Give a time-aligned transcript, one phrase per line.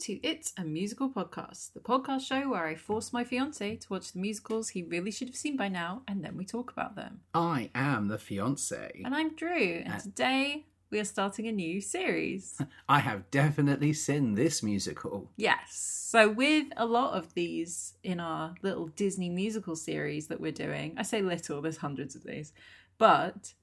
[0.00, 3.24] Hello, and welcome to It's a Musical Podcast, the podcast show where I force my
[3.24, 6.44] fiance to watch the musicals he really should have seen by now, and then we
[6.44, 7.20] talk about them.
[7.34, 9.02] I am the fiance.
[9.04, 12.60] And I'm Drew, and Uh, today we are starting a new series.
[12.88, 15.30] I have definitely seen this musical.
[15.36, 20.52] yes, so with a lot of these in our little Disney musical series that we're
[20.52, 22.52] doing, I say little, there's hundreds of these,
[22.98, 23.54] but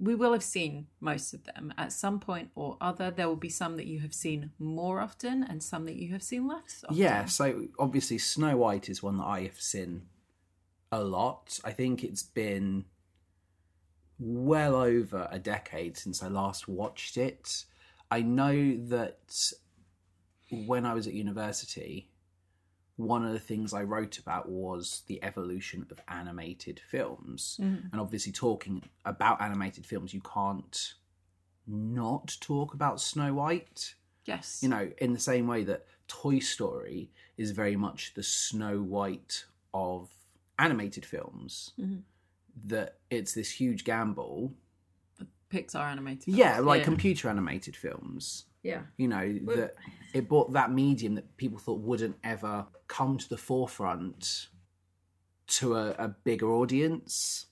[0.00, 3.10] we will have seen most of them at some point or other.
[3.10, 6.22] There will be some that you have seen more often, and some that you have
[6.22, 6.96] seen less often.
[6.96, 10.02] Yeah, so obviously Snow White is one that I have seen
[10.92, 11.58] a lot.
[11.64, 12.84] I think it's been
[14.18, 17.64] well over a decade since I last watched it.
[18.10, 19.52] I know that
[20.50, 22.10] when I was at university,
[22.98, 27.58] one of the things I wrote about was the evolution of animated films.
[27.62, 27.90] Mhm.
[27.92, 30.94] And obviously, talking about animated films, you can't
[31.66, 33.94] not talk about Snow White.
[34.24, 34.62] Yes.
[34.62, 39.44] You know, in the same way that Toy Story is very much the Snow White
[39.72, 40.10] of
[40.58, 42.02] animated films, Mhm.
[42.64, 44.54] that it's this huge gamble.
[45.50, 46.34] Pixar animated.
[46.34, 46.84] Yeah, like yeah.
[46.84, 48.44] computer animated films.
[48.62, 48.82] Yeah.
[48.96, 49.74] You know, Well- that
[50.14, 54.48] it brought that medium that people thought wouldn't ever come to the forefront
[55.48, 57.46] to a, a bigger audience.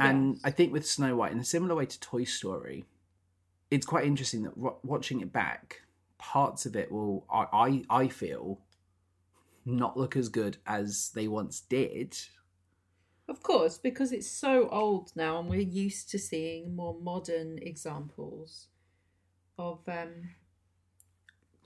[0.00, 2.84] And I think with Snow White, in a similar way to Toy Story,
[3.68, 5.80] it's quite interesting that wa- watching it back,
[6.18, 8.60] parts of it will, I, I, I feel,
[9.64, 12.16] not look as good as they once did.
[13.28, 18.68] Of course, because it's so old now, and we're used to seeing more modern examples
[19.58, 20.30] of um,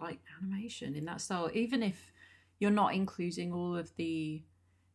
[0.00, 1.50] like animation in that style.
[1.52, 2.12] Even if
[2.58, 4.42] you're not including all of the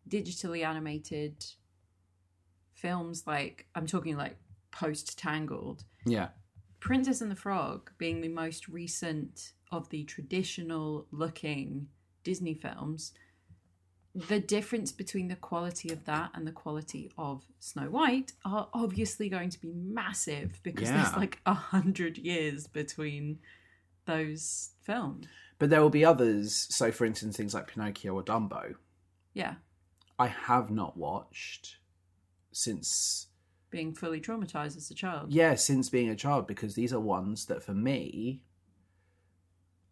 [0.10, 1.46] digitally animated
[2.74, 4.38] films, like I'm talking like
[4.72, 6.30] post Tangled, Yeah.
[6.80, 11.88] Princess and the Frog being the most recent of the traditional looking
[12.24, 13.14] Disney films,
[14.28, 19.30] the difference between the quality of that and the quality of Snow White are obviously
[19.30, 21.04] going to be massive because Yeah.
[21.04, 23.40] there's like a hundred years between
[24.06, 25.28] those films.
[25.60, 26.68] But there will be others.
[26.70, 28.76] So, for instance, things like Pinocchio or Dumbo,
[29.34, 29.56] Yeah,
[30.18, 31.78] I have not watched
[32.52, 33.28] since
[33.70, 35.32] being fully traumatized as a child.
[35.32, 38.42] yeah since being a child because these are ones that for me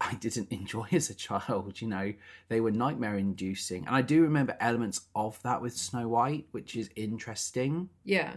[0.05, 2.13] i didn't enjoy as a child you know.
[2.47, 3.85] They were nightmare inducing.
[3.85, 7.89] And i do remember elements of that with snow white which is interesting.
[8.03, 8.33] Yeah,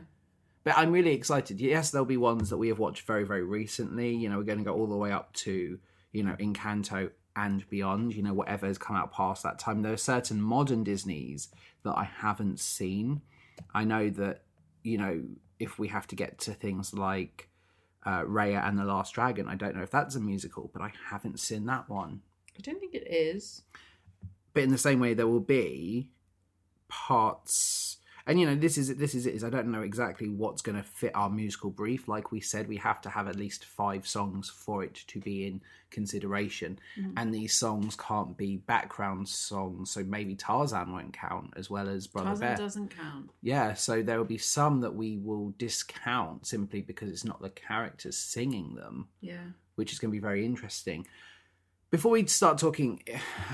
[0.65, 1.61] but i'm really excited.
[1.61, 4.15] Yes there'll be ones that we have watched very very recently.
[4.15, 5.79] You know we're going to go all the way up to
[6.13, 9.83] you know encanto and beyond you know whatever has come out past that time.
[9.83, 11.49] There are certain modern disneys
[11.85, 13.23] that i haven't seen.
[13.75, 14.43] I know that
[14.83, 15.23] you know
[15.59, 17.49] if we have to get to things like
[18.05, 20.93] uh, Raya and the Last Dragon, I don't know if that's a musical, but I
[21.11, 22.23] haven't seen that one.
[22.57, 23.63] I don't think it is.
[24.55, 26.11] But in the same way, there will be
[26.89, 27.98] parts,
[28.29, 29.35] and you know, this is this is it.
[29.35, 32.07] Is I don't know exactly what's going to fit our musical brief.
[32.07, 35.47] Like we said, we have to have at least five songs for it to be
[35.47, 37.15] in consideration, Mhm.
[37.17, 39.91] and these songs can't be background songs.
[39.91, 42.57] So maybe Tarzan won't count as well as Brother Tarzan Bear.
[42.57, 43.31] doesn't count.
[43.43, 47.51] Yeah, so there will be some that we will discount simply because it's not the
[47.51, 49.47] characters singing them, Yeah.
[49.77, 51.07] which is going to be very interesting.
[51.91, 53.03] Before we start talking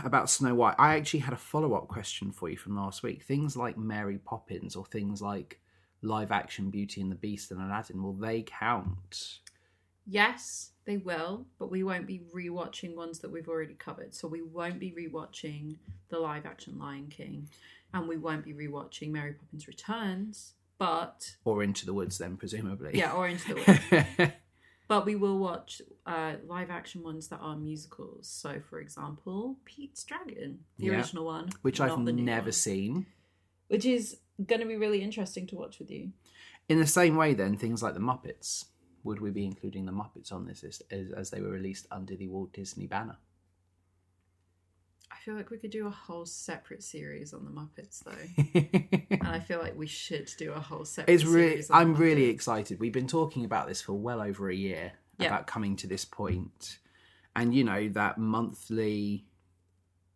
[0.04, 3.22] about Snow White, I actually had a follow up question for you from last week.
[3.22, 5.60] Things like Mary Poppins or things like
[6.02, 9.38] live action Beauty and the Beast and Aladdin, will they count?
[10.04, 14.14] Yes, they will, but we won't be rewatching ones that we've already covered.
[14.16, 15.76] So we won't be rewatching
[16.08, 17.48] the live action Lion King,
[17.94, 20.54] and we won't be rewatching Mary Poppins Returns.
[20.76, 22.90] But Or Into the Woods, then, presumably.
[22.98, 24.32] yeah, or Into the Woods.
[24.88, 28.28] but we will watch uh, live action ones that are musicals.
[28.28, 30.92] So, for example, Pete's Dragon, the Yeah.
[30.98, 33.06] original one, which I've never one, seen.
[33.68, 36.12] which is going to be really interesting to watch with you.
[36.68, 38.66] In the same way, then, things like the Muppets.
[39.02, 42.16] Would we be including the Muppets on this list as, as they were released under
[42.16, 43.16] the Walt Disney banner?
[45.10, 49.08] I feel like we could do a whole separate series on the Muppets, though.
[49.18, 51.12] and I feel like we should do a whole separate.
[51.14, 52.80] it's really, I'm really excited.
[52.80, 55.28] We've been talking about this for well over a year Yeah.
[55.28, 56.78] about coming to this point,
[57.36, 59.26] and you know that monthly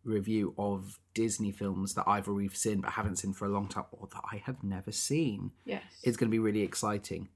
[0.03, 3.85] review of Disney films that either we've seen but haven't seen for a long time,
[3.91, 5.51] or that I have never seen.
[5.65, 5.83] Yes.
[6.03, 7.29] It's going to be really exciting.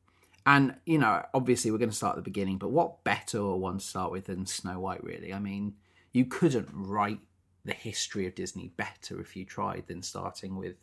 [0.45, 2.57] And you know, obviously, we're going to start at the beginning.
[2.57, 5.04] But what better one to start with than Snow White?
[5.04, 5.75] Really, I mean,
[6.12, 7.19] you couldn't write
[7.65, 10.75] the history of Disney better if you tried than starting with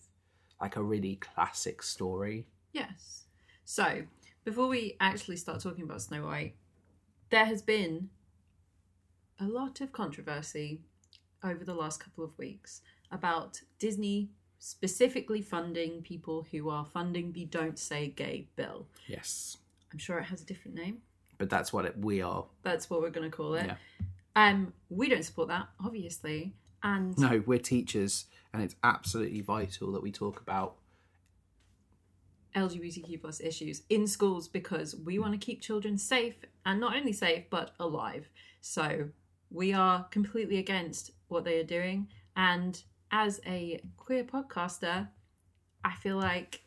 [0.60, 2.46] like a really classic story.
[2.72, 3.24] Yes.
[3.64, 4.02] So,
[4.44, 6.54] before we actually start talking about Snow White,
[7.30, 8.10] there has been
[9.40, 10.80] a lot of controversy
[11.42, 17.46] over the last couple of weeks about Disney specifically funding people who are funding the
[17.46, 18.86] Don't Say Gay bill.
[19.06, 19.56] Yes.
[19.92, 20.98] I'm sure it has a different name.
[21.38, 22.44] But that's what it, we are.
[22.62, 23.66] That's what we're going to call it.
[23.66, 23.76] Yeah.
[24.36, 26.52] Um, we don't support that, obviously.
[26.82, 30.76] And No, we're teachers, and it's absolutely vital that we talk about.
[32.54, 37.12] LGBTQ plus issues in schools because we want to keep children safe and not only
[37.12, 38.28] safe but alive.
[38.60, 39.08] So
[39.50, 42.08] we are completely against what they are doing.
[42.36, 42.80] And
[43.10, 45.08] as a queer podcaster,
[45.84, 46.62] I feel like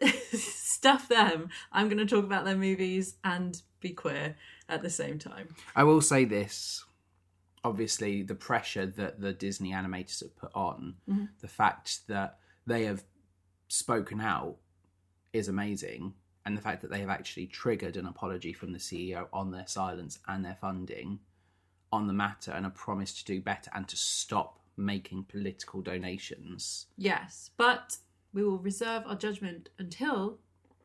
[0.32, 1.48] stuff them.
[1.72, 4.36] I'm going to talk about their movies and be queer
[4.68, 5.48] at the same time.
[5.76, 6.84] I will say this.
[7.64, 11.28] Obviously, the pressure that the Disney animators have put on, Mhm.
[11.40, 13.04] the fact that they have
[13.68, 14.56] spoken out
[15.32, 16.14] is amazing.
[16.44, 19.66] And the fact that they have actually triggered an apology from the CEO on their
[19.66, 21.20] silence and their funding
[21.92, 26.86] on the matter and a promise to do better and to stop making political donations.
[26.96, 27.98] Yes, but
[28.32, 30.38] we will reserve our judgment until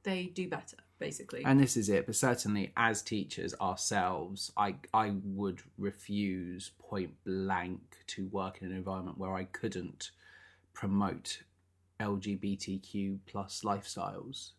[0.03, 1.43] they do better, basically.
[1.45, 2.05] And this is it.
[2.05, 8.75] But certainly, as teachers ourselves, I I would refuse point blank to work in an
[8.75, 10.11] environment where I couldn't
[10.73, 11.43] promote
[11.99, 14.51] LGBTQ plus lifestyles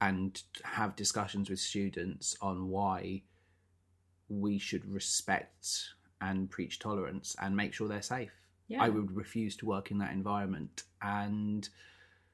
[0.00, 3.22] and have discussions with students on why
[4.28, 5.68] we should respect
[6.20, 8.32] and preach tolerance and make sure they're safe.
[8.68, 8.82] yeah.
[8.82, 11.68] I would refuse to work in that environment, and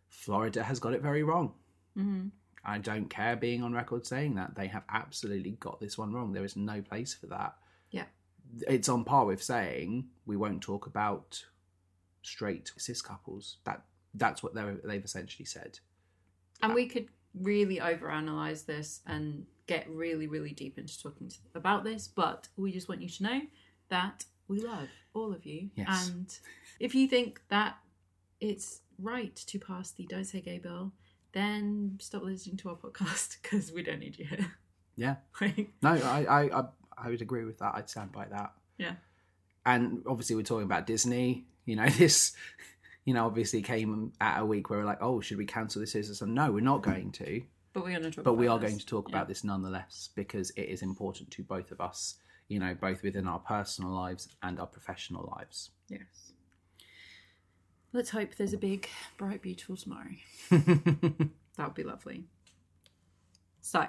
[0.08, 1.52] Florida has got it very wrong.
[1.94, 2.28] hmm
[2.64, 4.54] I don't care being on record saying that.
[4.54, 6.32] They have absolutely got this one wrong.
[6.32, 7.56] There is no place for that.
[7.90, 8.04] Yeah.
[8.68, 11.44] It's on par with saying we won't talk about
[12.22, 13.56] straight cis couples.
[13.64, 13.82] That
[14.14, 15.80] that's what they've essentially said.
[16.62, 17.08] And we could
[17.38, 22.72] really overanalyze this and get really, really deep into talking to, about this, but we
[22.72, 23.40] just want you to know
[23.88, 25.70] that we love all of you.
[25.74, 26.08] Yes.
[26.08, 26.38] And
[26.80, 27.76] if you think that
[28.40, 30.92] it's right to pass the Don't Say Gay bill,
[31.32, 34.52] then stop listening to our podcast because we don't need you here.
[34.96, 35.16] Yeah.
[35.40, 36.64] Like, No, I, I, I,
[36.98, 37.74] I would agree with that.
[37.74, 38.52] I'd stand by that.
[38.78, 38.94] Yeah.
[39.64, 41.46] And obviously, we're talking about Disney.
[41.64, 42.34] You know, this,
[43.04, 45.92] you know, obviously came at a week where we're like, oh, should we cancel this
[45.92, 46.14] season?
[46.14, 47.42] So, no, we're not going to.
[47.72, 48.68] but we're going to talk But we are this.
[48.70, 49.16] going to talk Yeah.
[49.16, 52.16] about this nonetheless because it is important to both of us,
[52.48, 55.70] you know, both within our personal lives and our professional lives.
[55.88, 56.32] Yes.
[57.94, 58.88] Let's hope there's a big,
[59.18, 60.10] bright, beautiful tomorrow.
[61.58, 62.24] That would be lovely.
[63.60, 63.86] So,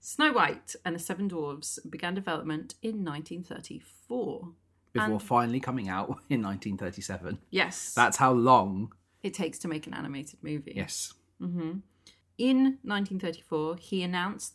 [0.00, 4.48] Snow White and the Seven Dwarfs began development in 1934.
[4.94, 7.38] Before And- finally coming out in 1937.
[7.50, 8.92] Yes, That's how long.
[9.22, 10.72] it takes to make an animated movie.
[10.76, 11.12] Yes.
[11.38, 11.78] hmm
[12.38, 14.54] In 1934, he announced,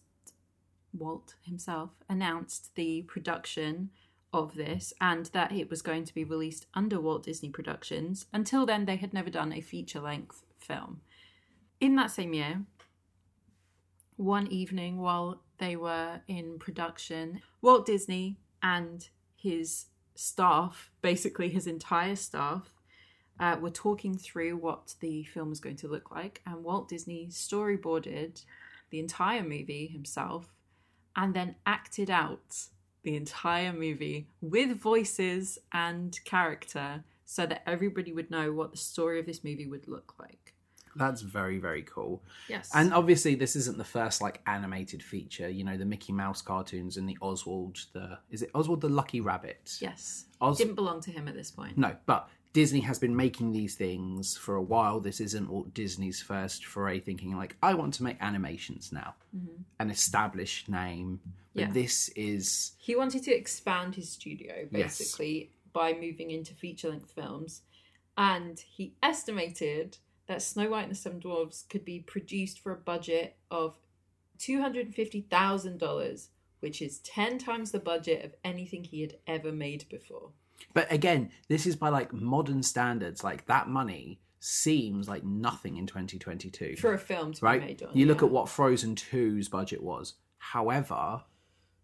[0.93, 3.91] Walt himself announced the production
[4.33, 8.25] of this and that it was going to be released under Walt Disney Productions.
[8.33, 11.01] Until then, they had never done a feature length film.
[11.79, 12.63] In that same year,
[14.15, 19.85] one evening while they were in production, Walt Disney and his
[20.19, 22.73] staff, basically his entire staff,
[23.39, 27.27] uh, were talking through what the film was going to look like, and Walt Disney
[27.27, 28.43] storyboarded
[28.89, 30.53] the entire movie himself
[31.15, 32.65] and then acted out
[33.03, 39.19] the entire movie with voices and character so that everybody would know what the story
[39.19, 40.53] of this movie would look like.
[40.95, 42.23] That's very, very cool.
[42.47, 42.69] Yes.
[42.73, 45.49] And obviously, this isn't the first like animated feature.
[45.49, 49.21] You know, the Mickey Mouse cartoons and the Oswald, the is it Oswald the Lucky
[49.21, 49.77] Rabbit?
[49.79, 50.25] yes.
[50.41, 51.77] Os- Didn't belong to him at this point.
[51.77, 54.99] no, but Disney has been making these things for a while.
[54.99, 59.61] This isn't Walt Disney's first foray, thinking like, I want to make animations now, mm-hmm.
[59.79, 61.19] an established name.
[61.53, 61.71] But Yeah.
[61.71, 67.61] this is He wanted to expand his studio basically by moving into feature length films.
[68.17, 69.97] And he estimated
[70.29, 73.75] that Snow White and the Seven Dwarfs could be produced for a budget of
[74.37, 76.27] $250,000,
[76.59, 80.29] which is 10 times the budget of anything he had ever made before.
[80.75, 83.23] But again, this is by like modern standards.
[83.23, 86.75] Like that money seems like nothing in 2022.
[86.75, 87.59] For a film to right?
[87.59, 87.89] be made on.
[87.97, 90.13] you look at what Frozen 2's budget was.
[90.37, 91.23] However,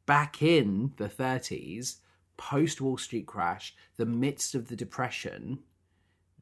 [0.05, 1.95] back in the 30s,
[2.37, 5.63] post Wall Street crash, the midst of the depression,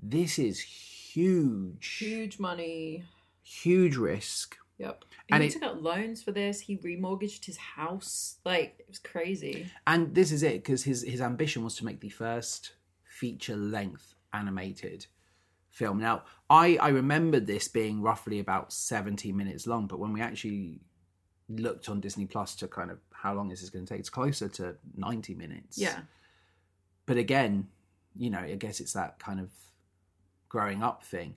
[0.01, 0.65] this is
[1.13, 3.03] huge, huge money.
[3.41, 4.58] huge risk.
[4.79, 5.05] Yep.
[5.29, 6.62] And he it- took out loans for this.
[6.62, 8.38] He remortgaged his house.
[8.43, 9.67] Like, it was crazy.
[9.88, 12.74] And this is it because his his ambition was to make the first
[13.05, 15.05] feature length animated
[15.70, 16.00] film.
[16.00, 20.82] Now, I I remember this being roughly about 70 minutes long, but when we actually
[21.50, 24.00] looked on Disney Plus to kind of how long is this going to take?
[24.00, 25.77] It's closer to 90 minutes.
[25.77, 26.00] Yeah.
[27.05, 27.67] But again,
[28.15, 29.50] you know, I guess it's that kind of
[30.53, 31.36] growing up thing.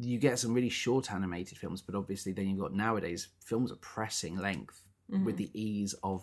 [0.00, 3.76] You get some really short animated films, but obviously then you've got nowadays films are
[3.76, 5.24] pressing length Mm-hmm.
[5.24, 6.22] with the ease of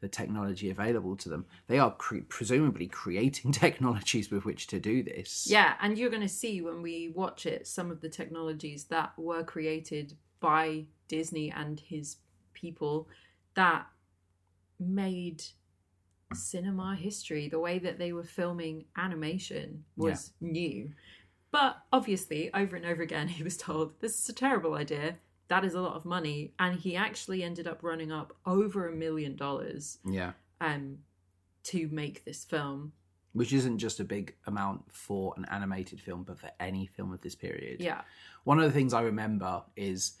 [0.00, 1.44] the technology available to them.
[1.66, 5.48] They are cre- presumably creating technologies with which to do this.
[5.50, 9.10] Yeah, and you're going to see when we watch it some of the technologies that
[9.18, 12.18] were created by Disney and his
[12.54, 13.08] people
[13.54, 13.86] that
[14.78, 15.42] made
[16.34, 17.48] cinema history.
[17.48, 20.92] The way that they were filming animation was new.
[21.50, 25.16] But obviously, over and over again, he was told, This is a terrible idea.
[25.48, 26.52] That is a lot of money.
[26.58, 30.32] And he actually ended up running up over a million dollars Yeah.
[30.60, 30.98] um,
[31.64, 32.92] to make this film.
[33.32, 37.20] Which isn't just a big amount for an animated film, but for any film of
[37.20, 37.80] this period.
[37.80, 38.02] Yeah.
[38.44, 40.12] One of the things I remember is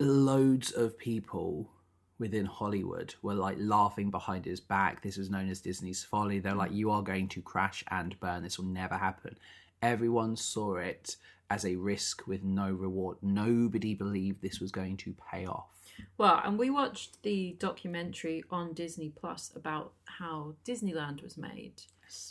[0.00, 1.70] loads of people
[2.18, 5.02] within Hollywood were like laughing behind his back.
[5.02, 6.38] This was known as Disney's folly.
[6.38, 8.42] They're like, you are going to crash and burn.
[8.42, 9.38] This will never happen.
[9.82, 11.16] Everyone saw it
[11.50, 13.18] as a risk with no reward.
[13.22, 15.68] Nobody believed this was going to pay off.
[16.16, 21.82] Well, and we watched the documentary on Disney Plus about how Disneyland was made,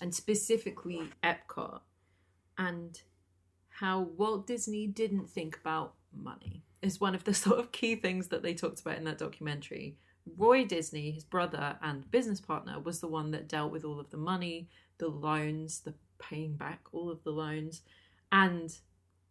[0.01, 1.82] and specifically Epcot,
[2.58, 3.01] and
[3.70, 8.27] how Walt Disney didn't think about money is one of the sort of key things
[8.27, 9.98] that they talked about in that documentary.
[10.38, 14.10] Roy Disney, his brother and business partner, was the one that dealt with all of
[14.10, 17.81] the money, the loans, the paying back all of the loans.
[18.31, 18.75] And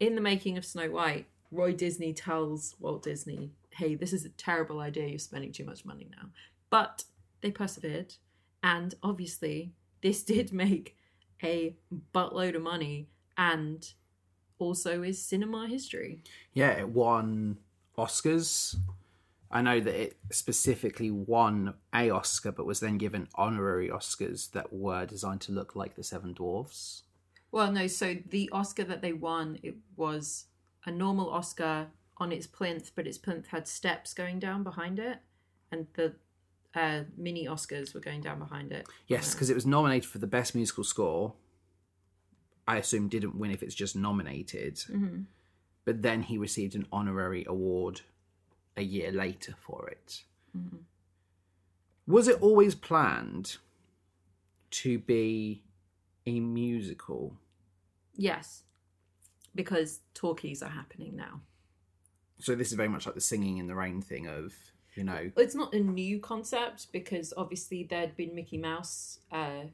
[0.01, 4.31] in the making of Snow White, Roy Disney tells Walt Disney, hey, this is a
[4.31, 5.09] terrible idea.
[5.09, 6.31] You're spending too much money now.
[6.71, 7.05] But
[7.41, 8.15] they persevered.
[8.63, 9.73] And obviously,
[10.03, 10.97] this did make
[11.43, 11.77] a
[12.15, 13.87] buttload of money and
[14.59, 16.21] also is cinema history.
[16.53, 17.59] Yeah, it won
[17.97, 18.77] Oscars.
[19.51, 24.73] I know that it specifically won a Oscar, but was then given honorary Oscars that
[24.73, 27.05] were designed to look like the Seven Dwarfs.
[27.53, 30.47] Well, no, so the Oscar that they won, it was
[30.85, 31.87] a normal Oscar
[32.19, 35.19] on its plinth, but its plinth had steps going down behind it,
[35.71, 36.15] and the
[36.75, 38.87] uh, mini Oscars were going down behind it.
[39.07, 41.35] Yes, because it was nominated for the best musical score.
[42.67, 44.83] I assume didn't win if it's just nominated.
[45.85, 48.01] But then he received an honorary award
[48.77, 50.25] a year later for it.
[52.07, 53.57] Was it always planned
[54.71, 55.63] to be
[56.27, 57.37] a musical?
[58.17, 58.63] Yes,
[59.55, 61.41] because talkies are happening now.
[62.39, 64.53] So this is very much like the singing in the rain thing of,
[64.95, 69.65] you know, It's not a new concept because obviously there'd been Mickey Mouse uh,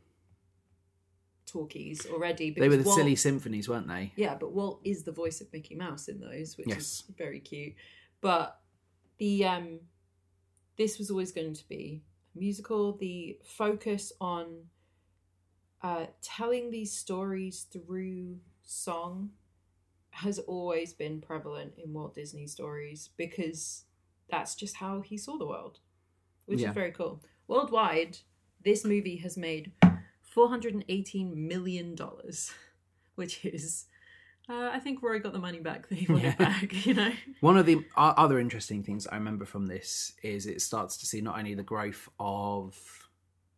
[1.53, 2.51] talkies already.
[2.51, 4.13] they were the Walt- silly symphonies, weren't they?
[4.17, 6.79] Yeah, but Walt is the voice of Mickey Mouse in those, which Yes.
[6.81, 7.75] is very cute.
[8.21, 8.61] But
[9.19, 9.81] the um
[10.77, 12.03] this was always going to be
[12.35, 12.97] a musical.
[12.97, 14.67] The focus on
[15.83, 19.31] uh telling these stories through song
[20.11, 23.85] has always been prevalent in Walt Disney stories because
[24.31, 25.79] that's just how he saw the world.
[26.47, 26.69] Which Yeah.
[26.69, 27.23] is very cool.
[27.49, 28.19] Worldwide,
[28.65, 29.73] this movie has made
[30.37, 31.97] $418 million,
[33.15, 33.87] which is,
[34.49, 36.37] uh, I think Roy got the money back that he wanted Yeah.
[36.37, 37.13] back, you know?
[37.41, 41.21] One of the other interesting things I remember from this is it starts to see
[41.21, 43.09] not only the growth of,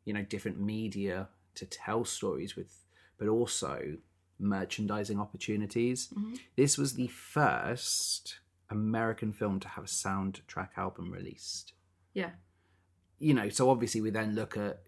[0.04, 2.84] you know, different media to tell stories with,
[3.18, 3.96] but also
[4.38, 6.08] merchandising opportunities.
[6.08, 6.38] Mhm.
[6.56, 11.72] This was the first American film to have a soundtrack album released.
[12.12, 12.32] Yeah.
[13.20, 14.82] You know, so obviously we then look at,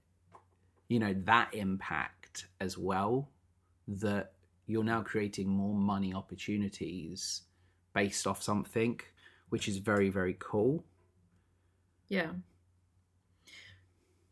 [0.89, 3.31] you know, that impact as well,
[3.89, 4.33] that
[4.67, 7.43] you're now creating more money opportunities
[7.95, 9.01] based off something,
[9.49, 10.85] which is very, very cool.
[12.09, 12.33] Yeah.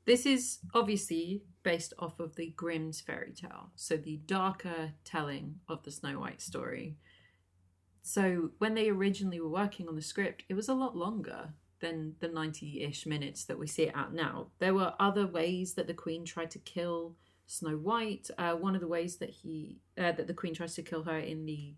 [0.06, 5.82] This is obviously based off of the Grimm's fairy tale, so the darker telling of
[5.82, 6.98] the Snow White story.
[8.02, 12.14] So when they originally were working on the script, it was a lot longer than
[12.20, 14.48] the 90-ish minutes that we see it at now.
[14.58, 17.14] There were other ways that the Queen tried to kill
[17.46, 18.30] Snow White.
[18.38, 21.18] Uh, one of the ways that he uh, that the Queen tries to kill her
[21.18, 21.74] in the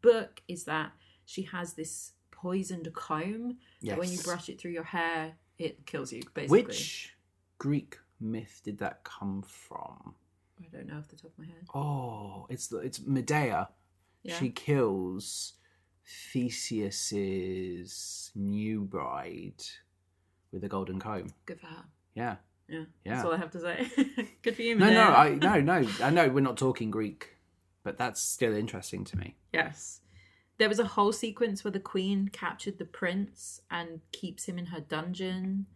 [0.00, 0.92] book is that
[1.24, 3.98] she has this poisoned comb Yes.
[3.98, 6.62] when you brush it through your hair, it kills you, basically.
[6.62, 7.14] Which
[7.58, 10.14] Greek myth did that come from?
[10.60, 11.64] I don't know off the top of my head.
[11.74, 13.68] Oh, it's the it's Medea.
[14.22, 14.38] Yeah.
[14.38, 15.54] She kills
[16.32, 19.62] Theseus's new bride
[20.52, 21.32] with a golden comb.
[21.46, 21.84] Good for her.
[22.14, 22.36] Yeah.
[22.68, 22.84] Yeah.
[23.04, 23.14] Yeah.
[23.14, 23.90] That's all I have to say.
[24.42, 25.86] Good for you, No, no, I no, no.
[26.02, 27.36] I know we're not talking Greek,
[27.82, 29.36] but that's still interesting to me.
[29.52, 30.00] Yes.
[30.58, 34.66] There was a whole sequence where the queen captured the prince and keeps him in
[34.66, 35.66] her dungeon.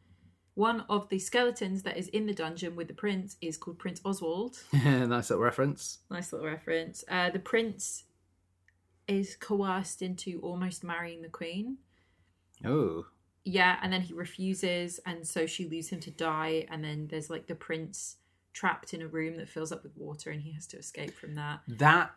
[0.55, 4.01] One of the skeletons that is in the dungeon with the prince is called Prince
[4.05, 4.59] Oswald.
[4.73, 5.99] nice little reference.
[6.11, 7.05] Nice little reference.
[7.09, 8.05] Uh, the prince
[9.09, 11.79] is coerced into almost marrying the queen.
[12.65, 13.07] Oh,
[13.45, 16.67] Yeah, and then he refuses, and so she leaves him to die.
[16.71, 18.17] And then there's like the prince
[18.53, 21.35] trapped in a room that fills up with water, and he has to escape from
[21.37, 21.61] that.
[21.69, 22.11] that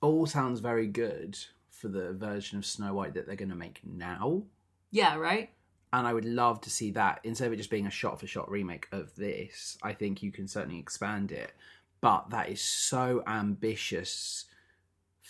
[0.00, 1.38] all sounds very good
[1.70, 4.42] for the version of Snow White that they're going to make now.
[4.90, 5.50] Yeah, right?
[5.92, 8.26] and I would love to see that instead of it just being a shot for
[8.26, 9.76] shot remake of this.
[9.82, 11.52] I think you can certainly expand it,
[12.00, 14.46] but that is so ambitious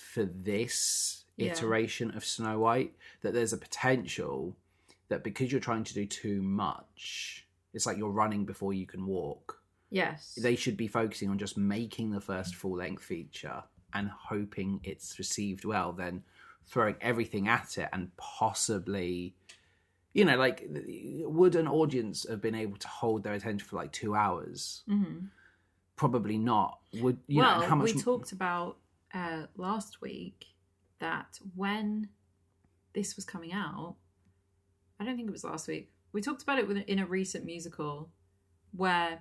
[0.02, 1.52] for this Yeah.
[1.52, 4.56] iteration of Snow White that there's a potential
[5.08, 9.06] that because you're trying to do too much, it's like you're running before you can
[9.06, 9.60] walk.
[9.90, 10.34] Yes.
[10.40, 13.62] They should be focusing on just making the first full length feature
[13.94, 16.24] and hoping it's received well, then
[16.66, 19.34] throwing everything at it and possibly,
[20.14, 20.66] you know, like,
[21.24, 24.82] would an audience have been able to hold their attention for like two hours?
[24.86, 25.26] hmm
[25.96, 26.80] Probably not.
[26.94, 27.94] Would you well, know how much?
[27.94, 28.76] we talked about
[29.14, 30.46] uh, last week
[31.00, 32.08] that when
[32.94, 33.96] this was coming out,
[35.00, 35.90] I don't think it was last week.
[36.12, 38.10] We talked about it in a recent musical
[38.76, 39.20] where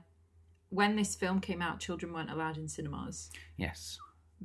[0.69, 3.97] when this film came out, children weren't allowed in cinemas yes,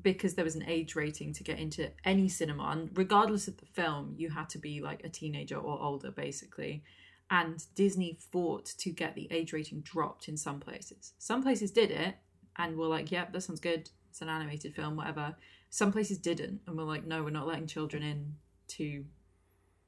[0.03, 2.65] because there was an age rating to get into any cinema.
[2.71, 6.83] And regardless of the film, you had to be like a teenager or older, basically.
[7.31, 11.15] And Disney fought to get the age rating dropped in some places.
[11.19, 12.17] Some places did it
[12.57, 13.91] and were like, yep, that sounds good.
[14.17, 15.37] It's an animated film, whatever.
[15.69, 18.37] Some places didn't and were like, no, we're not letting children in
[18.69, 19.05] to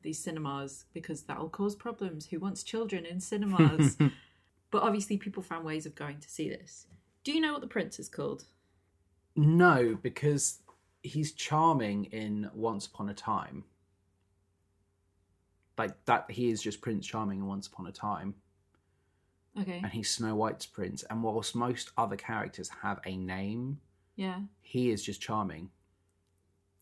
[0.02, 2.26] these cinemas because that'll cause problems.
[2.26, 3.96] Who wants children in cinemas?
[4.70, 6.88] but obviously, people found ways of going to see this.
[7.24, 8.44] Do you know what the prince is called?
[9.34, 10.58] no, because
[11.02, 13.64] he's charming in Once Upon a Time.
[15.78, 18.34] Like that, he is just Prince Charming in Once Upon a Time.
[19.58, 19.80] Okay.
[19.82, 21.02] and he's Snow White's prince.
[21.08, 23.80] And whilst most other characters have a name,
[24.18, 24.40] Yeah.
[24.60, 25.70] he is just charming.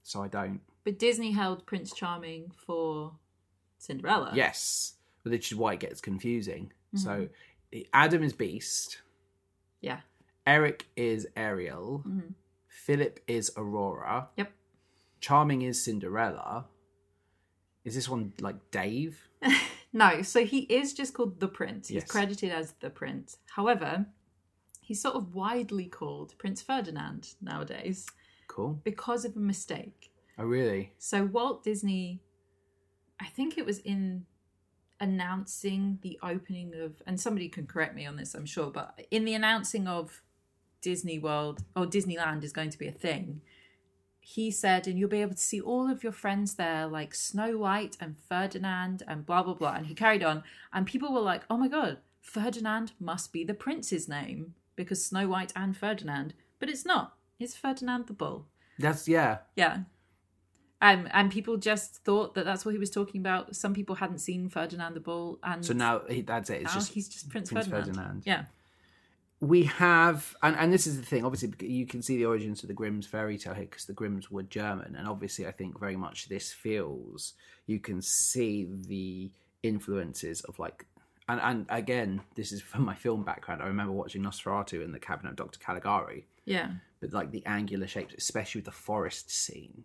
[0.02, 0.60] So I don't.
[0.84, 3.12] But Disney held Prince Charming for
[3.78, 4.32] Cinderella.
[4.34, 6.72] Yes, but which is why it gets confusing.
[6.94, 6.98] Mm-hmm.
[6.98, 7.28] So
[7.92, 8.98] Adam is Beast,
[9.80, 10.00] Yeah.
[10.46, 12.34] Eric is Ariel, Mhm.
[12.68, 14.52] Philip is Aurora, Yep.
[15.20, 16.66] Charming is Cinderella.
[17.84, 19.28] Is this one like Dave?
[19.92, 21.88] No, so he is just called the Prince.
[21.88, 22.10] He's Yes.
[22.10, 23.38] credited as the Prince.
[23.46, 24.04] However,
[24.86, 28.06] he's sort of widely called Prince Ferdinand nowadays
[28.46, 28.80] Cool.
[28.84, 30.12] because of a mistake.
[30.38, 30.92] Oh, really?
[30.96, 32.20] So Walt Disney,
[33.20, 34.26] I think it was in
[35.00, 39.24] announcing the opening of, and somebody can correct me on this, I'm sure, but in
[39.24, 40.22] the announcing of
[40.82, 43.40] Disney World or Disneyland is going to be a thing,
[44.20, 47.58] he said, and you'll be able to see all of your friends there, like Snow
[47.58, 49.74] White and Ferdinand and blah, blah, blah.
[49.74, 53.54] And he carried on, and people were like, oh my God, Ferdinand must be the
[53.54, 56.34] prince's name because Snow White and Ferdinand.
[56.58, 57.14] But it's not.
[57.38, 58.46] It's Ferdinand the Bull.
[58.78, 59.38] That's yeah.
[59.56, 59.80] Yeah.
[60.82, 63.56] Um, and people just thought that that's what he was talking about.
[63.56, 66.62] Some people hadn't seen Ferdinand the Bull, and So now he, that's it.
[66.62, 67.94] It's just he's just Prince, Prince Ferdinand.
[67.94, 68.22] Ferdinand.
[68.26, 68.44] Yeah,
[69.40, 72.68] we have and, and this is the thing obviously you can see the origins of
[72.68, 75.96] the grimm's fairy tale here because the grimms were german and obviously i think very
[75.96, 77.34] much this feels
[77.66, 79.30] you can see the
[79.62, 80.86] influences of like
[81.28, 84.98] and, and again this is from my film background i remember watching nosferatu in the
[84.98, 89.84] cabinet of dr caligari yeah, but like the angular shapes especially with the forest scene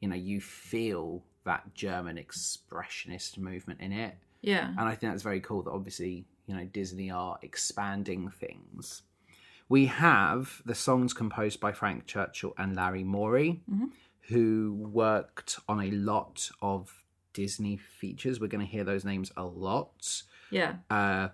[0.00, 4.68] you know you feel that german expressionist movement in it yeah.
[4.68, 9.02] and I think that's very cool that obviously, you know, Disney are expanding things.
[9.70, 13.86] We have the songs composed by Frank Churchill and Larry Morey, mm-hmm.
[14.28, 18.38] who worked on a lot of Disney features.
[18.38, 20.22] We're going to hear those names a lot.
[20.54, 21.28] Yeah, Uh,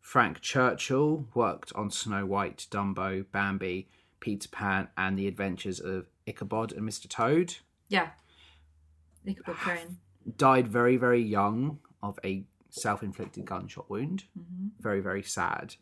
[0.00, 3.88] Frank Churchill worked on Snow White, Dumbo, Bambi,
[4.20, 7.08] Peter Pan, and the adventures of Ichabod and Mr.
[7.08, 7.56] Toad.
[7.88, 8.10] yeah.
[9.26, 9.98] Ichabod Crane.
[10.36, 14.68] died very very young of a self-inflicted gunshot wound Mm-hmm.
[14.80, 15.76] very very sad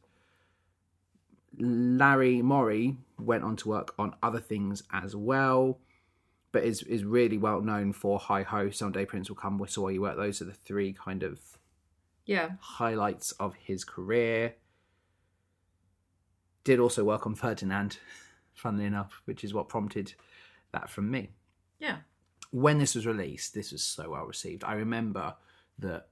[1.58, 5.78] larry morey went on to work on other things as well
[6.52, 9.92] but is is really well known for hi ho someday prince will come whistle while
[9.92, 11.38] you work those are the three kind of
[12.30, 14.54] Yeah, highlights of his career
[16.62, 17.98] did also work on ferdinand
[18.52, 20.12] funnily enough which is what prompted
[20.72, 21.30] that from me
[21.80, 21.96] yeah,
[22.50, 24.62] when this was released, this was so well received.
[24.62, 25.34] I remember
[25.78, 26.08] that,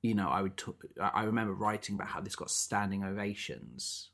[0.00, 0.56] you know, I would.
[0.56, 4.10] T- I remember writing about how this got standing ovations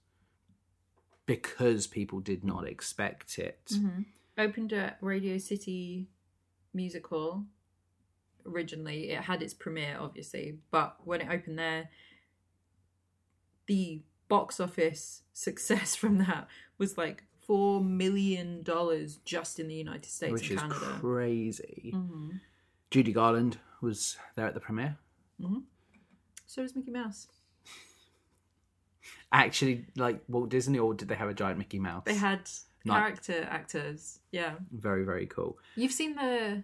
[1.27, 3.61] because people did not expect it.
[3.73, 4.03] Mm-hmm.
[4.39, 6.09] Opened at Radio City
[6.73, 7.45] musical
[8.47, 9.11] originally.
[9.11, 11.89] It had its premiere, obviously, but when it opened there,
[13.67, 20.05] the box office success from that was like four million dollars just in the United
[20.07, 20.99] States which and is Canada.
[21.01, 21.91] crazy.
[21.95, 22.31] hmm
[22.91, 24.99] Judy Garland was there at the premiere.
[26.47, 27.27] So was Mickey Mouse.
[29.33, 32.03] Actually, like Walt Disney, or did they have a giant Mickey Mouse?
[32.05, 32.49] They had
[32.87, 34.19] character actors.
[34.31, 35.57] Yeah, Very, very cool.
[35.75, 36.63] you've seen the.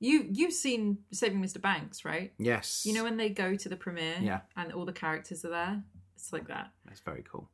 [0.00, 1.60] You you've seen Saving Mr.
[1.60, 2.32] Banks, right?
[2.38, 2.84] Yes.
[2.86, 4.40] You know when they go to the premiere, Yeah.
[4.56, 5.82] and all the characters are there.
[6.14, 6.72] It's like that.
[6.86, 7.48] That's very cool.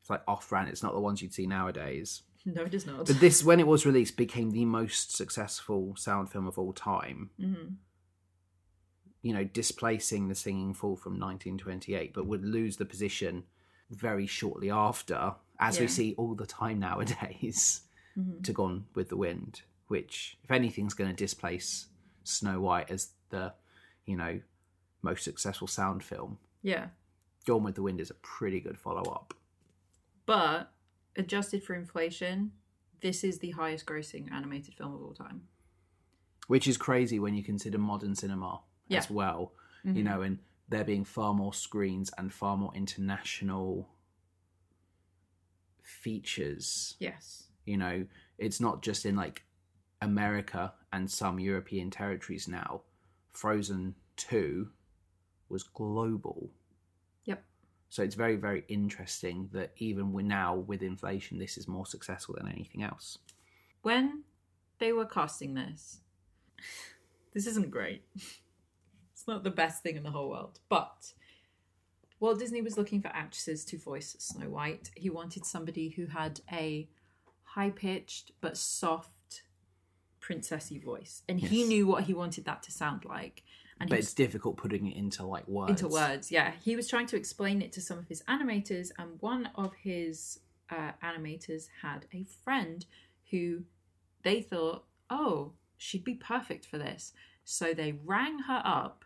[0.00, 0.68] It's like off brand.
[0.68, 2.22] It's not the ones you'd see nowadays.
[2.44, 3.06] No, it is not.
[3.06, 7.30] But this, when it was released, became the most successful sound film of all time.
[7.38, 7.76] Mhm.
[9.22, 13.44] You know, displacing The Singing Fool from 1928, but would lose the position
[13.90, 15.90] very shortly after, as we Yeah.
[15.92, 17.82] see all the time nowadays,
[18.18, 18.42] Mhm.
[18.44, 21.86] to Gone with the Wind, which, if anything's going to displace
[22.24, 23.52] Snow White as the,
[24.06, 24.40] you know,
[25.02, 26.86] most successful sound film, Yeah,
[27.46, 29.34] Gone with the Wind is a pretty good follow up.
[30.26, 30.72] but
[31.16, 32.52] adjusted for inflation,
[33.02, 35.42] this is the highest grossing animated film of all time.
[36.46, 39.16] which is crazy when you consider modern cinema as Yeah.
[39.20, 39.52] well
[39.84, 40.04] you mm-hmm.
[40.04, 43.88] know and there being far more screens and far more international
[45.82, 47.48] features Yes.
[47.64, 48.06] you know
[48.38, 49.44] it's not just in like
[50.02, 52.82] america and some european territories now
[53.32, 54.68] frozen 2
[55.48, 56.50] was global
[57.24, 57.42] Yep.
[57.88, 62.34] so it's very very interesting that even with now with inflation this is more successful
[62.36, 63.18] than anything else
[63.82, 64.24] When
[64.78, 66.00] they were casting this,
[67.34, 68.02] this isn't great.
[69.12, 71.12] It's not the best thing in the whole world, but
[72.20, 74.90] Walt Disney was looking for actresses to voice Snow White.
[74.96, 76.88] He wanted somebody who had a
[77.42, 79.10] high pitched but soft
[80.22, 81.22] princessy voice.
[81.28, 83.42] And he knew what he wanted that to sound like.
[83.80, 86.30] And but he it's difficult putting it into like words into words.
[86.30, 89.74] Yeah, he was trying to explain it to some of his animators, and one of
[89.74, 90.38] his
[90.70, 92.86] uh, animators had a friend
[93.30, 93.64] who
[94.22, 97.12] they thought, oh, she'd be perfect for this.
[97.44, 99.04] So they rang her up,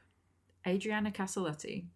[0.67, 1.87] Adriana Caselotti,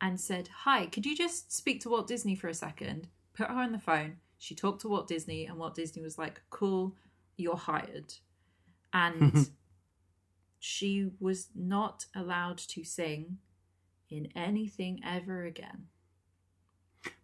[0.00, 3.08] and said, Hi, could you just speak to Walt Disney for a second?
[3.34, 4.16] Put her on the phone.
[4.38, 6.94] She talked to Walt Disney, and Walt Disney was like, Cool,
[7.36, 8.12] you're hired.
[8.96, 9.42] And mm-hmm.
[10.58, 13.38] she was not allowed to sing
[14.08, 15.86] in anything ever again.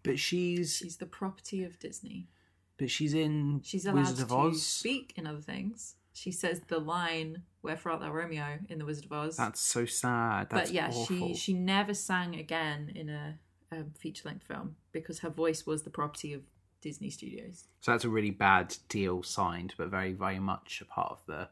[0.03, 2.29] but she's She's the property of Disney.
[2.77, 4.63] But she's in She's allowed Wizard of to Oz.
[4.67, 5.95] speak in other things.
[6.13, 9.37] She says the line "Wherefore art thou, Romeo" in the Wizard of Oz.
[9.37, 10.49] That's so sad.
[10.51, 11.29] That's but yeah, awful.
[11.29, 13.39] she she never sang again in a,
[13.71, 16.43] a feature length film because her voice was the property of
[16.83, 17.65] Disney Studios.
[17.81, 21.49] So that's a really bad deal signed, but very, very much a part of the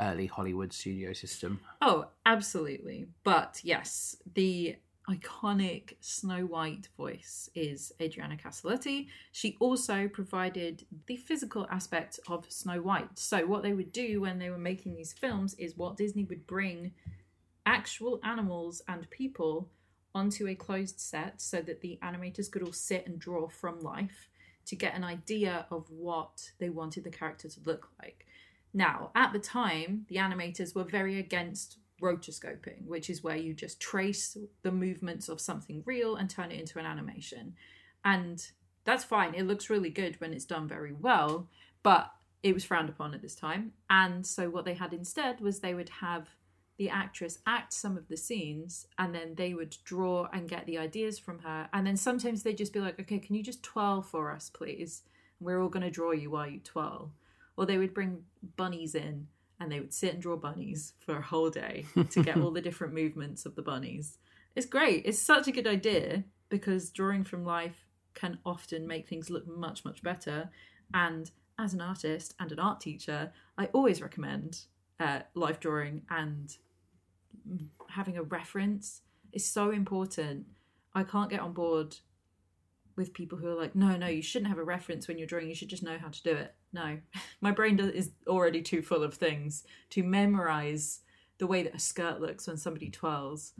[0.00, 1.60] early Hollywood studio system.
[1.80, 3.06] Oh, absolutely.
[3.22, 4.76] But yes, the
[5.08, 9.08] iconic Snow White voice is Adriana Caselotti.
[9.32, 13.18] She also provided the physical aspect of Snow White.
[13.18, 16.46] So, what they would do when they were making these films is Walt Disney would
[16.46, 16.92] bring
[17.66, 19.68] actual animals and people
[20.14, 24.28] onto a closed set so that the animators could all sit and draw from life
[24.66, 28.26] to get an idea of what they wanted the character to look like.
[28.72, 33.80] Now, at the time, the animators were very against rotoscoping, which is where you just
[33.80, 37.54] trace the movements of something real and turn it into an animation.
[38.04, 38.44] And
[38.84, 39.34] that's fine.
[39.34, 41.48] It looks really good when it's done very well,
[41.82, 42.10] but
[42.42, 43.72] it was frowned upon at this time.
[43.90, 46.28] And so what they had instead was they would have
[46.78, 50.78] the actress act some of the scenes and then they would draw and get the
[50.78, 51.68] ideas from her.
[51.74, 55.02] And then sometimes they'd just be like, okay, can you just twirl for us, please?
[55.40, 57.12] We're all going to draw you while you twirl.
[57.60, 58.22] Or they would bring
[58.56, 59.26] bunnies in
[59.60, 62.60] and they would sit and draw bunnies for a whole day to get all the
[62.68, 64.16] different movements of the bunnies.
[64.56, 65.02] It's great.
[65.04, 69.84] It's such a good idea because drawing from life can often make things look much,
[69.84, 70.48] much better.
[70.94, 74.62] And as an artist and an art teacher, I always recommend
[74.98, 76.56] uh, life drawing and
[77.90, 79.02] having a reference
[79.34, 80.46] is so important.
[80.94, 81.98] I can't get on board
[82.96, 85.50] with people who are like, no, no, you shouldn't have a reference when you're drawing.
[85.50, 86.54] You should just know how to do it.
[86.72, 86.98] No,
[87.40, 91.00] my brain does, is already too full of things to memorize
[91.38, 93.52] the way that a skirt looks when somebody twirls.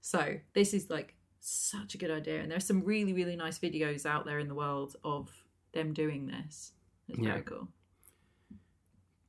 [0.00, 4.04] So this is like such a good idea, and there's some really, really nice videos
[4.06, 5.30] out there in the world of
[5.72, 6.72] them doing this.
[7.08, 7.30] It's Yeah.
[7.32, 7.68] very cool.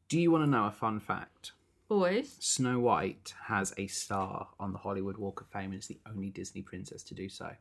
[0.07, 1.51] Do you want to know a fun fact?
[1.87, 2.35] Always.
[2.39, 6.29] Snow White has a star on the Hollywood Walk of Fame and is the only
[6.29, 7.51] Disney princess to do so.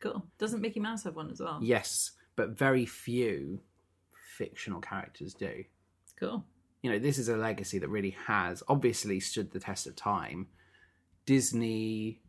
[0.00, 0.24] Cool.
[0.38, 1.60] Doesn't Mickey Mouse have one as well?
[1.62, 3.60] Yes, but very few
[4.38, 5.64] fictional characters do.
[6.18, 6.44] Cool.
[6.82, 10.46] you know, this is a legacy that really has obviously stood the test of time.
[11.26, 12.20] Disney,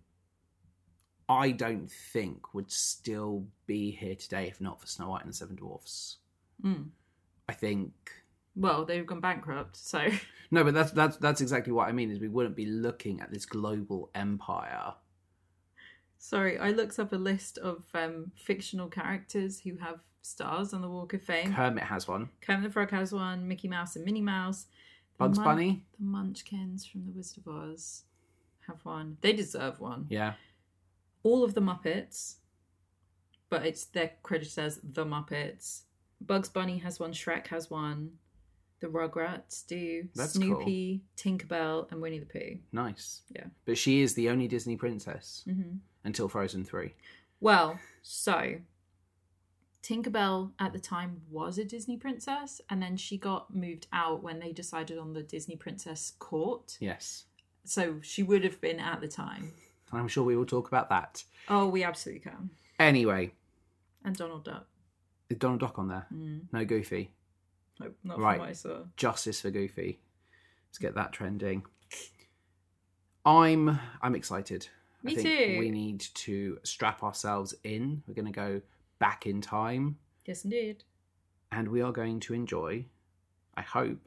[1.28, 5.36] I don't think, would still be here today if not for Snow White and the
[5.36, 6.18] Seven Dwarfs.
[6.63, 6.89] Mm.
[7.50, 7.94] I think
[8.56, 10.08] Well, they've gone bankrupt, so
[10.52, 12.10] no, but that's that's that's exactly what I mean.
[12.10, 14.94] Is we wouldn't be looking at this global empire.
[16.18, 16.58] sorry.
[16.58, 21.14] I looked up a list of um, fictional characters who have stars on the Walk
[21.14, 21.54] of Fame.
[21.54, 22.30] Kermit has one.
[22.42, 23.48] Kermit the Frog has one.
[23.48, 24.66] Mickey Mouse and Minnie Mouse.
[25.18, 28.04] Bugs Mun- Bunny, The Munchkins from The Wizard of Oz
[28.68, 29.18] have one.
[29.22, 30.08] They deserve one.
[30.10, 30.34] yeah.
[31.24, 32.36] All of the Muppets,
[33.50, 35.82] but it's they're credited as the Muppets.
[36.22, 37.14] Bugs Bunny has one.
[37.14, 38.12] Shrek has one.
[38.82, 40.08] The Rugrats do.
[40.16, 42.58] That's Snoopy, Tinkerbell, and Winnie the Pooh.
[42.72, 43.22] Nice.
[43.34, 43.46] Yeah.
[43.66, 46.94] But she is the only Disney princess hmm until Frozen 3.
[47.40, 48.56] Well, so
[49.86, 54.39] Tinkerbell at the time was a Disney princess, and then she got moved out when
[54.39, 56.76] they decided on the Disney Princess Court.
[56.80, 57.26] Yes.
[57.65, 59.52] So she would have been at the time.
[59.91, 61.24] And I'm sure we will talk about that.
[61.50, 62.50] Oh, we absolutely can.
[62.80, 63.34] Anyway,
[64.04, 64.65] And Donald Duck.
[65.30, 66.08] is Donald Duck on there?
[66.12, 66.41] Mm.
[66.52, 67.12] No Goofy.
[67.80, 68.34] No, not Right.
[68.38, 68.80] from what I saw.
[68.98, 70.00] Justice for Goofy.
[70.69, 71.63] Let's get that trending.
[73.26, 74.67] I'm I'm excited.
[75.04, 75.60] Me I think too.
[75.60, 78.02] we need to strap ourselves in.
[78.08, 78.62] We're going to go
[79.06, 80.84] back in time Yes, indeed.
[81.52, 82.86] and we are going to enjoy,
[83.56, 84.00] I hope,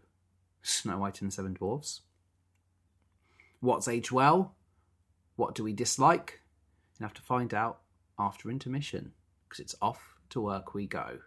[0.63, 2.01] Snow White and the Seven Dwarfs.
[3.61, 4.57] What's aged well?
[5.37, 6.41] What do we dislike?
[6.99, 7.79] You have to find out
[8.19, 9.13] after intermission
[9.45, 11.21] because it's off to work we go.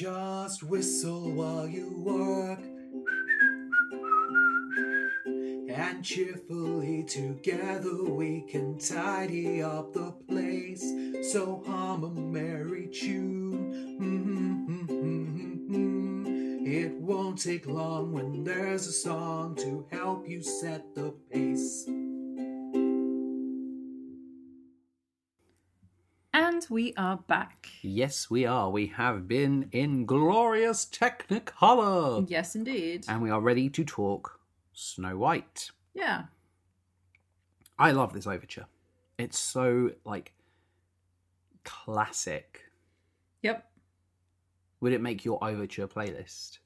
[0.00, 2.60] Just whistle while you work.
[5.68, 10.82] And cheerfully together we can tidy up the place.
[11.30, 13.98] So hum a merry tune.
[14.00, 14.96] Mm-hmm.
[16.66, 21.86] It won't take long when there's a song to help you set the pace.
[26.70, 27.68] We are back.
[27.82, 28.70] Yes, we are.
[28.70, 32.24] We have been in glorious Technicolor.
[32.30, 33.04] Yes, indeed.
[33.08, 34.38] And we are ready to talk
[34.72, 35.72] Snow White.
[35.94, 36.24] Yeah.
[37.76, 38.66] I love this overture.
[39.18, 40.32] It's so, like,
[41.64, 42.62] classic.
[43.42, 43.68] Yep.
[44.80, 46.58] Would it make your overture playlist?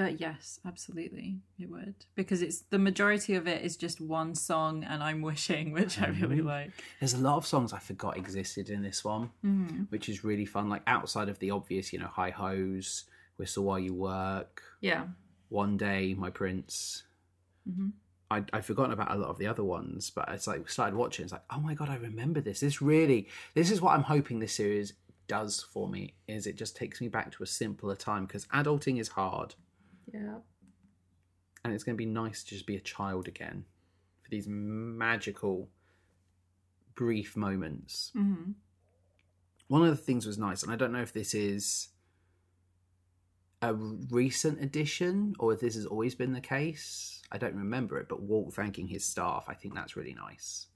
[0.00, 4.82] Uh, yes, absolutely, it would because it's the majority of it is just one song,
[4.82, 6.46] and I'm wishing, which I really Mhm.
[6.46, 6.70] like.
[7.00, 9.82] There's a lot of songs I forgot existed in this one, Mm-hmm.
[9.90, 10.70] which is really fun.
[10.70, 13.04] Like, outside of the obvious, you know, High Hose,
[13.36, 15.08] Whistle While You Work, Yeah.
[15.50, 17.02] One Day, My Prince.
[17.68, 17.92] Mhm.
[18.30, 20.96] I, I'd forgotten about a lot of the other ones, but it's like we started
[20.96, 21.24] watching.
[21.24, 22.60] It's like, oh my god, I remember this.
[22.60, 24.94] This really, this is what I'm hoping this series
[25.26, 26.14] does for me.
[26.26, 29.56] Is it just takes me back to a simpler time because adulting is hard,
[30.12, 30.38] Yeah.
[31.64, 33.64] and it's going to be nice to just be a child again
[34.22, 35.68] for these magical,
[36.94, 38.12] brief moments.
[38.16, 38.52] Mm-hmm.
[39.68, 41.88] One of the things was nice, and I don't know if this is
[43.62, 47.22] a recent addition or if this has always been the case.
[47.30, 50.66] I don't remember it, but Walt thanking his staff, I think that's really nice.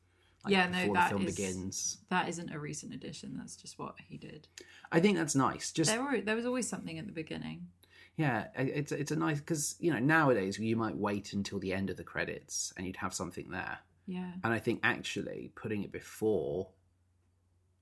[0.47, 1.99] Yeah, no, before that the film is- begins.
[2.11, 3.37] That isn't a recent addition.
[3.39, 4.47] That's just what he did.
[4.93, 5.73] I think that's nice.
[5.73, 7.69] Just There were there was always something at the beginning.
[8.17, 11.91] Yeah, it's it's a nice because you know nowadays you might wait until the end
[11.91, 14.33] of the credits and you'd have something there, Yeah.
[14.43, 16.71] and I think actually putting it before,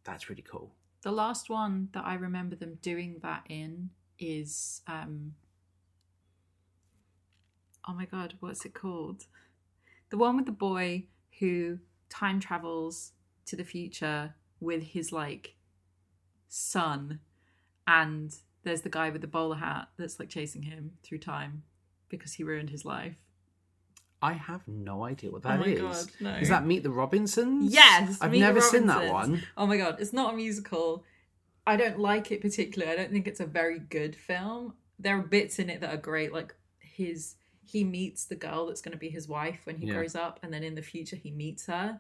[0.05, 0.75] that's really cool.
[1.03, 5.35] The last one that I remember them doing that in is um
[7.87, 9.25] Oh my god, what's it called?
[10.11, 11.07] The one with the boy
[11.41, 13.13] who time travels
[13.47, 15.57] to the future with his like
[16.49, 17.19] son
[17.87, 21.63] and there's the guy with the bowler hat that's like chasing him through time
[22.09, 23.15] because he ruined his life.
[24.21, 25.81] I have no idea what Oh that my is.
[25.81, 26.35] God, no.
[26.35, 27.73] Is that Meet the Robinsons?
[27.75, 29.43] Yes, I've Meet never seen that one.
[29.57, 31.05] Oh my god, it's not a musical.
[31.67, 32.93] I don't like it particularly.
[32.93, 34.75] I don't think it's a very good film.
[34.99, 38.81] There are bits in it that are great, like his he meets the girl that's
[38.83, 39.95] going to be his wife when he Yeah.
[39.95, 41.99] grows up, and then in the future he meets her,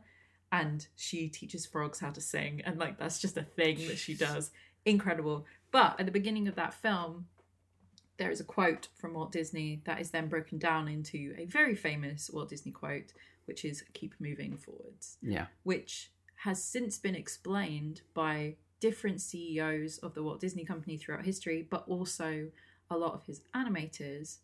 [0.53, 4.15] and she teaches frogs how to sing, and like that's just a thing that she
[4.15, 4.53] does.
[4.85, 5.45] Incredible.
[5.73, 7.27] But at the beginning of that film,
[8.19, 11.75] there is a quote from Walt Disney that is then broken down into a very
[11.75, 13.13] famous Walt Disney quote,
[13.47, 15.47] which is "Keep moving forwards." Yeah.
[15.65, 21.63] which has since been explained by different CEOs of the Walt Disney Company throughout history,
[21.63, 22.51] but also
[22.91, 24.39] a lot of his animators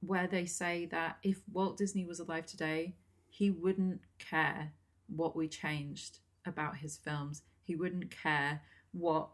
[0.00, 2.96] where they say that if Walt Disney was alive today,
[3.28, 4.72] he wouldn't care
[5.08, 7.42] what we changed about his films.
[7.64, 8.60] He wouldn't care
[8.92, 9.30] what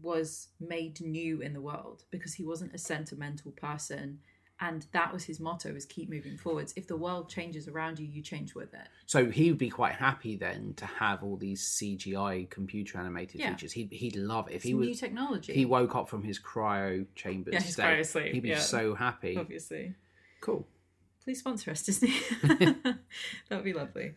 [0.00, 4.18] was made new in the world because he wasn't a sentimental person
[4.60, 8.06] and that was his motto is keep moving forwards if the world changes around you
[8.06, 11.62] you change with it So he would be quite happy then to have all these
[11.62, 13.50] CGI computer animated Yeah.
[13.50, 13.72] features.
[13.72, 15.00] He'd he'd love it if it's he new was.
[15.00, 17.54] technology He woke up from his cryo chambers.
[17.54, 18.58] Yeah, his state, cryo sleep, He'd be yeah.
[18.60, 19.36] so happy.
[19.36, 19.94] obviously
[20.40, 20.66] Cool.
[21.24, 22.96] please sponsor us disney that
[23.50, 24.14] would be lovely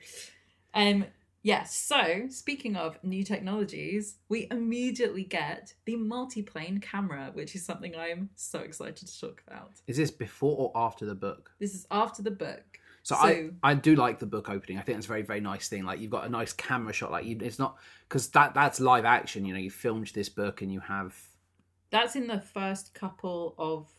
[0.74, 1.06] um
[1.46, 7.96] yes so speaking of new technologies we immediately get the multiplane camera which is something
[7.96, 11.52] i'm so excited to talk about Is this before or after the book?
[11.60, 14.80] this is after the book So, So- I I do like the book opening.
[14.80, 15.84] I think it's a very very nice thing.
[15.86, 17.12] Like you've got a nice camera shot.
[17.12, 17.78] Like you, it's not
[18.10, 19.46] because that that's live action.
[19.46, 21.14] You know, you filmed this book and you have
[21.92, 23.94] that's in the first couple of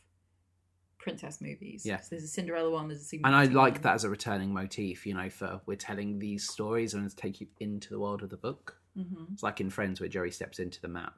[1.07, 2.01] princess movies Yeah.
[2.11, 3.83] there's a cinderella one there's a Sleeping and I like one.
[3.83, 5.07] that as a returning motif.
[5.07, 8.31] You know, for we're telling these stories and to take you into the world of
[8.31, 8.81] the book.
[8.99, 9.33] Mhm.
[9.33, 11.15] It's like in Friends where Jerry steps into the map.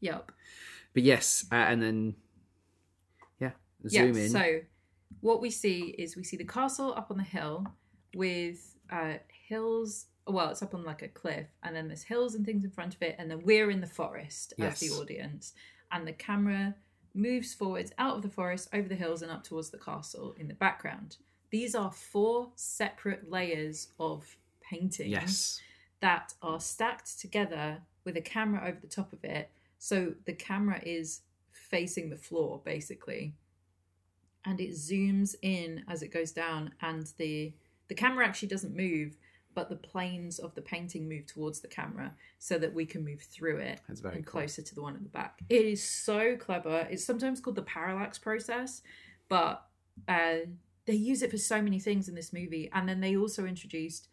[0.00, 0.32] yep
[0.94, 2.14] But yes, uh, and then
[3.38, 3.52] yeah,
[3.86, 4.30] zoom yeah, in.
[4.30, 4.60] So
[5.20, 7.66] what we see is we see the castle up on the hill
[8.14, 9.14] with uh,
[9.48, 10.06] hills.
[10.26, 12.94] Well, it's up on like a cliff, and then there's hills and things in front
[12.94, 15.52] of it, and then we're in the forest as the audience,
[15.92, 16.74] and the camera
[17.16, 20.48] moves forwards out of the forest, over the hills, and up towards the castle in
[20.48, 21.16] the background.
[21.50, 25.60] These are four separate layers of paintings yes,
[26.00, 29.50] that are stacked together with a camera over the top of it.
[29.78, 33.34] So the camera is facing the floor basically.
[34.44, 37.52] And it zooms in as it goes down and the
[37.88, 39.16] the camera actually doesn't move,
[39.56, 43.22] but the planes of the painting move towards the camera so that we can move
[43.22, 44.40] through it and cool.
[44.40, 45.40] closer to the one at the back.
[45.48, 46.86] It is so clever.
[46.90, 48.82] It's sometimes called the parallax process,
[49.30, 49.66] but
[50.06, 50.40] uh,
[50.84, 52.70] they use it for so many things in this movie.
[52.74, 54.08] And then they also introduced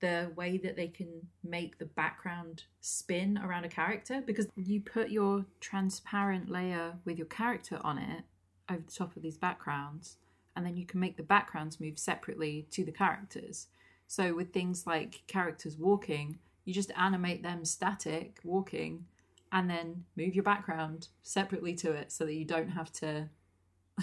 [0.00, 5.10] the way that they can make the background spin around a character because you put
[5.10, 8.24] your transparent layer with your character on it
[8.68, 10.16] over the top of these backgrounds
[10.56, 13.68] and then you can make the backgrounds move separately to the characters
[14.08, 19.04] so with things like characters walking you just animate them static walking
[19.52, 23.28] and then move your background separately to it so that you don't have to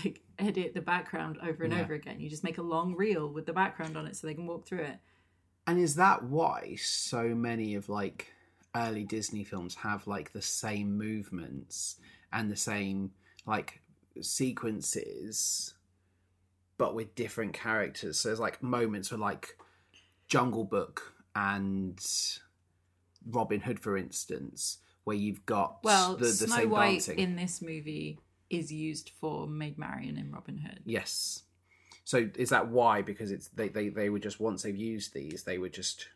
[0.03, 1.81] like edit the background over and Yeah.
[1.81, 4.33] over again you just make a long reel with the background on it so they
[4.33, 4.97] can walk through it
[5.67, 8.31] And is that why so many of like
[8.75, 11.95] early Disney films have like the same movements
[12.33, 13.11] and the same
[13.45, 13.81] like
[14.21, 15.73] sequences
[16.77, 18.19] but with different characters?
[18.19, 19.57] So there's like moments where like
[20.27, 21.99] Jungle Book and
[23.29, 27.19] Robin Hood for instance where you've got Well, the, the Snow same White dancing.
[27.19, 30.79] in this movie is used for Maid Marian in Robin Hood.
[30.85, 31.43] Yes.
[32.03, 33.01] So is that why?
[33.01, 36.07] Because it's they, they they would just once they've used these, they would just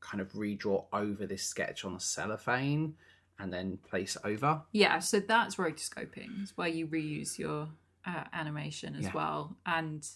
[0.00, 2.94] kind of redraw over this sketch on a cellophane
[3.38, 4.62] and then place over.
[4.72, 7.68] Yeah, so that's rotoscoping, is where you reuse your
[8.06, 9.12] uh, animation as Yeah.
[9.14, 10.06] well, and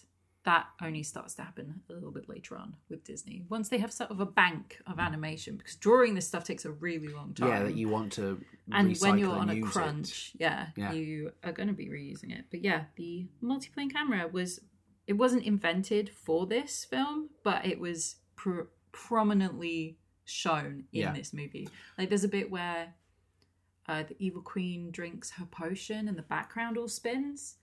[0.45, 3.91] that only starts to happen a little bit later on with Disney once they have
[3.91, 7.49] sort of a bank of animation because drawing this stuff takes a really long time.
[7.49, 8.39] Yeah, that you want to
[8.71, 10.93] and when you're and on a crunch, yeah, Yeah.
[10.93, 12.45] you are going to be reusing it.
[12.51, 14.61] But yeah, the multiplane camera was
[15.07, 21.13] it wasn't invented for this film, but it was pr- prominently shown in Yeah.
[21.13, 21.69] this movie.
[21.97, 22.93] Like there's a bit where
[23.87, 27.57] uh, the evil queen drinks her potion and the background all spins.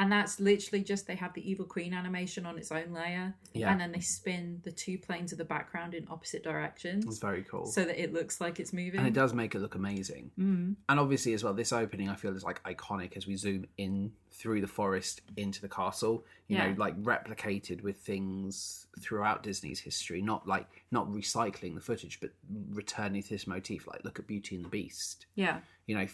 [0.00, 3.72] And that's literally just they have the evil queen animation on its own layer, Yeah.
[3.72, 7.42] and then they spin the two planes of the background in opposite directions, It's very
[7.42, 7.66] cool.
[7.66, 8.98] so that it looks like it's moving.
[9.00, 10.30] and it does make it look amazing.
[10.38, 10.76] Mm.
[10.88, 14.12] And obviously, as well, this opening I feel is like iconic as we zoom in
[14.30, 16.24] through the forest into the castle.
[16.46, 16.68] You Yeah.
[16.68, 20.22] know, like replicated with things throughout Disney's history.
[20.22, 22.30] Not like not recycling the footage, but
[22.70, 23.86] returning to this motif.
[23.88, 25.26] Like look at Beauty and the Beast.
[25.34, 25.60] Yeah.
[25.86, 26.06] You know,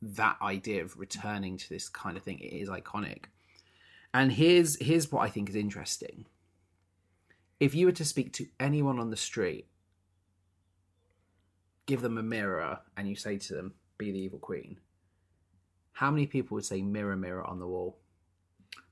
[0.00, 3.24] that idea of returning to this kind of thing it is iconic.
[4.14, 6.26] And here's here's what I think is interesting.
[7.60, 9.66] If you were to speak to anyone on the street,
[11.86, 14.78] give them a mirror, and you say to them, "Be the evil queen,"
[15.92, 17.98] how many people would say "Mirror, mirror on the wall"?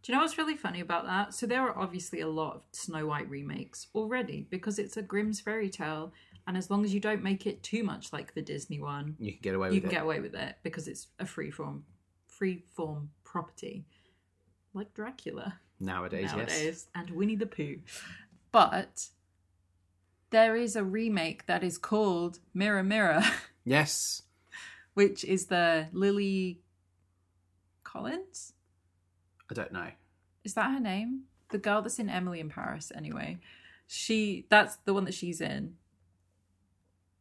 [0.07, 1.35] Do you know what's really funny about that?
[1.35, 5.41] So there are obviously a lot of Snow White remakes already because it's a Grimm's
[5.41, 6.13] fairy tale,
[6.47, 9.33] and as long as you don't make it too much like the Disney one, You
[9.33, 9.95] can get away you with can it.
[9.95, 11.83] get away with it because it's a free form,
[12.29, 13.85] free form property,
[14.75, 16.87] like Dracula nowadays, nowadays yes.
[16.95, 17.81] and Winnie the Pooh.
[18.53, 19.09] But
[20.31, 23.25] there is a remake that is called Mirror Mirror,
[23.65, 24.23] Yes.
[24.95, 26.61] which is the Lily
[27.83, 28.53] Collins.
[29.51, 29.91] I don't know.
[30.45, 31.23] Is that her name?
[31.51, 33.39] The girl that's in Emily in Paris, anyway.
[33.87, 35.75] She that's the one that she's in.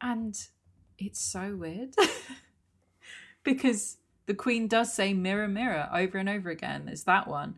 [0.01, 0.35] And
[0.97, 1.95] it's so weird.
[3.43, 6.85] because the Queen does say mirror mirror over and over again.
[6.85, 7.55] There's that one.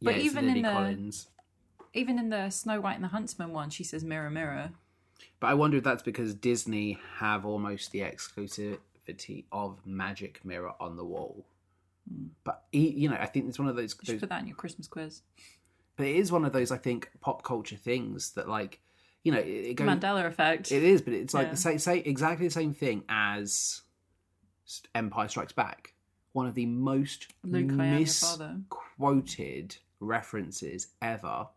[0.00, 1.28] Yeah, But it's even in the- Collins.
[1.94, 4.70] Even in the Snow White and the Huntsman one, she says mirror mirror.
[5.40, 10.96] But I wonder if that's because Disney have almost the exclusivity of Magic Mirror on
[10.96, 11.44] the wall.
[12.44, 13.94] But e- you know, I think it's one of those.
[14.00, 15.22] You should those put that in your Christmas quiz.
[15.96, 18.80] but it is one of those, I think, pop culture things that, like,
[19.24, 19.88] you know, it, it goes.
[19.88, 20.70] Mandela effect.
[20.72, 21.50] It is, but it's like Yeah.
[21.52, 23.82] the same, say exactly the same thing as
[24.94, 25.94] Empire Strikes Back.
[26.32, 28.58] One of the most Luke, I am your father.
[28.70, 31.48] misquoted references ever.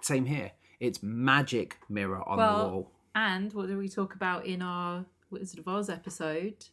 [0.00, 0.52] Same here.
[0.78, 2.42] It's magic mirror on the
[2.72, 2.90] wall.
[3.14, 6.64] And what did we talk about in our Wizard of Oz episode?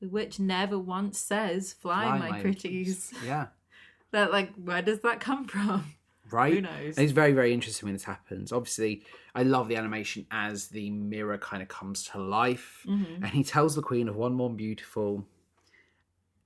[0.00, 3.48] The witch never once says, "Fly, my, pretties." Yeah,
[4.12, 5.94] That like, where does that come from?
[6.30, 6.54] right.
[6.54, 6.96] Who knows?
[6.96, 8.50] And it's very, very interesting when this happens.
[8.52, 9.02] Obviously,
[9.34, 13.22] I love the animation as the mirror kind of comes to life, Mm-hmm.
[13.24, 15.26] and he tells the queen of one more beautiful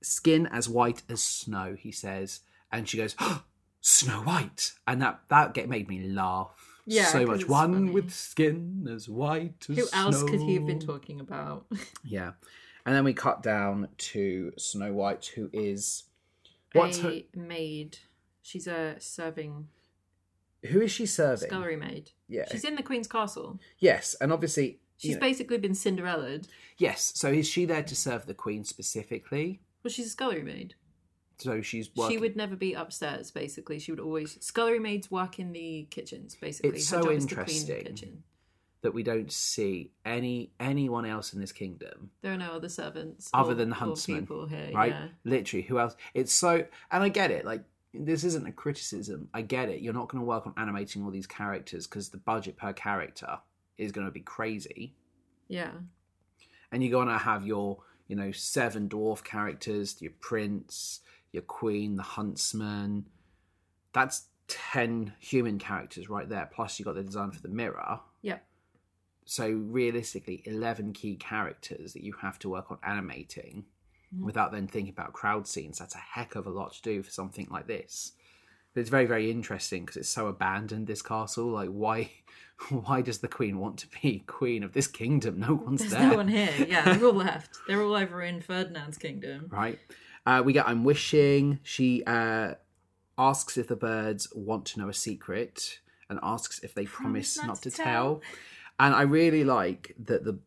[0.01, 1.75] skin as white as snow.
[1.79, 2.41] He says,
[2.71, 3.15] and she goes,
[3.81, 6.81] "Snow White," and that that get made me laugh.
[6.85, 7.47] Yeah, so much.
[7.47, 7.91] One funny.
[7.91, 11.65] with skin as white as Who else could he have been talking about?
[12.03, 12.33] Yeah,
[12.85, 16.03] and then we cut down to Snow White, who is
[16.73, 17.97] what's her, a maid.
[18.41, 19.67] She's a serving
[20.69, 21.47] who is she serving?
[21.49, 22.11] scullery maid.
[22.27, 22.45] Yeah.
[22.51, 23.59] She's in the Queen's castle.
[23.79, 26.47] Yes, and obviously She's you know- basically been Cinderella'd.
[26.77, 27.11] yes.
[27.15, 29.61] So is she there to serve the queen specifically?
[29.83, 30.73] Well, she's a scullery maid.
[31.37, 32.15] So she's working.
[32.15, 33.29] She would never be upstairs.
[33.29, 36.35] Basically, she would always scullery maids work in the kitchens.
[36.39, 37.83] Basically, It's Her so job is to clean the interesting.
[37.95, 38.23] kitchen.
[38.85, 43.29] That we don't see any anyone else in this kingdom There are no other servants
[43.33, 44.71] other or- than the huntsman, people here.
[44.73, 44.91] right?
[44.93, 45.07] Yeah.
[45.25, 45.95] Literally, who else?
[46.13, 47.45] It's so, and I get it.
[47.45, 47.63] Like
[47.93, 49.29] this isn't a criticism.
[49.33, 49.81] I get it.
[49.81, 53.37] You're not going to work on animating all these characters because the budget per character
[53.77, 54.95] is going to be crazy,
[55.47, 55.71] Yeah.
[56.71, 57.77] and you're going to have your,
[58.07, 63.05] you know, seven dwarf characters, your prince, your queen, the huntsman.
[63.93, 66.49] That's ten human characters right there.
[66.53, 67.99] Plus, you got the design for the mirror.
[69.25, 73.65] So realistically 11 key characters that you have to work on animating
[74.21, 77.11] without then thinking about crowd scenes that's a heck of a lot to do for
[77.11, 78.13] something like this
[78.73, 82.09] but it's very very interesting because it's so abandoned this castle like why
[82.69, 86.09] why does the queen want to be queen of this kingdom no one's There's there
[86.09, 86.53] no one here.
[86.67, 87.57] Yeah, they're all left.
[87.67, 89.47] They're all over in Ferdinand's kingdom.
[89.49, 89.79] right
[90.25, 92.53] uh, we get i'm wishing she uh,
[93.17, 97.61] asks if the birds want to know a secret and asks if they promise, not,
[97.63, 98.21] to tell.
[98.79, 100.39] And i really like that the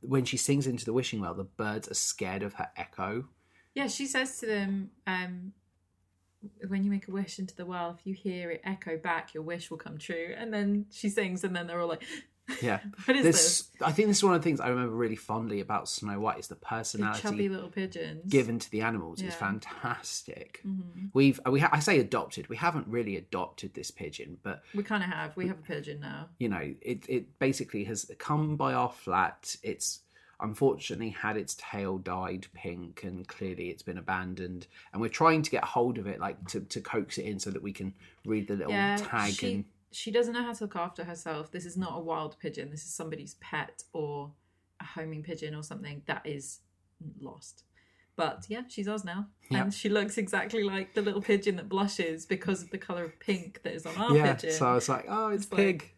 [0.00, 3.24] when she sings into the wishing well the birds are scared of her echo
[3.74, 5.52] Yeah, she says to them, um,
[6.68, 9.42] when you make a wish into the well, if you hear it echo back, your
[9.42, 10.32] wish will come true.
[10.36, 12.04] And then she sings, and then they're all like,
[12.62, 13.70] yeah What is this, this?
[13.82, 16.38] i think this is one of the things i remember really fondly about snow white
[16.38, 18.30] is the The personality chubby little pigeons.
[18.30, 19.30] given to the animals is Yeah.
[19.30, 21.10] fantastic Mhm.
[21.14, 25.02] we've we ha- i say adopted we haven't really adopted this pigeon but We kind
[25.02, 25.36] of have.
[25.36, 26.28] We have a pigeon now.
[26.38, 30.00] you know it it basically has come by our flat it's
[30.40, 35.50] unfortunately had its tail dyed pink and clearly it's been abandoned and we're trying to
[35.50, 37.94] get hold of it like to, to coax it in so that we can
[38.26, 39.64] read the little Yeah, tag she, and
[39.94, 41.50] she doesn't know how to look after herself.
[41.50, 42.70] This is not a wild pigeon.
[42.70, 44.32] This is somebody's pet or
[44.80, 46.60] a homing pigeon or something that is
[47.20, 47.64] lost.
[48.16, 49.26] But yeah, she's ours now.
[49.50, 49.62] Yeah.
[49.64, 53.18] And she looks exactly like the little pigeon that blushes because of the colour of
[53.20, 54.52] pink that is on our yeah pigeon.
[54.52, 55.90] so i was like oh it's, It's like- pig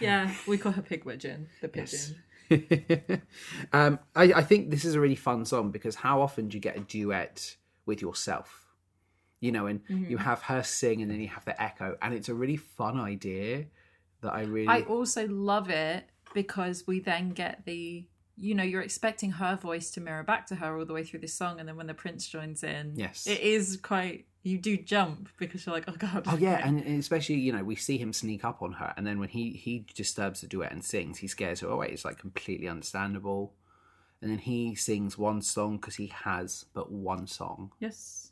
[0.00, 2.12] Yeah, we call her Pig Pigeon, the Yes.
[2.48, 3.22] pigeon.
[3.74, 6.60] um, I, I think this is a really fun song because how often do you
[6.60, 8.67] get a duet with yourself?
[9.40, 10.10] You know, and Mm-hmm.
[10.10, 12.98] you have her sing and then you have the echo, and it's a really fun
[12.98, 13.66] idea
[14.22, 14.68] that I really.
[14.68, 18.04] I also love it because we then get the
[18.36, 21.18] you know you're expecting her voice to mirror back to her all the way through
[21.20, 23.26] this song and then when the prince joins in Yes.
[23.26, 27.00] it is quite you do jump because you're like oh god Oh yeah, and and
[27.00, 29.84] especially you know we see him sneak up on her, and then when he he
[29.94, 31.88] disturbs the duet and sings, he scares her away.
[31.90, 33.54] It's like completely understandable.
[34.20, 37.72] And then he sings one song because he has but one song.
[37.80, 38.27] yes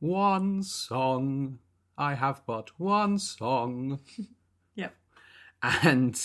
[0.00, 1.58] One song,
[1.96, 4.00] I have but one song.
[4.74, 4.94] yep
[5.62, 6.18] And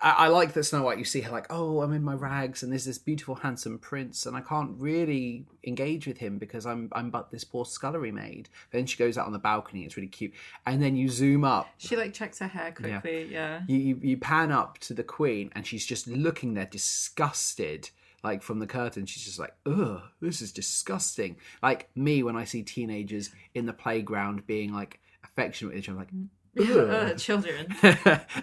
[0.00, 0.98] I, I like that Snow White.
[0.98, 4.24] You see her like, oh, I'm in my rags, and there's this beautiful, handsome prince,
[4.24, 8.48] and I can't really engage with him because I'm I'm but this poor scullery maid.
[8.70, 9.84] But Then she goes out on the balcony.
[9.84, 10.32] It's really cute,
[10.66, 11.68] and then you zoom up.
[11.76, 15.50] she like checks her hair quickly yeah, You, you you pan up to the queen,
[15.54, 17.90] and she's just looking there, disgusted,
[18.24, 19.06] like from the curtain.
[19.06, 21.36] She's just like, ugh, this is disgusting.
[21.62, 25.98] Like me when I see teenagers in the playground being like affectionate with each other,
[26.00, 27.18] I'm like, Uh, ugh.
[27.18, 27.66] children.
[27.82, 27.96] and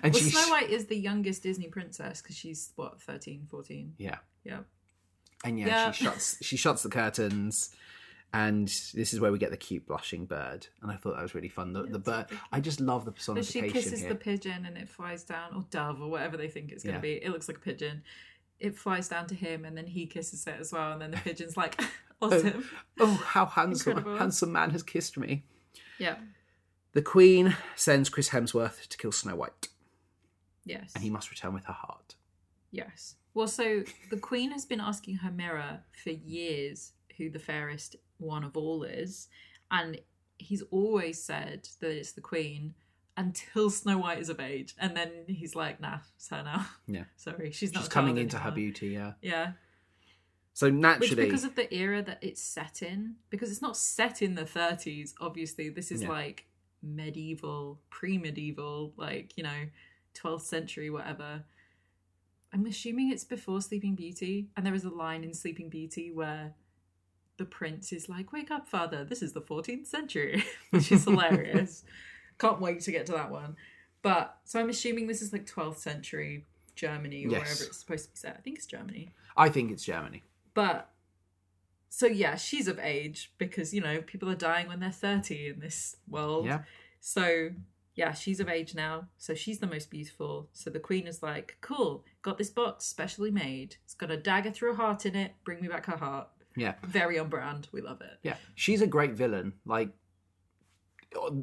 [0.04, 3.96] Well, she's Snow White is the youngest Disney princess because she's what 13, 14.
[3.98, 4.60] yeah, Yeah.
[5.44, 5.92] and yeah, Yeah.
[5.92, 7.76] she shuts she shuts the curtains.
[8.34, 11.36] And this is where we get the cute blushing bird, and I thought that was
[11.36, 11.74] really fun.
[11.74, 14.08] The, the bird, I just love the But she personification kisses here.
[14.08, 17.00] the pigeon and it flies down, or dove, or whatever they think it's going Yeah.
[17.00, 17.14] to be.
[17.26, 18.04] It looks like a pigeon.
[18.62, 20.92] It flies down to him, and then he kisses it as well.
[20.94, 21.82] And then the pigeon's like,
[22.22, 22.66] oh, awesome.
[23.00, 23.92] Oh, how handsome!
[23.92, 24.18] Incredible.
[24.20, 25.44] Handsome man has kissed me.
[25.98, 26.16] Yeah.
[26.94, 29.68] The Queen sends Chris Hemsworth to kill Snow White,
[30.66, 30.92] Yes.
[30.94, 32.16] and he must return with her heart.
[32.72, 33.16] Yes.
[33.34, 38.44] Well, so the Queen has been asking her mirror for years who the fairest one
[38.44, 39.28] of all is,
[39.72, 40.00] and
[40.38, 42.74] he's always said that it's the Queen
[43.18, 47.04] until Snow White is of age, and then he's like, "Nah, it's her now." Yeah.
[47.16, 49.14] Sorry, she's not She's coming into her beauty, yeah.
[49.22, 49.54] Yeah,
[50.54, 54.22] So which naturally, because of the era that it's set in, because it's not set
[54.22, 55.14] in the 30s.
[55.20, 56.10] Obviously, this is Yeah.
[56.10, 56.46] like
[56.82, 59.68] medieval, pre-medieval, like you know,
[60.16, 61.44] 12th century, whatever.
[62.54, 66.54] I'm assuming it's before Sleeping Beauty, and there is a line in Sleeping Beauty where
[67.38, 69.04] the prince is like, "Wake up, father!
[69.06, 71.84] This is the 14th century," which is hilarious.
[72.42, 73.56] Can't wait to get to that one.
[74.02, 77.42] But so I'm assuming this is like 12th century Germany or Yes.
[77.42, 78.36] wherever it's supposed to be set.
[78.38, 79.14] I think it's Germany.
[79.38, 80.24] I think it's Germany.
[80.56, 80.90] But
[81.90, 85.60] so yeah, she's of age because you know people are dying when they're 30 in
[85.60, 86.46] this world.
[86.48, 86.64] Yeah.
[87.00, 87.52] So
[87.94, 90.50] yeah, she's of age now, so she's the most beautiful.
[90.54, 93.76] So the queen is like, "Cool, got this box specially made.
[93.84, 95.34] It's got a dagger through a heart in it.
[95.44, 96.76] Bring me back her heart." Yeah.
[96.84, 97.68] Very on brand.
[97.72, 98.18] We love it.
[98.24, 98.38] Yeah.
[98.56, 99.54] She's a great villain.
[99.66, 99.90] Like,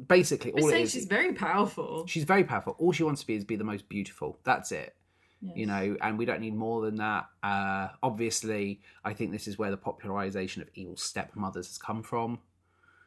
[0.07, 0.91] basically, all it is.
[0.91, 2.05] she's very powerful.
[2.07, 2.75] she's very powerful.
[2.79, 4.39] All she wants to be is be the most beautiful.
[4.43, 4.95] That's it.
[5.41, 5.55] Yes.
[5.55, 7.27] You know, and we don't need more than that.
[7.41, 12.39] Uh, obviously, I think this is where the popularization of evil stepmothers has come from.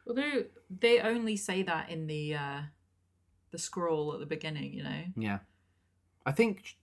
[0.07, 2.61] Although they only say that in the uh
[3.51, 5.03] the scroll at the beginning, you know.
[5.15, 5.39] Yeah.
[6.25, 6.77] I think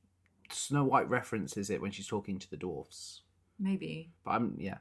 [0.52, 3.22] Snow White references it when she's talking to the dwarfs.
[3.58, 4.10] Maybe.
[4.24, 4.78] But I'm yeah,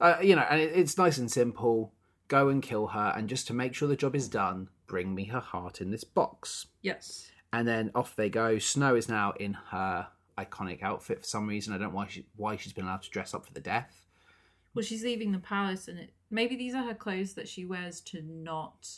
[0.00, 1.92] uh, you know, and it, it's nice and simple.
[2.30, 5.24] Go and kill her, and just to make sure the job is done, bring me
[5.24, 6.68] her heart in this box.
[6.80, 7.28] Yes.
[7.52, 8.60] And then off they go.
[8.60, 10.06] Snow is now in her
[10.38, 11.74] iconic outfit for some reason.
[11.74, 14.06] I don't know why she why she's been allowed to dress up for the death.
[14.74, 18.00] Well, she's leaving the palace, and it, maybe these are her clothes that she wears
[18.02, 18.88] to not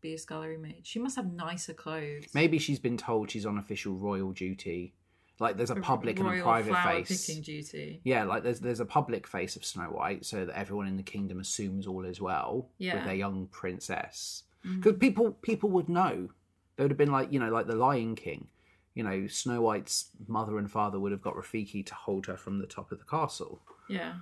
[0.00, 0.82] be a scullery maid.
[0.84, 2.26] She must have nicer clothes.
[2.34, 4.94] Maybe she's been told she's on official royal duty.
[5.40, 7.26] Like there's a public and a private flower face.
[7.26, 8.00] picking duty.
[8.04, 11.02] Yeah, like there's there's a public face of Snow White, so that everyone in the
[11.02, 12.96] kingdom assumes all is well Yeah.
[12.96, 14.42] with their young princess.
[14.64, 16.30] Because people people would know.
[16.76, 18.48] They would have been like you know like the Lion King.
[18.94, 22.58] You know, Snow White's mother and father would have got Rafiki to hold her from
[22.58, 23.60] the top of the castle.
[23.88, 24.14] Yeah.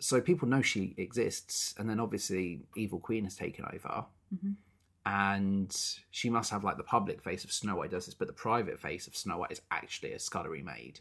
[0.00, 4.56] So people know she exists, and then obviously Evil Queen has taken over, Mhm.
[5.06, 5.74] And
[6.10, 8.80] she must have like the public face of Snow White does this, but the private
[8.80, 11.00] face of Snow White is actually a scullery maid.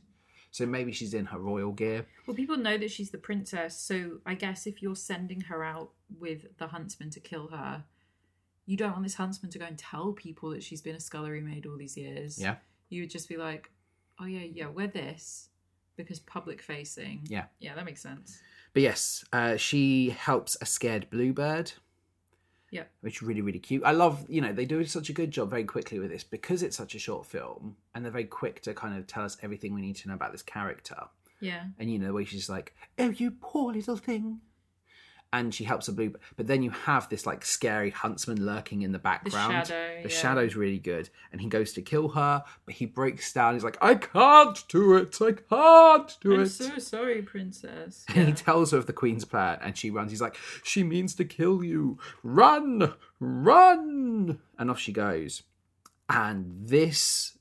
[0.52, 2.06] So maybe she's in her royal gear.
[2.28, 5.90] Well, people know that she's the princess, so I guess if you're sending her out
[6.20, 7.86] with the huntsman to kill her,
[8.66, 11.42] you don't want this huntsman to go and tell people that she's been a scullery
[11.42, 12.40] maid all these years.
[12.40, 12.58] Yeah.
[12.90, 13.72] You would just be like,
[14.20, 15.50] oh, yeah, yeah, wear this
[15.98, 17.22] because public facing.
[17.28, 17.46] Yeah.
[17.60, 18.40] Yeah, that makes sense.
[18.74, 21.72] But yes, uh, she helps a scared bluebird.
[22.74, 22.84] Yeah.
[23.02, 23.84] Which is really, really cute.
[23.86, 26.64] I love, you know, they do such a good job very quickly with this because
[26.64, 29.76] it's such a short film and they're very quick to kind of tell us everything
[29.76, 30.98] we need to know about this character.
[31.40, 31.66] Yeah.
[31.78, 34.40] And you know, the way she's like, oh, you poor little thing.
[35.34, 36.22] And she helps a bluebird.
[36.38, 39.66] But then you have this like scary huntsman lurking in the background.
[39.66, 40.16] The, shadow, The yeah.
[40.16, 41.10] shadow's really good.
[41.32, 43.56] And he goes to kill her, but he breaks down.
[43.56, 45.18] He's like, I can't do it.
[45.20, 46.40] I can't do it.
[46.40, 48.06] I'm so sorry, princess.
[48.16, 50.12] And he tells her of the queen's plan, and she runs.
[50.12, 51.98] He's like, "She means to kill you.
[52.22, 55.44] Run, run!" And off she goes.
[56.10, 57.38] And this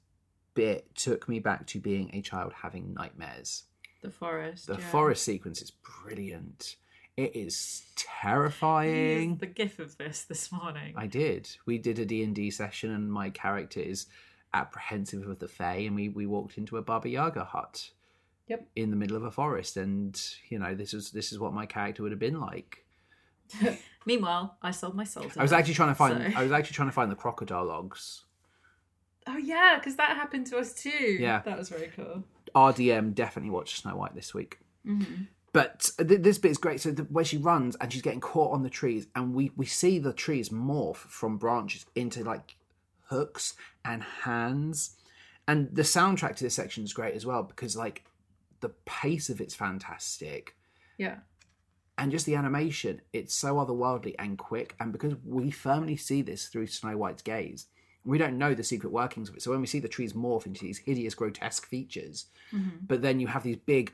[0.54, 3.64] bit took me back to being a child having nightmares.
[4.02, 4.66] the forest.
[4.66, 4.90] The yeah.
[4.90, 6.76] forest sequence is brilliant.
[7.16, 9.36] It is terrifying.
[9.36, 10.94] The gif of this this morning.
[10.96, 11.48] I did.
[11.66, 14.06] We did a D&D session and my character is
[14.54, 17.90] apprehensive of the Fae and we, we walked into a Baba Yaga hut.
[18.48, 18.66] Yep.
[18.76, 21.64] In the middle of a forest and you know this is this is what my
[21.64, 22.84] character would have been like.
[24.06, 26.52] Meanwhile, I sold my soul to I was actually trying to find so- I was
[26.52, 28.24] actually trying to find the crocodile logs.
[29.26, 30.88] Oh yeah, because that happened to us too.
[31.20, 31.42] Yeah.
[31.44, 32.24] that was very cool.
[32.54, 34.58] RDM definitely watched Snow White this week.
[34.86, 35.24] Mm-hmm.
[35.52, 36.80] But th- this bit is great.
[36.80, 39.66] So the, where she runs and she's getting caught on the trees, and we we
[39.66, 42.56] see the trees morph from branches into like
[43.08, 44.96] hooks and hands,
[45.46, 48.04] and the soundtrack to this section is great as well because like
[48.60, 50.56] the pace of it's fantastic.
[50.98, 51.16] Yeah.
[51.98, 54.74] and just the animation it's so otherworldly and quick.
[54.78, 57.66] And because we firmly see this through snow white's gaze
[58.04, 59.42] we don't know the secret workings of it.
[59.42, 62.84] So when we see the trees morph into these hideous grotesque features mm-hmm.
[62.86, 63.92] but then you have these big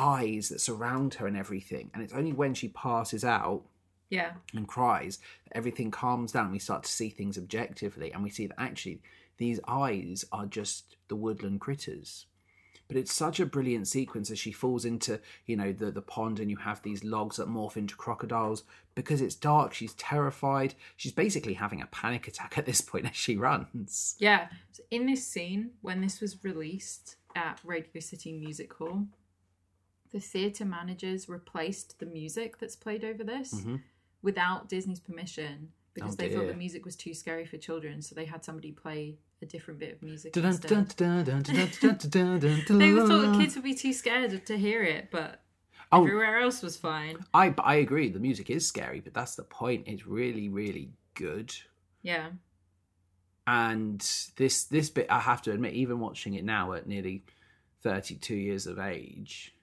[0.00, 3.62] eyes that surround her and everything and it's only when she passes out
[4.08, 4.32] Yeah.
[4.54, 8.46] and cries that everything calms down we start to see things objectively and we see
[8.46, 9.00] that actually
[9.36, 12.26] these eyes are just the woodland critters
[12.88, 16.40] but it's such a brilliant sequence as she falls into you know the the pond
[16.40, 21.12] and you have these logs that morph into crocodiles because it's dark she's terrified she's
[21.12, 24.48] basically having a panic attack at this point as she runs Yeah.
[24.72, 29.06] So in this scene, when this was released at Radio City Music Hall,
[30.12, 33.76] the theatre managers replaced the music that's played over this mm-hmm.
[34.22, 38.00] without Disney's permission because Oh, they thought the music was too scary for children.
[38.02, 40.58] So they had somebody play a different bit of music They thought
[43.32, 45.42] the kids would be too scared to hear it, but
[45.92, 46.04] Oh.
[46.04, 47.16] everywhere else was fine.
[47.34, 51.52] I I agree the music is scary but that's the point it's really really good
[52.02, 52.28] Yeah.
[53.46, 54.00] and
[54.36, 57.24] this this bit i have to admit even watching it now at nearly
[57.82, 59.54] 32 years of age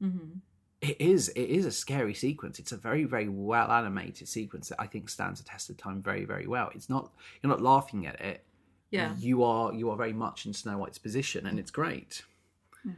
[0.00, 0.38] hmm
[0.80, 2.58] it is it is a scary sequence.
[2.58, 6.02] It's a very very well animated sequence that i think stands the test of time
[6.02, 6.70] very very well.
[6.74, 8.44] It's not you're not laughing at it.
[8.90, 9.14] Yeah.
[9.18, 12.22] you are you are very much in snow white's position and it's great.
[12.82, 12.92] Hmm.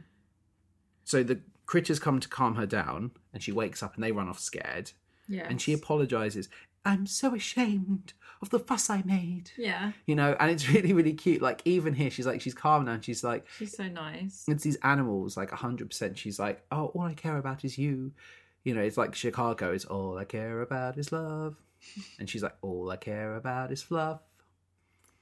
[1.03, 4.29] so the critters come to calm her down and she wakes up and they run
[4.29, 4.91] off scared.
[5.27, 5.47] Yeah.
[5.49, 6.49] and she apologizes.
[6.85, 9.91] I'm so ashamed of the fuss i made Yeah.
[10.05, 12.93] you know and it's really really cute like even here she's like she's calm now
[12.93, 14.45] and she's like She's so nice.
[14.47, 18.11] it's these animals like 100% she's like oh all i care about is you
[18.63, 21.55] you know it's like chicago is all i care about is love
[22.19, 24.21] and she's like all i care about is fluff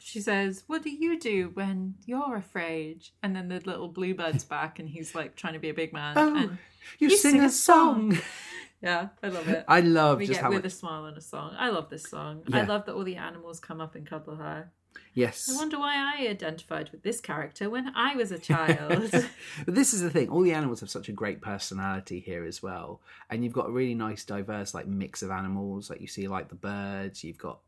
[0.02, 3.10] She says, What do you do when you're afraid?
[3.22, 6.14] And then the little bluebird's back and he's like trying to be a big man.
[6.18, 6.58] oh and
[7.00, 8.18] you, sing, a song,
[8.82, 9.66] yeah, I love it.
[9.68, 11.56] i love we just get with much- a smile and a song.
[11.58, 12.44] I love this song.
[12.54, 14.72] I love that all the animals come up and cuddle her.
[15.14, 19.12] yes I wonder why I identified with this character when I was a child.
[19.66, 22.64] but this is the thing all the animals have such a great personality here as
[22.64, 26.28] well and you've got a really nice diverse like mix of animals like you see
[26.28, 27.60] like the birds you've got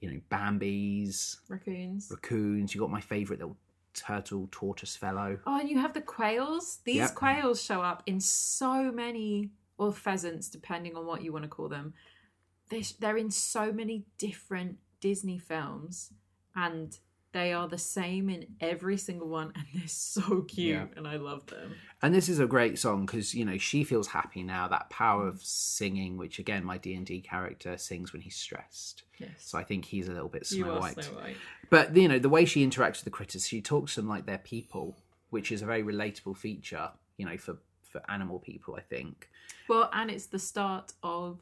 [0.00, 2.08] you know bambies Raccoons.
[2.10, 3.56] raccoons you've got my favorite little
[3.92, 6.78] turtle tortoise fellow Oh, and you have the quails.
[6.84, 7.14] These Yep.
[7.16, 9.50] quails show up in so many,
[9.80, 11.94] or pheasants, depending on what you want to call them.
[12.68, 16.12] They're, they're in so many different Disney films,
[16.54, 16.96] and
[17.32, 20.86] they are the same in every single one, and they're so cute, Yeah.
[20.96, 21.74] and I love them.
[22.02, 25.26] and this is a great song because you know she feels happy now that power
[25.28, 29.84] of singing which again my d&d character sings when he's stressed Yes, so i think
[29.84, 31.36] he's a little bit you snow are white Snow White.
[31.68, 34.24] but you know the way she interacts with the critters she talks to them like
[34.26, 34.96] they're people
[35.28, 37.58] which is a very relatable feature you know for
[37.90, 39.28] for animal people i think
[39.68, 41.38] Well, and it's the start of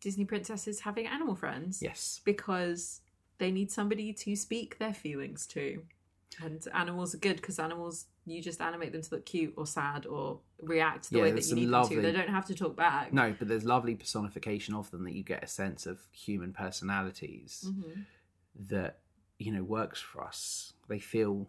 [0.00, 1.82] Disney princesses having animal friends.
[1.82, 3.00] yes because
[3.38, 5.82] they need somebody to speak their feelings to.
[6.42, 10.06] And animals are good because animals, you just animate them to look cute or sad
[10.06, 12.12] or react the Yeah, way that you need lovely- them to.
[12.12, 13.12] They don't have to talk back.
[13.12, 17.70] no but there's lovely personification of them that you get a sense of human personalities
[17.72, 18.04] Mhm.
[18.70, 19.00] that
[19.38, 21.48] you know works for us they feel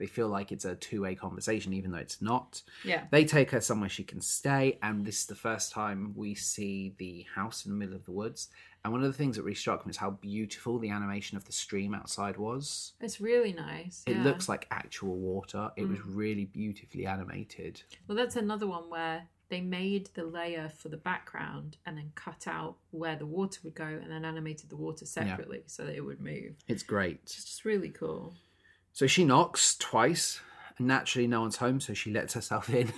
[0.00, 3.04] they feel like it's a two-way conversation even though it's not Yeah.
[3.12, 6.94] they take her somewhere she can stay and this is the first time we see
[6.98, 8.48] the house in the middle of the woods
[8.82, 11.44] and one of the things that really struck me is how beautiful the animation of
[11.44, 14.02] the stream outside was It's really nice.
[14.06, 14.24] it yeah.
[14.24, 16.16] looks like actual water it was Mm.
[16.16, 21.76] really beautifully animated Well, that's another one where they made the layer for the background
[21.84, 25.62] and then cut out where the water would go and then animated the water separately
[25.66, 26.54] so that it would move.
[26.68, 28.34] it's great It's just really cool.
[29.00, 30.42] So she knocks twice
[30.76, 32.92] and naturally no one's home so she lets herself in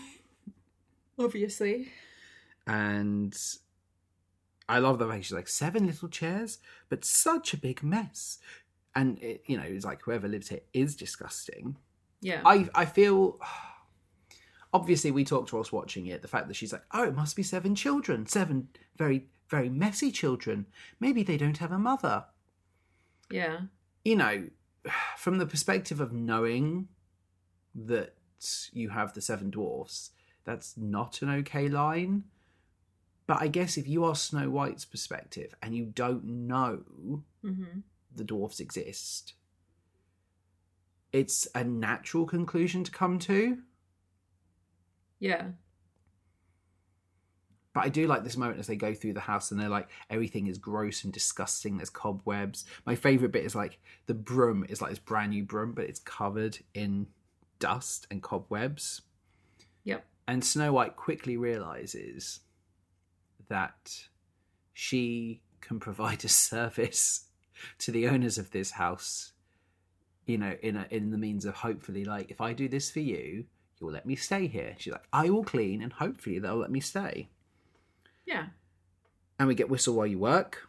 [1.16, 1.92] Obviously.
[2.66, 3.38] and
[4.68, 8.40] I love the way she's like seven little chairs, but such a big mess.
[8.96, 11.76] And it, you know, it's like whoever lives here is disgusting.
[12.20, 12.40] Yeah.
[12.44, 13.38] I I feel
[14.74, 16.20] obviously we talked to us watching it.
[16.20, 20.10] The fact that she's like, oh, it must be seven children, seven very very messy
[20.10, 20.66] children.
[20.98, 22.24] Maybe they don't have a mother.
[23.30, 23.60] yeah.
[24.04, 24.48] You know,
[25.16, 26.88] from the perspective of knowing
[27.74, 28.14] that
[28.72, 30.10] you have the seven dwarfs,
[30.44, 32.24] that's not an okay line.
[33.26, 37.80] But I guess if you are Snow White's perspective and you don't know hmm
[38.14, 39.32] the dwarfs exist,
[41.12, 43.58] it's a natural conclusion to come to.
[45.18, 45.52] Yeah.
[47.74, 49.88] But I do like this moment as they go through the house and they're like,
[50.10, 51.76] everything is gross and disgusting.
[51.76, 52.64] There's cobwebs.
[52.84, 56.00] My favourite bit is like the broom is like this brand new broom, but it's
[56.00, 57.06] covered in
[57.58, 59.02] dust and cobwebs.
[59.84, 60.04] Yep.
[60.28, 62.40] And Snow White quickly realizes
[63.48, 64.06] that
[64.74, 67.26] she can provide a service
[67.78, 69.32] to the owners of this house,
[70.26, 73.00] you know, in a, in the means of hopefully like if I do this for
[73.00, 73.46] you,
[73.80, 74.74] you'll let me stay here.
[74.78, 77.28] She's like, I will clean and hopefully they'll let me stay.
[78.26, 78.46] Yeah.
[79.38, 80.68] And we get whistle while you work.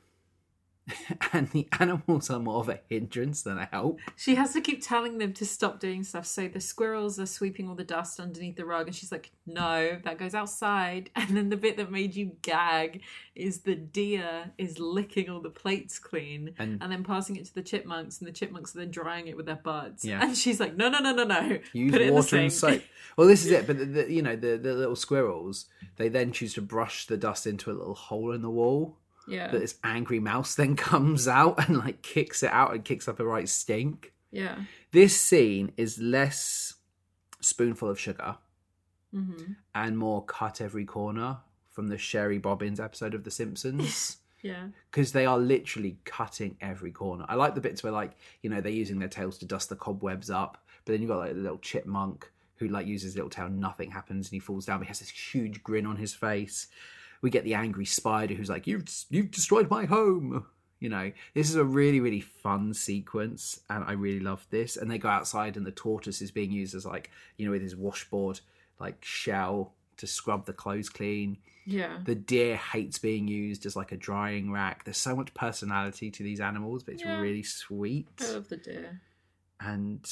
[1.34, 3.99] and the animals are more of a hindrance than a help.
[4.17, 6.25] She has to keep telling them to stop doing stuff.
[6.25, 9.99] So the squirrels are sweeping all the dust underneath the rug, and she's like, "No,
[10.03, 13.01] that goes outside." And then the bit that made you gag
[13.34, 17.55] is the deer is licking all the plates clean And- and, then passing it to
[17.55, 20.03] the chipmunks, and the chipmunks are then drying it with their butts.
[20.03, 20.21] Yeah.
[20.34, 21.59] And she's like, "No, no, no, no, no.
[21.71, 22.81] Use Put it in the water and soap.
[23.17, 23.67] Well, this is it.
[23.67, 25.65] But the, the, you know, the, the little squirrels,
[25.97, 28.97] they then choose to brush the dust into a little hole in the wall.
[29.28, 33.07] Yeah, But this angry mouse then comes out and like kicks it out and kicks
[33.07, 34.13] up a right stink.
[34.32, 34.63] yeah.
[34.91, 36.76] This scene is less
[37.39, 38.38] spoonful of sugar
[39.13, 41.38] hmm and more cut every corner
[41.69, 44.17] from the Shary Bobbins episode of The Simpsons.
[44.43, 44.67] Yeah.
[44.91, 47.24] because they are literally cutting every corner.
[47.30, 48.11] I like the bits where, like,
[48.41, 51.19] you know, they're using their tails to dust the cobwebs up, but then you've got
[51.19, 54.65] like the little chipmunk who like uses his little tail, nothing happens, and he falls
[54.65, 54.80] down.
[54.80, 56.67] But he has this huge grin on his face.
[57.24, 60.45] We get the angry spider who's like, "You've you've destroyed my home."
[60.80, 64.78] You know, this is a really really fun sequence, and I really love this.
[64.78, 67.61] And they go outside, and the tortoise is being used as like, you know, with
[67.61, 68.41] his washboard
[68.80, 71.38] like shell to scrub the clothes clean.
[71.65, 71.99] Yeah.
[72.03, 74.84] The deer hates being used as like a drying rack.
[74.84, 77.21] There's so much personality to these animals, but it's Yeah.
[77.21, 78.09] really sweet.
[78.19, 78.99] I love the deer.
[79.61, 80.05] And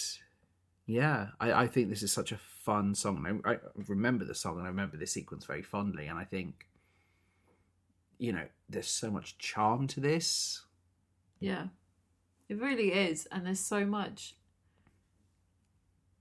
[0.85, 3.25] yeah, I, I think this is such a fun song.
[3.27, 3.57] And I, I
[3.87, 6.07] remember the song and I remember this sequence very fondly.
[6.07, 6.67] And I think,
[8.21, 10.61] you know, there's so much charm to this.
[11.39, 11.65] Yeah.
[12.49, 13.27] It really is.
[13.31, 14.35] And there's so much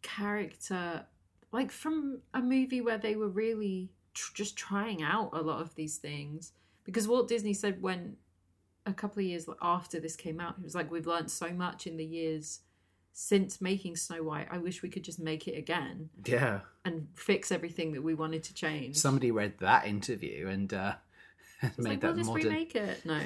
[0.03, 1.05] character,
[1.53, 5.74] like from a movie where they were really tr- just trying out a lot of
[5.74, 6.53] these things.
[6.84, 8.16] Because Walt Disney said when
[8.86, 11.86] a couple of years after this came out, he was like, We've learned so much
[11.86, 12.61] in the years
[13.12, 14.48] since making Snow White.
[14.51, 16.61] I wish we could just make it again Yeah.
[16.84, 18.96] and fix everything that we wanted to change.
[18.96, 20.94] Somebody read that interview and uh,
[21.79, 22.45] like, that we'll just modern.
[22.45, 23.05] remake it.
[23.05, 23.21] No.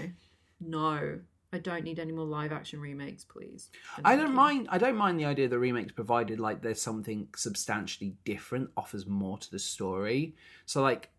[0.60, 1.18] No.
[1.52, 3.70] I don't need any more live action remakes, please.
[3.96, 4.34] And I don't you.
[4.34, 4.68] mind.
[4.70, 9.06] I don't mind the idea of the remakes, provided like there's something substantially different, offers
[9.06, 10.34] more to the story.
[10.66, 11.10] So like,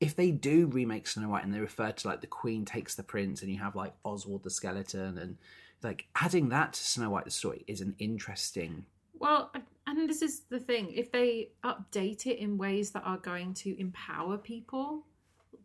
[0.00, 3.02] if they do remake Snow White and they refer to like the Queen takes the
[3.02, 5.36] prince, and you have like Oswald the skeleton, and
[5.82, 8.86] like adding that to Snow White the story is an interesting.
[9.18, 9.52] Well,
[9.86, 13.78] and this is the thing if they update it in ways that are going to
[13.78, 15.06] empower people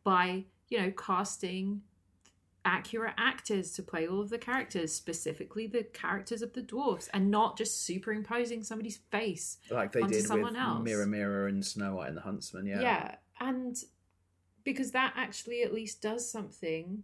[0.04, 1.82] by, you know, casting
[2.65, 7.32] accurate actors to play all of the characters, specifically the characters of the dwarfs, and
[7.32, 9.57] not just superimposing somebody's face.
[9.72, 10.84] Like they did with someone else.
[10.84, 12.65] Mirror Mirror and Snow White and the Huntsman.
[12.67, 12.82] Yeah.
[12.82, 13.15] Yeah.
[13.39, 13.78] And
[14.63, 17.03] because that actually at least does something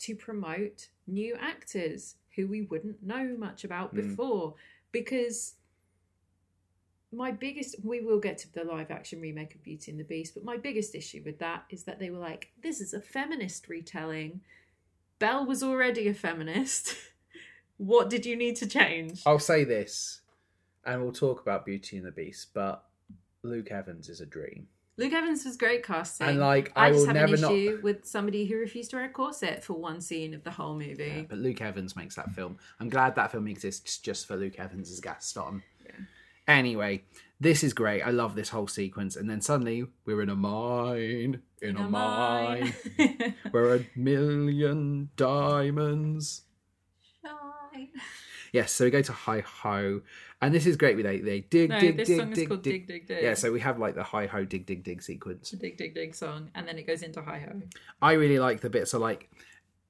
[0.00, 4.08] to promote new actors who we wouldn't know much about Mm.
[4.08, 4.54] before.
[4.92, 5.54] Because
[7.16, 10.34] my biggest, we will get to the live action remake of Beauty and the Beast,
[10.34, 13.68] but my biggest issue with that is that they were like, this is a feminist
[13.68, 14.40] retelling.
[15.18, 16.94] Belle was already a feminist.
[17.78, 19.22] what did you need to change?
[19.24, 20.20] I'll say this,
[20.84, 22.84] and we'll talk about Beauty and the Beast, but
[23.42, 24.68] Luke Evans is a dream.
[24.98, 26.26] Luke Evans was great casting.
[26.26, 28.90] And, like, I I, just will have never an not- issue with somebody who refused
[28.90, 31.12] to wear a corset for one scene of the whole movie.
[31.16, 32.56] Yeah, but Luke Evans makes that film.
[32.80, 35.62] I'm glad that film exists just for Luke Evans as Gaston.
[36.46, 37.04] Anyway,
[37.40, 38.02] this is great.
[38.02, 39.16] I love this whole sequence.
[39.16, 41.42] And then suddenly we're in a mine.
[41.60, 42.74] In, a, mine.
[43.50, 46.42] Where a million diamonds.
[47.22, 47.88] Shine.
[48.52, 50.02] Yes, so we go to Hi Ho.
[50.40, 51.02] And this is great.
[51.02, 52.86] They, they dig, No, dig, this dig, song is dig, called dig.
[52.86, 53.22] Dig Dig Dig.
[53.22, 55.50] Yeah, so we have like the Hi Ho, dig, dig, dig sequence.
[55.50, 57.60] The Dig Dig Dig song, and then it goes into Hi Ho.
[58.00, 58.90] I really like the bits.
[58.90, 59.30] So, like,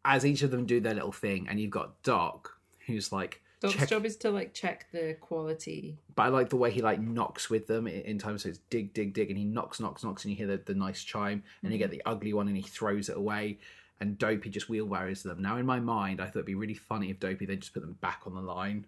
[0.04, 3.74] as each of them do their little thing, and you've got Doc, who's like, Doc's
[3.74, 5.98] check- job is to like check the quality.
[6.14, 8.38] But I like the way he like knocks with them in, time.
[8.38, 10.74] So it's dig, dig, dig, and he knocks, knocks, knocks, and you hear the, the
[10.74, 13.59] nice chime, and you get the ugly one, and he throws it away.
[13.98, 15.40] And Dopey just wheelbarrows them.
[15.40, 17.80] Now, in my mind, I thought it'd be really funny if Dopey then just put
[17.80, 18.84] them back on the line,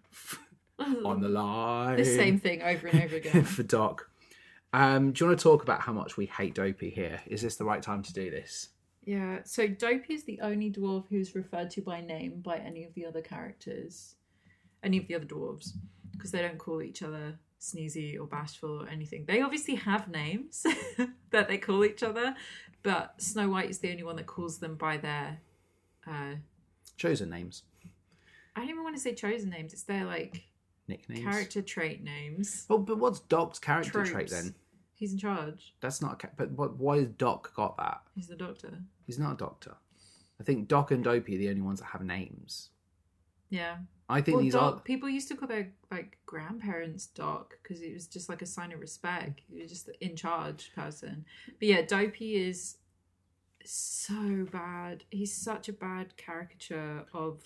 [1.04, 3.42] on the line, the same thing over and over again.
[3.44, 4.10] for Doc.
[4.74, 7.20] Um, do you want to talk about how much we hate Dopey here?
[7.26, 8.68] Is this the right time to do this?
[9.06, 9.38] yeah.
[9.44, 13.06] So Dopey is the only dwarf who's referred to by name by any of the
[13.06, 14.16] other characters,
[14.83, 15.70] any of the other dwarves,
[16.12, 19.24] because they don't call each other sneezy or bashful or anything.
[19.26, 20.64] They obviously have names
[21.31, 22.35] that they call each other,
[22.83, 25.41] but Snow White is the only one that calls them by their.
[26.07, 26.37] Uh,
[26.97, 27.62] Chosen names,
[28.57, 29.72] I don't even want to say chosen names.
[29.72, 30.43] It's their like
[30.89, 31.22] nicknames.
[31.24, 32.64] character trait names.
[32.68, 34.11] Well, but what's Doc's character Tropes.
[34.11, 34.55] trait then?
[34.95, 35.74] He's in charge.
[35.81, 36.29] That's not a.
[36.37, 38.01] But what, why has Doc got that?
[38.16, 38.81] He's the doctor.
[39.07, 39.74] He's not a doctor.
[40.41, 42.70] I think Doc and Dopey are the only ones that have names.
[43.49, 43.76] Yeah.
[44.11, 44.80] I think Well, these doc, are.
[44.80, 48.72] people used to call their like grandparents doc because it was just like a sign
[48.72, 49.42] of respect.
[49.48, 51.26] He was just the in charge person.
[51.59, 52.78] But yeah, Dopey is
[53.64, 55.04] so bad.
[55.11, 57.42] He's such a bad caricature of.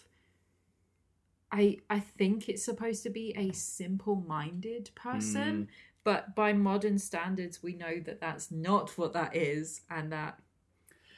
[1.51, 5.69] I I think it's supposed to be a simple-minded person, Mm.
[6.05, 10.41] but by modern standards, we know that that's not what that is, and that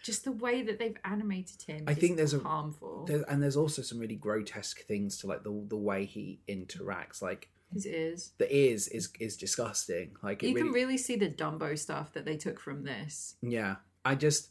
[0.04, 1.84] just the way that they've animated him.
[1.88, 3.08] I is think there's a- harmful.
[3.26, 7.22] And there's also some really grotesque things to like the the way he interacts.
[7.22, 8.32] Like His ears.
[8.36, 10.10] the ears is is disgusting.
[10.22, 13.36] Like you really, can really see the Dumbo stuff that they took from this.
[13.40, 14.50] Yeah, I just,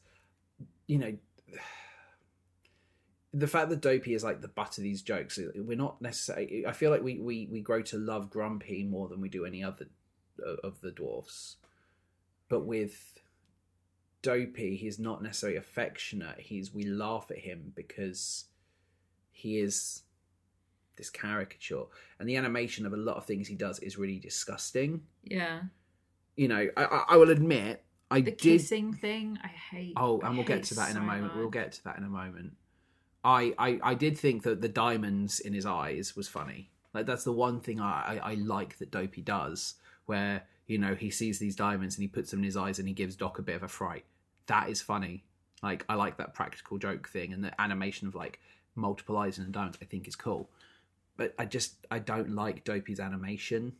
[0.87, 1.15] you know,
[3.31, 6.65] the fact that Dopey is like the butt of these jokes, we're not necessarily.
[6.65, 9.63] I feel like we we we grow to love Grumpy more than we do any
[9.63, 9.85] other
[10.63, 11.57] of the dwarfs,
[12.49, 13.19] but with
[14.23, 16.39] Dopey, he's not necessarily affectionate.
[16.39, 18.45] He's we laugh at him because
[19.31, 20.01] he is
[20.95, 21.83] this caricature,
[22.19, 25.01] and the animation of a lot of things he does is really disgusting.
[25.23, 25.61] Yeah.
[26.35, 29.93] You know, I, I, I will admit, I The did kissing thing, I hate.
[29.97, 31.35] Oh, I and we'll get to that in a moment.
[31.35, 32.53] We'll get to that in a moment.
[33.23, 36.71] I, I, I did think that the diamonds in his eyes was funny.
[36.93, 40.95] Like that's the one thing I, I, I like that Dopey does, where you know
[40.95, 43.39] he sees these diamonds and he puts them in his eyes and he gives Doc
[43.39, 44.05] a bit of a fright.
[44.47, 45.23] That is funny.
[45.61, 48.39] Like I like that practical joke thing and the animation of like
[48.75, 49.77] multiple eyes and diamonds.
[49.81, 50.49] I think is cool,
[51.17, 53.73] but I just I don't like Dopey's animation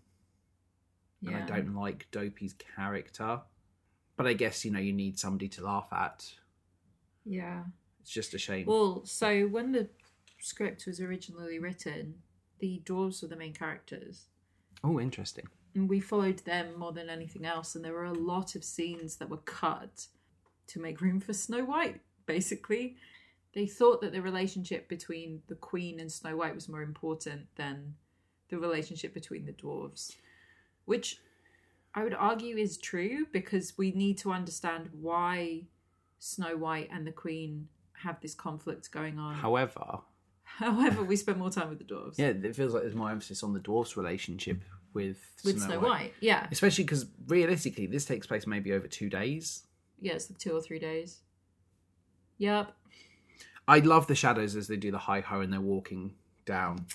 [1.21, 1.43] and Yeah.
[1.43, 3.41] I don't like Dopey's character.
[4.15, 6.33] But I guess you know you need somebody to laugh at.
[7.25, 7.63] Yeah.
[8.01, 8.65] It's just a shame.
[8.67, 9.87] Well, so when the
[10.39, 12.15] script was originally written,
[12.59, 14.25] the dwarves were the main characters.
[14.83, 15.47] oh, interesting.
[15.75, 17.73] And we followed them more than anything else.
[17.75, 20.07] And there were a lot of scenes that were cut
[20.67, 22.95] to make room for Snow White, basically.
[23.53, 27.95] They thought that the relationship between the Queen and Snow White was more important than
[28.49, 30.15] the relationship between the dwarves,
[30.85, 31.19] which
[31.93, 35.63] I would argue is true because we need to understand why
[36.19, 37.67] Snow White and the Queen
[38.03, 39.35] have this conflict going on.
[39.35, 39.99] However,
[40.43, 42.17] However, we spend more time with the dwarves.
[42.17, 44.61] yeah, it feels like there's more emphasis on the dwarfs' relationship
[44.93, 46.13] with with Snow, White.
[46.21, 46.47] Yeah.
[46.51, 49.65] especially because realistically, this takes place maybe over two days.
[49.99, 51.21] Yeah, it's like two or three days.
[52.37, 52.73] Yep.
[53.67, 56.15] I love the shadows as they do the hi ho and they're walking
[56.45, 56.85] down.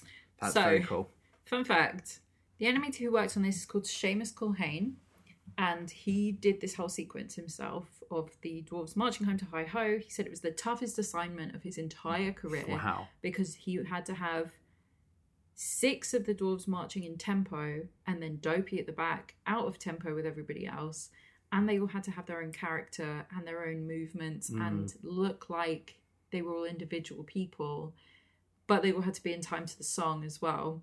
[0.41, 1.11] That's So- very cool.
[1.47, 2.21] Fun fact
[2.59, 4.95] the animator who worked on this is called Shamus Culhane,
[5.57, 9.99] and he did this whole sequence himself of the dwarves marching home to Hi Ho.
[9.99, 13.09] He said it was the toughest assignment of his entire career Wow.
[13.23, 14.51] because he had to have
[15.55, 19.79] six of the dwarves marching in tempo and then Dopey at the back out of
[19.79, 21.11] tempo with everybody else.
[21.53, 24.67] And they all had to have their own character and their own movements Mm.
[24.67, 25.99] and look like
[26.31, 27.95] they were all individual people.
[28.67, 30.83] But they all had to be in time to the song as well.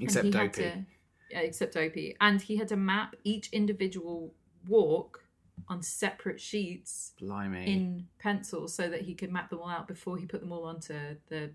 [0.00, 0.62] Except Dopey.
[0.62, 0.84] to-
[1.30, 2.16] yeah, except Dopey.
[2.20, 4.34] And he had to map each individual
[4.66, 5.24] walk
[5.68, 7.64] on separate sheets Blimey.
[7.72, 10.64] in pencil so that he could map them all out before he put them all
[10.64, 11.52] onto the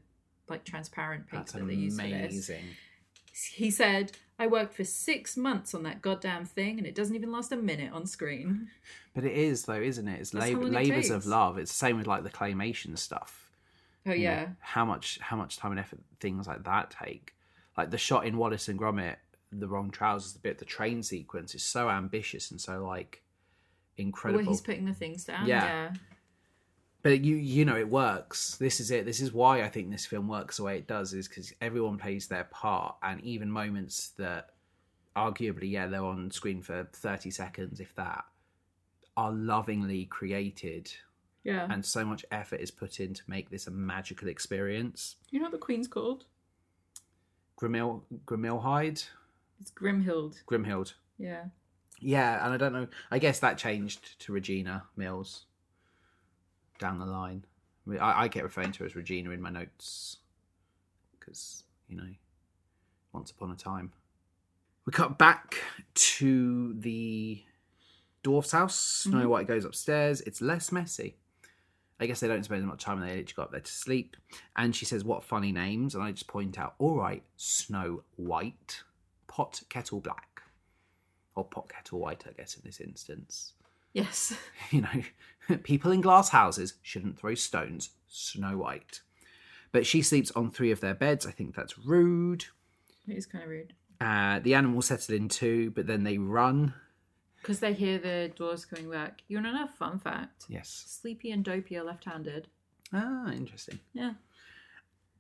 [0.48, 2.32] like transparent paper That's that they use for this.
[2.32, 2.64] amazing.
[3.54, 7.32] He said, I worked for six months on that goddamn thing and it doesn't even
[7.32, 8.70] last a minute on screen.
[9.16, 10.20] But it is though, isn't it?
[10.20, 11.58] It's it labors of love.
[11.58, 13.50] It's the same with like the claymation stuff.
[14.06, 14.48] Oh you know, yeah.
[14.60, 17.34] how much how much time and effort things like that take.
[17.76, 19.16] Like the shot in Wallace and Gromit,
[19.52, 23.24] the wrong trousers, the bit the train sequence is so ambitious and so like
[23.98, 24.44] incredible.
[24.44, 25.48] Where he's putting the things down.
[25.48, 25.64] Yeah.
[25.66, 25.94] Yeah.
[27.08, 28.56] But you you know it works.
[28.58, 29.06] This is it.
[29.06, 31.98] This is why I think this film works the way it does is because everyone
[31.98, 34.50] plays their part, and even moments that
[35.16, 38.24] arguably yeah they're on screen for thirty seconds if that
[39.16, 40.92] are lovingly created
[41.44, 41.68] Yeah.
[41.72, 45.16] and so much effort is put in to make this a magical experience.
[45.32, 46.26] you know what the queen's called?
[47.60, 49.08] Grimil Grimilhide,
[49.60, 50.44] It's Grimhild.
[50.46, 50.94] Grimhild.
[51.18, 51.46] Yeah.
[52.00, 52.88] Yeah, and I don't know.
[53.10, 55.46] I guess that changed to Regina Mills
[56.78, 57.44] down the line.
[58.00, 60.18] I, I, get referring to her as Regina in my notes
[61.18, 62.10] because you know,
[63.14, 63.94] once upon a time.
[64.86, 65.56] We cut back
[65.94, 67.44] to the
[68.24, 68.78] dwarf's house.
[68.78, 69.30] Snow Mhm.
[69.30, 70.22] White goes upstairs.
[70.22, 71.16] It's less messy.
[72.00, 73.00] I guess they don't spend as much time.
[73.00, 74.16] They literally go up there to sleep.
[74.56, 78.84] And she says, "What funny names?" And I just point out, "All right, Snow White,
[79.28, 80.38] Pot Kettle Black."
[81.38, 83.54] or pot kettle white, I guess, in this instance.
[83.94, 84.34] Yes.
[84.72, 85.04] You know,
[85.64, 87.92] people in glass houses shouldn't throw stones.
[88.08, 89.02] Snow White.
[89.72, 91.26] But she sleeps on three of their beds.
[91.26, 92.46] I think that's rude.
[93.08, 93.74] It is kind of rude.
[94.00, 96.74] Uh, the animals settle in too, but then they run
[97.42, 99.22] Because they hear the doors coming back.
[99.28, 100.46] You want to know a fun fact?
[100.48, 100.86] Yes.
[100.88, 102.48] Sleepy and Dopey are left-handed.
[102.94, 103.80] Ah, interesting.
[103.94, 104.14] Yeah.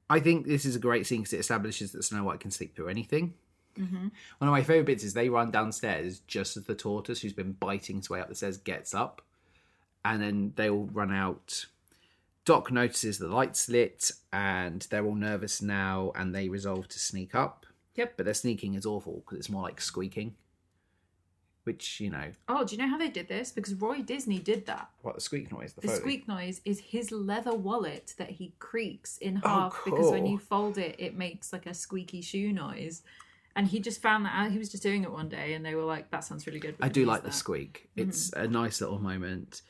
[0.09, 2.75] I think this is a great scene because it establishes that Snow White can sleep
[2.75, 3.33] through anything.
[3.77, 4.07] Mm-hmm.
[4.37, 7.51] One of my favourite bits is they run downstairs just as the tortoise, who's been
[7.53, 9.21] biting his way up the stairs, gets up.
[10.05, 11.65] And then they all run out.
[12.45, 17.35] Doc notices the lights lit and they're all nervous now and they resolve to sneak
[17.35, 17.65] up.
[17.95, 18.13] Yep.
[18.15, 20.35] But their sneaking is awful because it's more like squeaking.
[21.65, 23.51] Which, you know, Oh, do you know how they did this?
[23.51, 24.89] Because Roy Disney did that.
[25.01, 25.73] what the squeak noise?
[25.73, 25.99] The, The Foley.
[25.99, 30.31] squeak noise is his leather wallet that he creaks in Oh, half because when cool.
[30.31, 33.01] you fold it, it makes like a squeaky shoe noise.
[33.57, 34.51] And he just found that out.
[34.51, 36.75] He was just doing it one day, and they were like, "That sounds really good."
[36.79, 37.89] I do use like the that." squeak.
[37.97, 38.09] Mm-hmm.
[38.09, 39.63] It's a nice little moment.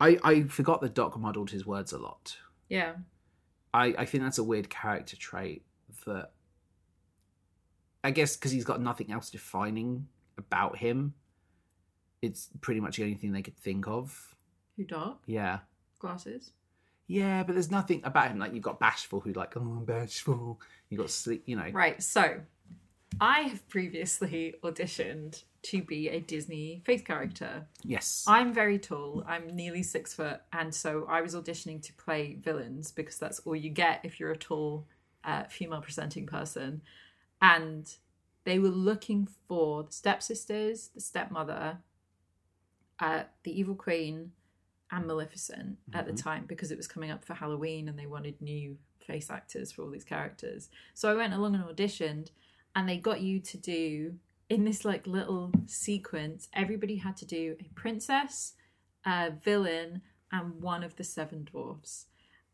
[0.00, 2.36] I, I forgot that Doc modelled his words a lot.
[2.68, 2.94] Yeah,
[3.74, 5.64] I, I think that's a weird character trait
[6.06, 6.30] that
[8.04, 11.14] I guess because he's got nothing else defining about him.
[12.22, 14.34] It's pretty much the only thing they could think of.
[14.76, 15.60] who dark Yeah.
[15.98, 16.52] glasses?
[17.06, 18.38] Yeah, but there's nothing about him.
[18.38, 20.60] Like you've got Bashful, who like, oh, I'm bashful.
[20.90, 21.68] You got sleep, you know.
[21.72, 22.02] Right.
[22.02, 22.40] So,
[23.20, 27.66] I have previously auditioned to be a Disney face character.
[27.82, 28.24] Yes.
[28.26, 29.24] I'm very tall.
[29.26, 33.56] I'm nearly six foot, and so I was auditioning to play villains because that's all
[33.56, 34.86] you get if you're a tall
[35.24, 36.82] uh, female presenting person.
[37.40, 37.92] And
[38.44, 41.78] they were looking for the stepsisters, the stepmother,
[42.98, 44.32] uh, the evil queen,
[44.90, 48.40] and Maleficent at the time because it was coming up for Halloween and they wanted
[48.40, 50.70] new face actors for all these characters.
[50.94, 52.30] So I went along and auditioned,
[52.74, 54.14] and they got you to do
[54.48, 56.48] in this like little sequence.
[56.54, 58.54] Everybody had to do a princess,
[59.04, 62.06] a villain, and one of the seven dwarfs.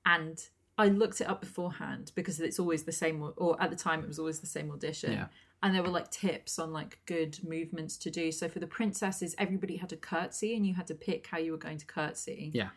[0.07, 0.41] And
[0.77, 4.09] I looked it up beforehand because it's always the same, or at the time it
[4.09, 5.13] was always the same audition.
[5.13, 5.27] Yeah.
[5.63, 8.31] And there were like tips on like good movements to do.
[8.33, 11.53] So for the princesses, everybody had to curtsy, and you had to pick how you
[11.53, 12.51] were going to curtsy.
[12.53, 12.69] Yeah.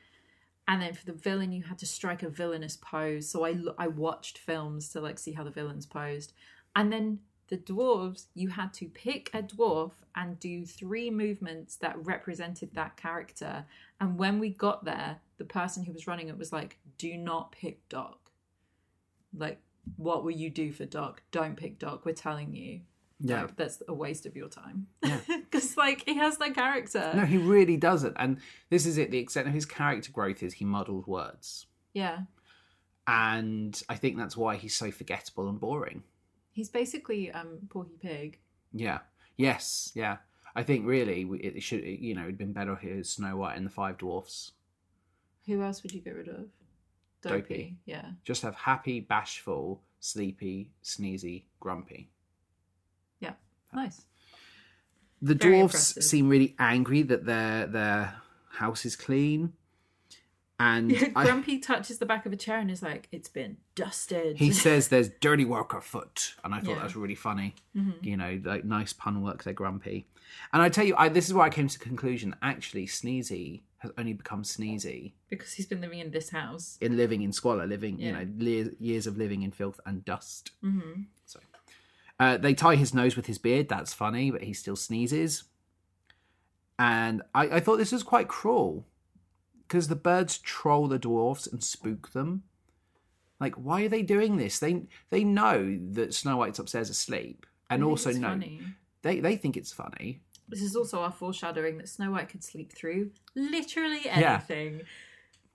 [0.69, 3.29] And then for the villain, you had to strike a villainous pose.
[3.29, 6.33] So I I watched films to like see how the villains posed,
[6.75, 11.95] and then the dwarves, you had to pick a dwarf and do three movements that
[12.05, 13.65] represented that character.
[13.99, 17.51] And when we got there, the person who was running it was like, "Do not
[17.51, 18.31] pick Doc.
[19.35, 19.61] Like,
[19.95, 21.21] what will you do for Doc?
[21.31, 22.05] Don't pick Doc.
[22.05, 22.81] We're telling you."
[23.19, 23.43] Yeah.
[23.43, 24.87] Like, that's a waste of your time.
[25.03, 25.19] Yeah.
[25.49, 27.11] Because like he has no character.
[27.15, 28.15] No, he really doesn't.
[28.19, 28.39] And
[28.69, 29.11] this is it.
[29.11, 31.67] The extent of his character growth is he muddles words.
[31.93, 32.19] Yeah.
[33.07, 36.03] And I think that's why he's so forgettable and boring.
[36.57, 38.39] He's basically um Porky Pig.
[38.73, 38.99] Yeah.
[39.37, 39.91] Yes.
[39.93, 40.17] Yeah.
[40.55, 43.37] I think really we- it should, you know, it'd been better if it was Snow
[43.37, 44.53] White and the Five Dwarfs.
[45.45, 46.47] Who else would you get rid of?
[47.21, 47.77] Dopey.
[47.85, 48.09] Yeah.
[48.23, 52.09] Just have happy, bashful, sleepy, sneezy, grumpy.
[53.19, 53.33] Yeah.
[53.71, 54.01] Nice.
[55.21, 56.03] The Very dwarfs impressive.
[56.03, 58.15] seem really angry that their their
[58.49, 59.53] house is clean,
[60.59, 64.37] and I- Grumpy touches the back of a chair and is like, "It's been dusted."
[64.37, 66.75] he says there's dirty work afoot, and I thought Yeah.
[66.75, 67.55] that was really funny.
[67.75, 68.03] Mhm.
[68.03, 69.43] You know, like nice pun work.
[69.43, 70.07] They're grumpy,
[70.53, 72.35] and I tell you, I, this is where I came to the conclusion.
[72.41, 76.77] Actually, Sneezy has only become Sneezy because he's been living in this house.
[76.81, 78.27] in living in squalor, living you know
[78.79, 80.51] years of living in filth and dust.
[80.61, 81.39] hmm So
[82.19, 83.69] uh, they tie his nose with his beard.
[83.69, 85.43] That's funny, but he still sneezes.
[86.79, 88.85] And I, I thought this was quite cruel
[89.67, 92.43] because the birds troll the dwarfs and spook them.
[93.39, 94.59] Like, why are they doing this?
[94.59, 98.61] They they know that Snow White's upstairs asleep, and also know funny.
[99.03, 100.21] they they think it's funny.
[100.49, 104.35] This is also our foreshadowing that Snow White could sleep through literally Yeah.
[104.35, 104.81] anything,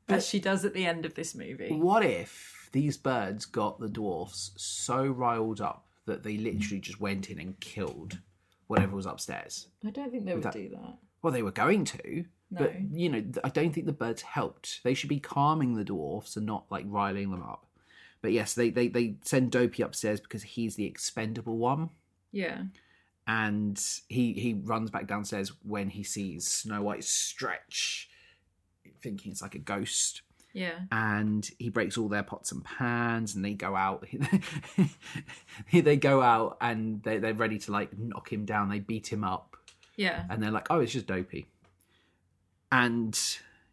[0.07, 1.73] But- as she does at the end of this movie.
[1.73, 7.31] What if these birds got the dwarfs so riled up that they literally just went
[7.31, 8.19] in and killed
[8.67, 9.69] whatever was upstairs?
[9.85, 10.99] I don't think they would that- do that.
[11.23, 12.27] Well, they were going to,
[12.59, 14.81] but you know, I don't think the birds helped.
[14.85, 17.67] They should be calming the dwarfs and not like riling them up.
[18.21, 21.91] But yes, they they they send Dopey upstairs because he's the expendable one,
[22.31, 22.63] Yeah.
[23.27, 28.09] and he he runs back downstairs when he sees Snow White stretch,
[29.01, 30.23] thinking it's like a ghost.
[30.55, 30.81] Yeah.
[30.93, 34.07] And he breaks all their pots and pans, and they go out.
[35.73, 38.69] they go out, and they they're ready to like knock him down.
[38.69, 39.57] They beat him up,
[39.97, 40.25] Yeah.
[40.31, 41.47] and they're like, "Oh, it's just dopey."
[42.73, 43.19] And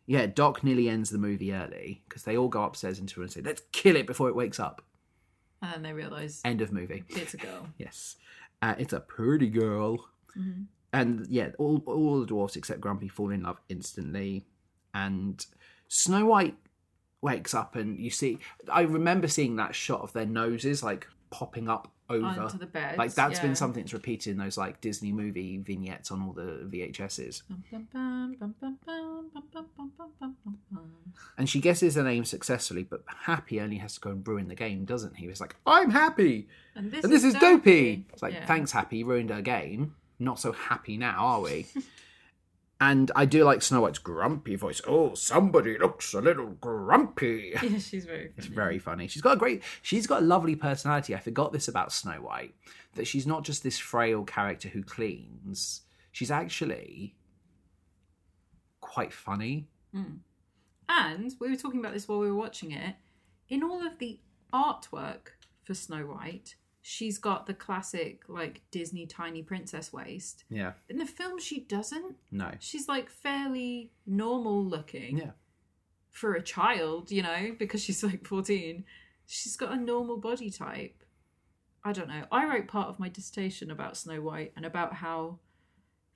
[0.06, 3.41] yeah, Doc nearly ends the movie early because they all go upstairs into and say,
[3.41, 4.84] "Let's kill it before it wakes up."
[5.62, 7.04] And then they realise End of movie.
[7.10, 7.68] it's a girl.
[7.78, 8.18] Yes,
[8.62, 10.06] uh, it's a pretty girl,
[10.38, 10.66] Mhm.
[10.93, 14.45] and yeah, all all the dwarfs except Grumpy fall in love instantly,
[14.93, 15.45] and
[15.88, 16.58] Snow White
[17.22, 18.39] wakes up and you see.
[18.72, 22.98] I remember seeing that shot of their noses like popping up over onto the bed.
[22.98, 23.44] Like that's yeah.
[23.44, 27.44] been something that's repeated in those like Disney movie vignettes on all the VHSs.
[31.38, 34.56] and she guesses the name successfully, but Happy only has to go and ruin the
[34.56, 35.28] game, doesn't he?
[35.28, 37.96] He's like, "I'm Happy, and this, and this is, is dopey.
[37.96, 38.06] dopey.
[38.14, 38.46] It's like, yeah.
[38.46, 39.96] "Thanks, Happy, ruined her game.
[40.18, 41.68] Not so happy now, are we?"
[42.82, 44.82] And I do like Snow White's grumpy voice.
[44.88, 47.54] Oh, somebody looks a little grumpy.
[47.62, 48.34] Yeah, she's very funny.
[48.38, 49.08] It's very funny.
[49.08, 51.14] She's got a great, she's got a lovely personality.
[51.14, 52.56] I forgot this about Snow White
[52.96, 55.82] that she's not just this frail character who cleans.
[56.12, 57.16] She's actually
[58.80, 59.68] quite funny.
[59.94, 60.18] Hmm.
[60.88, 62.96] And we were talking about this while we were watching it.
[63.50, 64.20] In all of the
[64.54, 70.46] artwork for Snow White, she's got the classic like Disney tiny princess waist.
[70.50, 70.74] Yeah.
[70.88, 72.16] In the film, she doesn't.
[72.32, 72.52] No.
[72.60, 75.32] She's like fairly normal looking Yeah.
[76.10, 78.86] for a child, you know, because she's like 14.
[79.26, 81.04] She's got a normal body type.
[81.84, 82.24] I don't know.
[82.32, 85.40] I wrote part of my dissertation about Snow White and about how,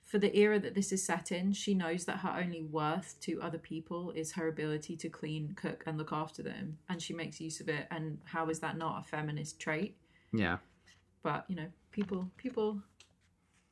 [0.02, 3.40] for the era that this is set in, she knows that her only worth to
[3.40, 6.78] other people is her ability to clean, cook, and look after them.
[6.88, 7.86] And she makes use of it.
[7.90, 9.96] And how is that not a feminist trait?
[10.34, 10.58] Yeah.
[11.22, 12.80] But, you know, people, people.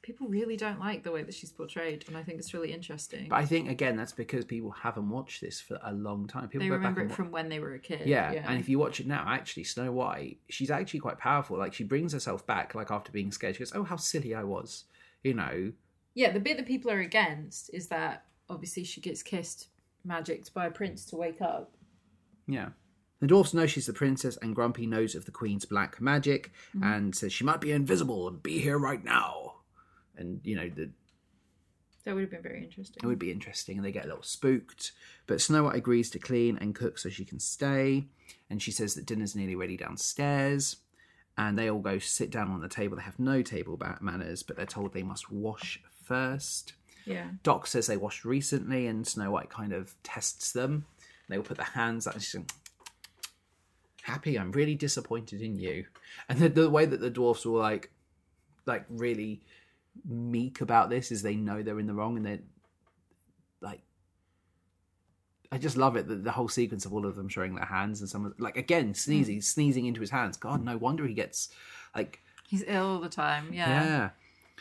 [0.00, 3.28] People really don't like the way that she's portrayed, and I think it's really interesting.
[3.28, 6.48] But I think again that's because people haven't watched this for a long time.
[6.48, 8.08] People they remember back it from when they were a kid.
[8.08, 11.56] yeah, and if you watch it now, actually, Snow White, she's actually quite powerful.
[11.56, 14.42] Like she brings herself back, like after being scared, she goes, "Oh, how silly I
[14.42, 14.86] was,"
[15.22, 15.72] you know.
[16.14, 19.68] Yeah, the bit that people are against is that obviously she gets kissed,
[20.04, 21.76] magicked by a prince to wake up.
[22.48, 22.70] Yeah.
[23.22, 26.82] The dwarfs know she's the princess, and Grumpy knows of the queen's black magic, mm-hmm.
[26.82, 29.58] and says she might be invisible and be here right now.
[30.16, 30.90] And you know, the,
[32.04, 32.96] That would have been very interesting.
[33.00, 34.90] it would be interesting, and they get a little spooked.
[35.28, 38.08] But Snow White agrees to clean and cook so she can stay,
[38.50, 40.78] and she says that dinner's nearly ready downstairs.
[41.38, 42.96] And they all go sit down on the table.
[42.96, 46.72] They have no table manners, but they're told they must wash first.
[47.06, 47.28] Yeah.
[47.44, 50.86] Doc says they washed recently, and Snow White kind of tests them.
[51.28, 52.50] They all put their hands out, and she's like,
[54.02, 55.86] "Happy, I'm really disappointed in you."
[56.28, 57.90] And the, the way that the dwarfs were like,
[58.66, 59.42] like really
[60.08, 62.40] meek about this is they know they're in the wrong, and they're
[63.60, 63.82] like,
[65.50, 68.00] I just love it that the whole sequence of all of them showing their hands
[68.00, 70.36] and some of like again sneezing, sneezing into his hands.
[70.36, 71.50] God, no wonder he gets
[71.94, 73.52] like, He's ill all the time.
[73.52, 73.68] Yeah.
[73.68, 74.10] yeah.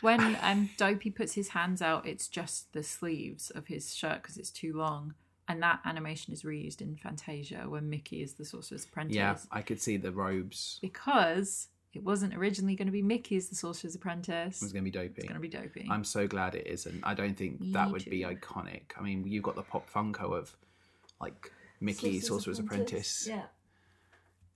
[0.02, 4.36] When um, Dopey puts his hands out, it's just the sleeves of his shirt because
[4.36, 5.14] it's too long.
[5.52, 9.14] And that animation is reused in Fantasia when Mickey is the Sorcerer's Apprentice.
[9.14, 10.78] Yeah, I could see the robes.
[10.80, 14.62] Because it wasn't originally going to be Mickey as the Sorcerer's Apprentice.
[14.62, 15.14] It was going to be dopey.
[15.18, 15.86] It's going to be Dopey.
[15.90, 17.00] I'm so glad it isn't.
[17.04, 18.92] I don't think Me that would be iconic.
[18.98, 20.56] I mean, you've got the pop Funko of
[21.20, 23.26] like Mickey, Sorcerer's, Apprentice.
[23.28, 23.42] Yeah.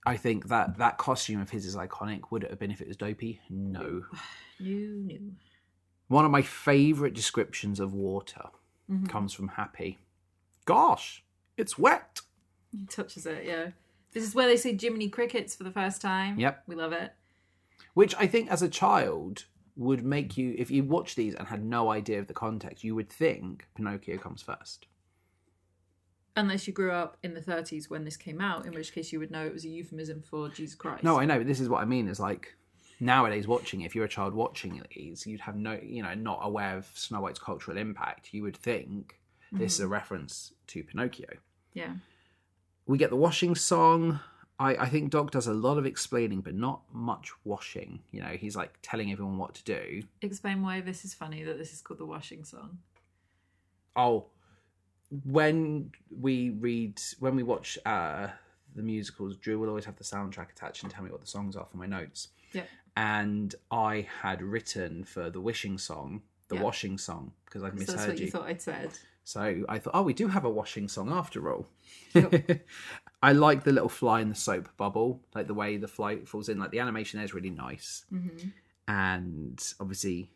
[0.03, 2.31] I think that that costume of his is iconic.
[2.31, 3.39] Would it have been if it was dopey?
[3.51, 4.03] No.
[4.59, 5.33] New, new.
[6.07, 8.45] One of my favourite descriptions of water
[8.89, 9.07] Mm-hmm.
[9.07, 9.97] comes from Happy.
[10.67, 11.23] Gosh,
[11.55, 12.19] it's wet.
[12.71, 13.69] He touches it, yeah.
[14.11, 16.37] This is where they see Jiminy Crickets for the first time.
[16.37, 16.63] Yep.
[16.67, 17.13] We love it.
[17.93, 19.45] Which I think as a child
[19.77, 22.95] would make you, if you watch these and had no idea of the context, you
[22.95, 24.87] would think Pinocchio comes first.
[26.35, 29.19] Unless you grew up in the 30s when this came out, in which case you
[29.19, 31.03] would know it was a euphemism for Jesus Christ.
[31.03, 31.37] No, I know.
[31.37, 32.09] But this is what I mean.
[32.09, 32.55] Is like
[32.99, 33.81] nowadays watching.
[33.81, 37.21] If you're a child watching these, you'd have no, you know, not aware of Snow
[37.21, 38.33] White's cultural impact.
[38.33, 39.19] You would think
[39.51, 41.27] this is a reference to Pinocchio.
[41.73, 41.93] Yeah.
[42.85, 44.19] We get the washing song.
[44.59, 47.99] I, I think Doc does a lot of explaining, but not much washing.
[48.11, 50.01] You know, he's like telling everyone what to do.
[50.21, 52.79] Explain why this is funny that this is called the washing song.
[53.95, 54.27] Oh,
[55.25, 58.27] when we read, when we watch uh,
[58.75, 61.55] the musicals, Drew will always have the soundtrack attached and tell me what the songs
[61.55, 62.29] are for my notes.
[62.53, 62.63] Yeah.
[62.95, 66.63] and I had written for the wishing song, the Yeah.
[66.63, 68.31] washing song, because I'd So that's misheard what you you.
[68.31, 68.89] thought I'd said.
[69.27, 71.67] So I thought, oh, we do have a washing song after all.
[72.13, 72.61] Yep.
[73.21, 76.47] I like the little fly in the soap bubble, like the way the fly falls
[76.47, 76.57] in.
[76.59, 78.47] Like the animation there is really nice, Mm-hmm.
[78.87, 80.29] and obviously,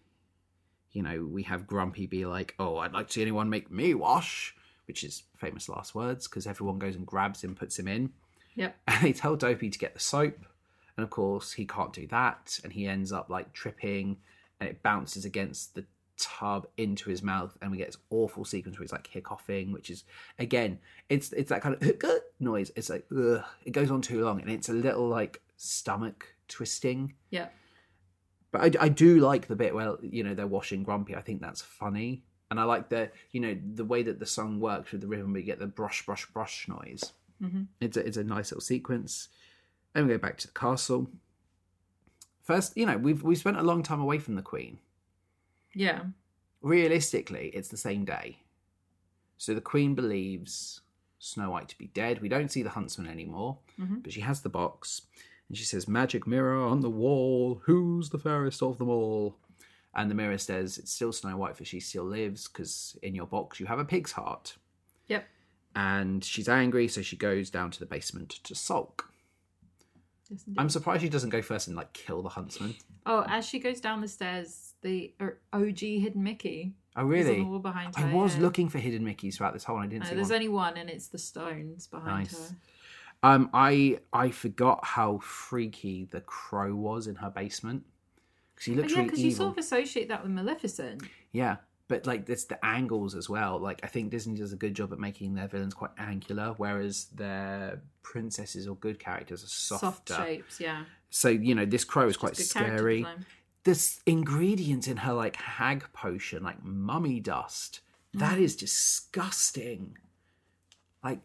[0.92, 3.94] you know, we have Grumpy be like, "Oh, I'd like to see anyone make me
[3.94, 4.54] wash,"
[4.88, 8.12] which is famous last words because everyone goes and grabs him, puts him in.
[8.56, 8.76] Yep.
[8.88, 10.38] And they tell Dopey to get the soap.
[10.98, 12.60] And of course, he can't do that.
[12.66, 14.18] And he ends up like tripping
[14.60, 15.86] and it bounces against the
[16.22, 17.58] tub into his mouth.
[17.62, 20.06] And we get this awful sequence where he's like hiccoughing, which is,
[20.40, 20.80] again,
[21.10, 21.94] it's it's that kind of
[22.40, 22.72] noise.
[22.76, 23.44] It's like, ugh.
[23.66, 27.14] it goes on too long and it's a little like stomach twisting.
[27.32, 27.48] Yeah.
[28.52, 31.16] But I, I do like the bit where, you know, they're washing Grumpy.
[31.16, 32.24] I think that's funny.
[32.50, 35.34] And I like the, you know, the way that the song works with the rhythm.
[35.34, 37.14] We get the brush, brush, brush noise.
[37.42, 37.64] Mm-hmm.
[37.80, 39.30] It's a, it's a nice little sequence.
[39.94, 41.10] Then we go back to the castle.
[42.44, 44.80] First, you know, we've we've spent a long time away from the Queen.
[45.74, 46.04] Yeah.
[46.62, 48.40] Realistically, it's the same day.
[49.38, 50.82] So the Queen believes
[51.20, 52.22] Snow White to be dead.
[52.22, 54.04] We don't see the huntsman anymore, Mhm.
[54.04, 55.04] but she has the box
[55.48, 59.38] and she says, Magic mirror on the wall, who's the fairest of them all?
[59.94, 63.26] And the mirror says, It's still Snow White, for she still lives, because in your
[63.28, 64.58] box you have a pig's heart.
[65.08, 65.28] Yep.
[65.76, 69.12] And she's angry, so she goes down to the basement to sulk.
[70.30, 70.44] Yes.
[70.58, 72.76] I'm surprised she doesn't go first and like kill the huntsman.
[73.06, 77.36] Oh, as she goes down the stairs, the er, OG hidden Mickey Oh, on really?
[77.36, 78.06] the wall behind her.
[78.06, 78.42] I was yeah.
[78.42, 80.36] looking for hidden Mickeys throughout this whole, and I didn't No, see there's one.
[80.36, 82.50] only one, and it's the stones behind Nice.
[82.50, 82.56] her.
[83.24, 87.86] Um, I I forgot how freaky the crow was in her basement
[88.56, 91.04] because he Oh, looked yeah, really because you sort of associate that with Maleficent.
[91.32, 93.60] Yeah, but like it's the angles as well.
[93.60, 97.06] Like I think Disney does a good job at making their villains quite angular, whereas
[97.16, 100.16] their princesses or good characters are Soft softer.
[100.26, 100.86] shapes, yeah.
[101.12, 103.06] So you know this crow is quite Just good character scary.
[103.64, 107.82] This ingredient in her like hag potion, like mummy dust,
[108.14, 108.42] that Mm.
[108.42, 109.98] is disgusting.
[111.04, 111.22] Like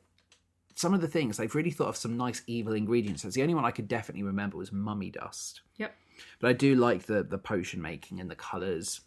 [0.75, 3.23] some of the things they've really thought of some nice evil ingredients.
[3.23, 5.63] That's the only one I could definitely remember was mummy dust.
[5.79, 5.97] Yep.
[6.39, 9.01] But I do like the the potion making and the colors.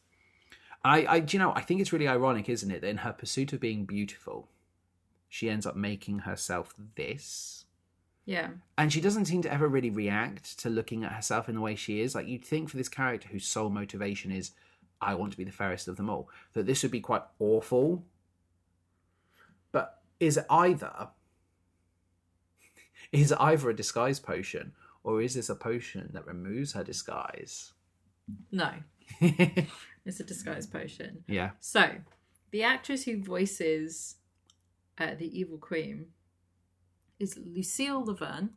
[0.83, 3.11] I, I, do you know, I think it's really ironic, isn't it, that in her
[3.11, 4.47] pursuit of being beautiful,
[5.27, 7.58] she ends up making herself this,
[8.29, 8.49] Yeah.
[8.77, 11.73] and she doesn't seem to ever really react to looking at herself in the way
[11.73, 12.13] she is.
[12.13, 14.51] Like you'd think for this character whose sole motivation is,
[15.01, 18.03] I want to be the fairest of them all, that this would be quite awful.
[19.71, 21.07] But is it either?
[23.11, 24.73] Is it either a disguise potion,
[25.03, 27.73] or is this a potion that removes her disguise?
[28.51, 28.69] No,
[29.19, 31.23] it's a disguise potion.
[31.27, 31.51] yeah.
[31.59, 31.89] So,
[32.51, 34.17] the actress who voices
[34.99, 36.09] uh, the evil queen
[37.19, 38.51] is Lucille La Verne,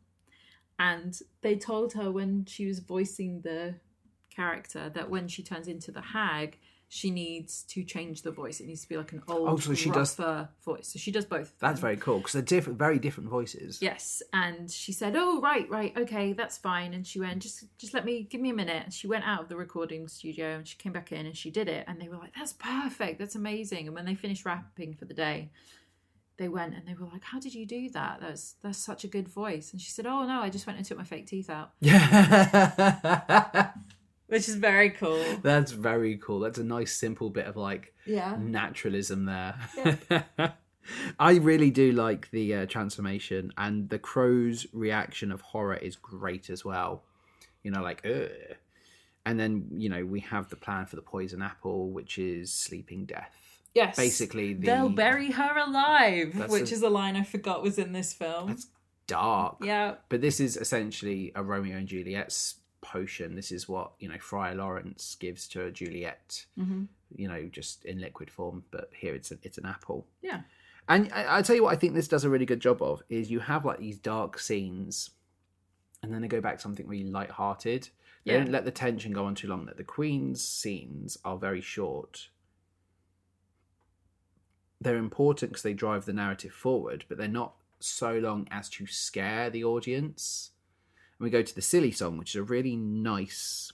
[0.79, 3.75] and they told her when she was voicing the
[4.29, 6.57] character that when she turns into the hag,
[6.89, 8.59] she needs to change the voice.
[8.59, 10.15] It needs to be like an oh, old, Oh, so she does-
[10.63, 10.87] voice.
[10.89, 11.53] So she does both.
[11.59, 13.79] That's very cool because they're different, very different voices.
[13.81, 17.95] Yes, and she said, "Oh, right, right, okay, that's fine." And she went, "Just, just
[17.95, 20.67] let me give me a minute." And she went out of the recording studio and
[20.67, 21.83] she came back in and she did it.
[21.87, 25.15] And they were like, "That's perfect, that's amazing." And when they finished wrapping for the
[25.15, 25.49] day,
[26.37, 28.19] they went and they were like, "How did you do that?
[28.21, 30.85] That's that's such a good voice." And she said, "Oh no, I just went and
[30.85, 33.71] took my fake teeth out," Yeah.
[34.27, 35.23] which is very cool.
[35.41, 36.39] That's very cool.
[36.39, 39.55] That's a nice, simple bit of like Yeah, naturalism there.
[41.19, 46.49] I really do like the uh, transformation, and the crow's reaction of horror is great
[46.49, 47.03] as well.
[47.63, 48.57] You know, like, Ugh.
[49.25, 53.05] and then you know we have the plan for the poison apple, which is sleeping
[53.05, 53.37] death.
[53.73, 53.95] Yes.
[53.95, 57.77] Basically, the they'll bury her alive, That's which a- is a line I forgot was
[57.77, 58.47] in this film.
[58.49, 58.67] That's
[59.07, 59.57] dark.
[59.61, 63.35] Yeah, But this is essentially a Romeo and Juliet's potion.
[63.35, 66.45] This is what you know Friar Lawrence gives to Juliet.
[66.57, 66.85] hmm
[67.15, 68.63] You know, just in liquid form.
[68.71, 70.05] But here it's a, it's an apple.
[70.21, 70.41] yeah,
[70.89, 73.01] And I, I tell you what, I think this does a really good job of
[73.09, 75.11] is you have like these dark scenes,
[76.01, 77.89] and then they go back to something really light-hearted.
[78.25, 78.39] They Yeah.
[78.39, 79.65] don't let the tension go on too long.
[79.65, 82.29] That the Queen's scenes are very short.
[84.83, 88.85] They're important because they drive the narrative forward, but they're not so long as to
[88.85, 90.51] scare the audience.
[91.19, 93.71] And we go to the silly song, which is a really nice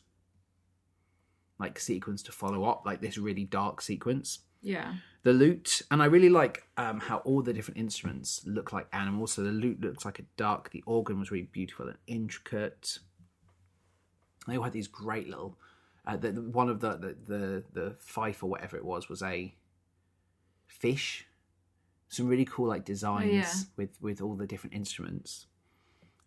[1.60, 4.94] like sequence to follow up, like this really dark sequence yeah.
[5.24, 9.34] the lute and i really like um, how all the different instruments look like animals
[9.34, 13.00] so the lute looks like a duck the organ was really beautiful and intricate
[14.48, 15.58] they all had these great little
[16.06, 19.22] uh, the, the- one of the, the the the fife or whatever it was was
[19.22, 19.54] a
[20.70, 21.28] fish
[22.08, 23.54] some really cool like designs yeah.
[23.76, 25.48] with with all the different instruments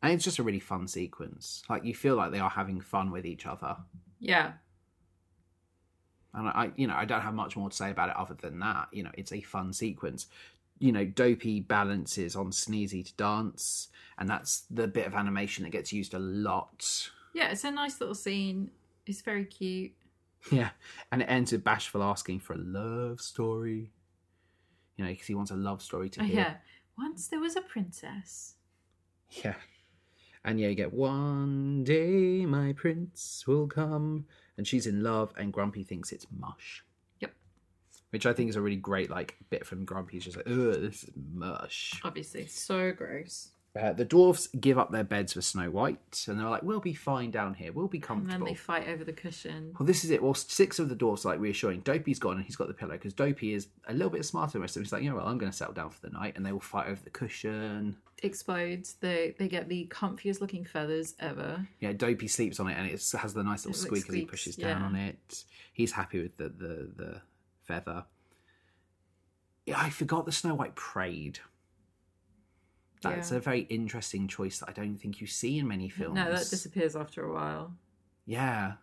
[0.02, 3.10] and it's just a really fun sequence like you feel like they are having fun
[3.10, 3.76] with each other
[4.20, 4.52] Yeah.
[6.34, 8.58] and I, you know, I don't have much more to say about it other than
[8.60, 8.88] that.
[8.92, 10.26] You know, it's a fun sequence.
[10.78, 13.88] You know, Dopey balances on Sneezy to dance,
[14.18, 17.10] and that's the bit of animation that gets used a lot.
[17.34, 18.70] Yeah, it's a nice little scene.
[19.06, 19.92] It's very cute.
[20.50, 20.70] Yeah,
[21.12, 23.92] and it ends with Bashful asking for a love story.
[25.02, 26.36] You know, because he wants a love story to Oh, hear.
[26.36, 26.54] yeah.
[26.96, 28.54] Once there was a princess.
[29.44, 29.54] Yeah.
[30.44, 34.26] And yeah, you get one day my prince will come,
[34.56, 36.84] and she's in love, and Grumpy thinks it's mush.
[37.20, 37.32] Yep.
[38.10, 40.14] Which I think is a really great like bit from Grumpy.
[40.16, 42.00] He's just like, ugh, this is mush.
[42.04, 43.51] Obviously, so gross.
[43.74, 46.92] Uh, the dwarfs give up their beds for Snow White, and they're like, "We'll be
[46.92, 47.72] fine down here.
[47.72, 49.74] We'll be comfortable." And then they fight over the cushion.
[49.78, 50.22] Well, this is it.
[50.22, 51.80] Well, six of the dwarfs are like reassuring.
[51.80, 54.60] Dopey's gone and he's got the pillow because Dopey is a little bit smarter than
[54.60, 54.84] the rest of them.
[54.84, 56.34] He's like, you know what, I'm going to settle down for the night.
[56.36, 57.96] And they will fight over the cushion.
[58.22, 58.96] Explodes.
[59.00, 61.66] They they get the comfiest looking feathers ever.
[61.80, 64.24] Yeah, Dopey sleeps on it and it has the nice little It, squeak as he
[64.26, 64.86] pushes down yeah.
[64.86, 65.44] on it.
[65.72, 67.20] He's happy with the, the, the
[67.62, 68.04] feather.
[69.64, 71.38] Yeah, I forgot the Snow White prayed.
[73.02, 73.38] That's Yeah.
[73.38, 76.14] a very interesting choice that I don't think you see in many films.
[76.14, 77.74] No, that disappears after a while.
[78.26, 78.74] Yeah,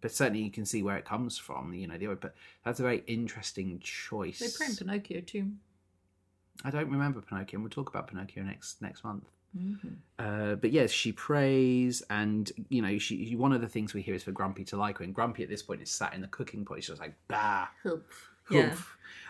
[0.00, 1.74] but certainly you can see where it comes from.
[1.74, 2.34] You know, the but
[2.64, 4.38] that's a very interesting choice.
[4.38, 5.50] They pray in Pinocchio too.
[6.64, 9.24] I don't remember Pinocchio, and we'll talk about Pinocchio next next month.
[9.56, 9.88] Mm-hmm.
[10.18, 14.14] Uh, but yes, she prays, and you know, she one of the things we hear
[14.14, 16.28] is for Grumpy to like her, and Grumpy at this point is sat in the
[16.28, 16.76] cooking pot.
[16.78, 18.28] She's just like, bah, Humph.
[18.50, 18.74] Yeah.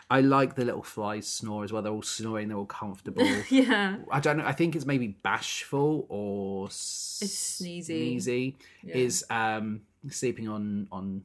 [0.09, 1.81] I like the little flies snore as well.
[1.81, 2.47] They're all snoring.
[2.47, 3.25] They're all comfortable.
[3.49, 3.97] yeah.
[4.09, 4.45] I don't know.
[4.45, 8.15] I think it's maybe bashful or s- It's sneezy.
[8.17, 8.53] sneezy
[8.83, 8.95] Yeah.
[8.95, 11.23] is um sleeping on on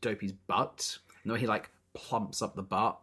[0.00, 0.98] Dopey's butt.
[1.22, 2.98] And the way he like plumps up the butt.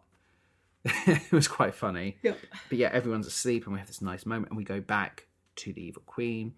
[0.85, 2.17] it was quite funny.
[2.23, 2.37] Yep.
[2.69, 5.27] But yeah, everyone's asleep and we have this nice moment and we go back
[5.57, 6.53] to the evil queen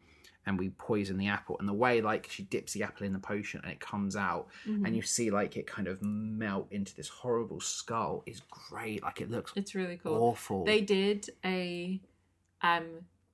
[0.49, 1.55] and we poison the apple.
[1.59, 4.47] And the way like she dips the apple in the potion and it comes out
[4.67, 4.85] Mm-hmm.
[4.85, 9.03] and you see like it kind of melt into this horrible skull is great.
[9.03, 10.15] Like it looks It's really cool.
[10.15, 10.65] awful.
[10.65, 12.01] They did a
[12.61, 12.85] um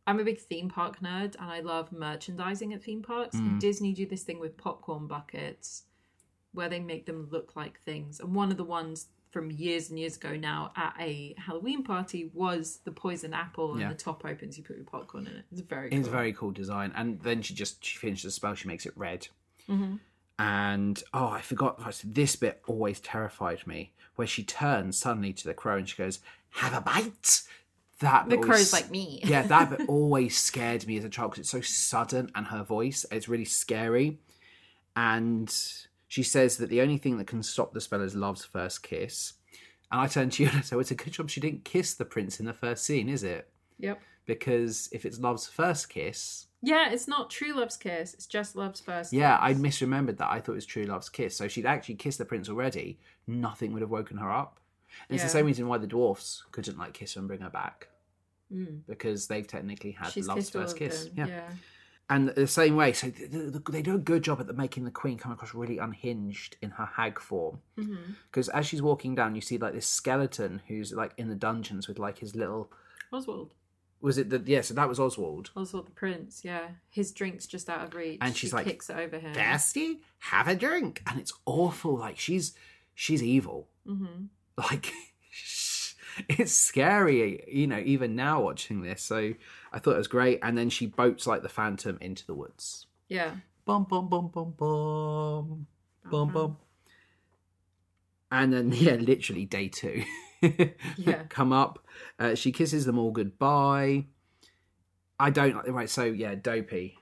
[0.05, 3.35] I'm a big theme park nerd and I love merchandising at theme parks.
[3.37, 3.59] Mm.
[3.59, 5.83] Disney do this thing with popcorn buckets
[6.53, 8.19] where they make them look like things.
[8.19, 12.31] And one of the ones from years and years ago now at a Halloween party
[12.33, 13.89] was the poison apple and Yeah.
[13.89, 15.45] the top opens, you put your popcorn in it.
[15.51, 16.15] It's very It's cool.
[16.15, 16.93] a very cool design.
[16.95, 18.55] And then she just she finishes the spell.
[18.55, 19.27] She makes it red.
[19.67, 19.99] Mhm.
[20.39, 21.81] And oh, I forgot.
[22.05, 26.19] This bit always terrified me, where she turns suddenly to the crow and she goes,
[26.51, 27.41] "Have a bite."
[27.99, 29.19] That The bit crow's always- like me.
[29.25, 32.63] yeah, that bit always scared me as a child because it's so sudden and her
[32.63, 34.17] voice it's really scary.
[34.95, 35.53] And
[36.15, 39.33] she says that the only thing that can stop the spell is love's first kiss.
[39.91, 41.65] And I turned to you and I said, well, "It's a good job she didn't
[41.65, 44.01] kiss the prince in the first scene, is it?" Yep.
[44.25, 48.13] Because if it's love's first kiss, Yeah, it's not true love's kiss.
[48.13, 49.11] It's just love's first.
[49.11, 50.31] Yeah, I misremembered that.
[50.31, 51.35] I thought it was True Love's kiss.
[51.35, 52.97] So she'd actually kissed the prince already.
[53.27, 54.61] Nothing would have woken her up.
[55.09, 57.49] And it's the same reason why the dwarfs couldn't like kiss her and bring her
[57.49, 57.89] back
[58.53, 58.81] Mm.
[58.87, 61.09] because they've technically had She's love's first kiss.
[61.15, 61.27] Yeah.
[61.27, 61.49] yeah.
[62.09, 62.93] And the same way.
[62.93, 65.77] So th- th- they do a good job at making the queen come across really
[65.79, 67.59] unhinged in her hag form.
[67.77, 68.11] Mm-hmm.
[68.31, 71.87] Because as she's walking down, you see like this skeleton who's like in the dungeons
[71.87, 72.71] with like his little.
[73.11, 73.53] Oswald.
[74.01, 74.61] Was it the yeah?
[74.61, 75.49] So that was Oswald.
[75.55, 76.67] Oswald the Prince, yeah.
[76.89, 78.19] His drink's just out of reach.
[78.21, 79.33] And she's She like, kicks it over him.
[79.33, 80.01] Thirsty?
[80.19, 81.97] Have a drink, and it's awful.
[81.97, 82.53] Like she's
[82.93, 83.67] she's evil.
[83.85, 84.25] hmm
[84.57, 84.91] like
[86.29, 89.01] it's scary you know even now watching this.
[89.01, 89.33] So
[89.73, 90.39] i thought it was great.
[90.43, 92.87] And then she boats like the phantom into the woods.
[93.07, 93.35] Yeah.
[93.65, 95.67] bum bum bum bum bum.
[96.09, 96.33] Bum Uh-huh.
[96.33, 96.57] bum
[98.31, 100.03] and then yeah literally day two.
[100.97, 101.23] Yeah.
[101.29, 101.79] come up.
[102.19, 104.05] Uh, she kisses them all goodbye.
[105.19, 106.97] I don't like, the right so yeah dopey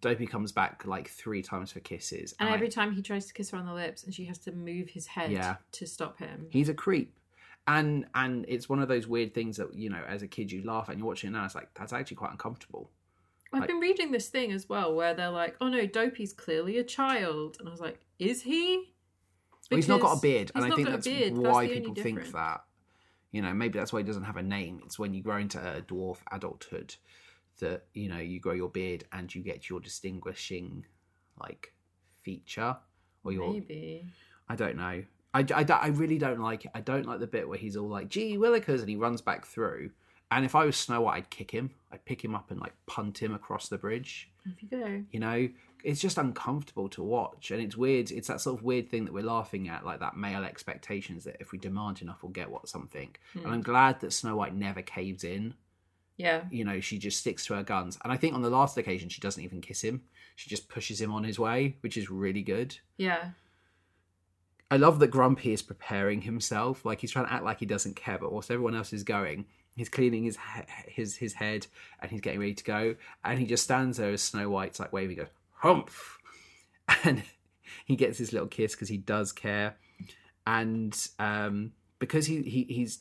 [0.00, 3.34] dopey comes back like three times for kisses And I- every time he tries to
[3.34, 5.56] kiss her on the lips, and she has to move his head Yeah.
[5.72, 6.46] to stop him.
[6.50, 7.14] he's a creep
[7.66, 10.62] and and it's one of those weird things that you know as a kid you
[10.62, 12.90] laugh and you're watching it now it's like that's actually quite uncomfortable
[13.52, 16.76] I've like- been reading this thing as well where they're like, "Oh no, Dopey's clearly
[16.76, 18.92] a child," and I was like, "Is he?"
[19.70, 21.06] well, he's not got a beard and i think that's.
[21.06, 22.32] That's why the people think difference.
[22.32, 22.64] that
[23.32, 25.58] you know maybe that's why he doesn't have a name it's when you grow into
[25.58, 26.94] a dwarf adulthood
[27.58, 30.84] that you know you grow your beard and you get your distinguishing
[31.40, 31.72] like
[32.22, 32.76] feature
[33.24, 34.06] or your Maybe.
[34.48, 35.02] I don't know.
[35.34, 36.70] I, I, I really don't like it.
[36.74, 39.44] I don't like the bit where he's all like, gee, Willikers, and he runs back
[39.44, 39.90] through.
[40.30, 41.70] And if I was Snow White, I'd kick him.
[41.92, 44.30] I'd pick him up and like punt him across the bridge.
[44.46, 45.04] Off you go.
[45.10, 45.48] You know,
[45.84, 47.50] it's just uncomfortable to watch.
[47.50, 48.10] And it's weird.
[48.10, 51.36] It's that sort of weird thing that we're laughing at, like that male expectations that
[51.40, 53.14] if we demand enough, we'll get what something.
[53.32, 53.38] Hmm.
[53.40, 55.54] And I'm glad that Snow White never caves in.
[56.18, 56.42] Yeah.
[56.50, 57.96] You know, she just sticks to her guns.
[58.04, 60.02] And I think on the last occasion, she doesn't even kiss him.
[60.36, 62.76] She just pushes him on his way, which is really good.
[62.98, 63.30] Yeah.
[64.70, 66.84] I love that Grumpy is preparing himself.
[66.84, 69.46] Like he's trying to act like he doesn't care, but whilst everyone else is going,
[69.76, 71.66] he's cleaning his he- his his head
[72.02, 72.96] and he's getting ready to go.
[73.24, 76.18] And he just stands there as Snow White's like waving, goes humph,
[77.04, 77.22] and
[77.86, 79.76] he gets his little kiss because he does care.
[80.46, 82.98] And um, because he, he he's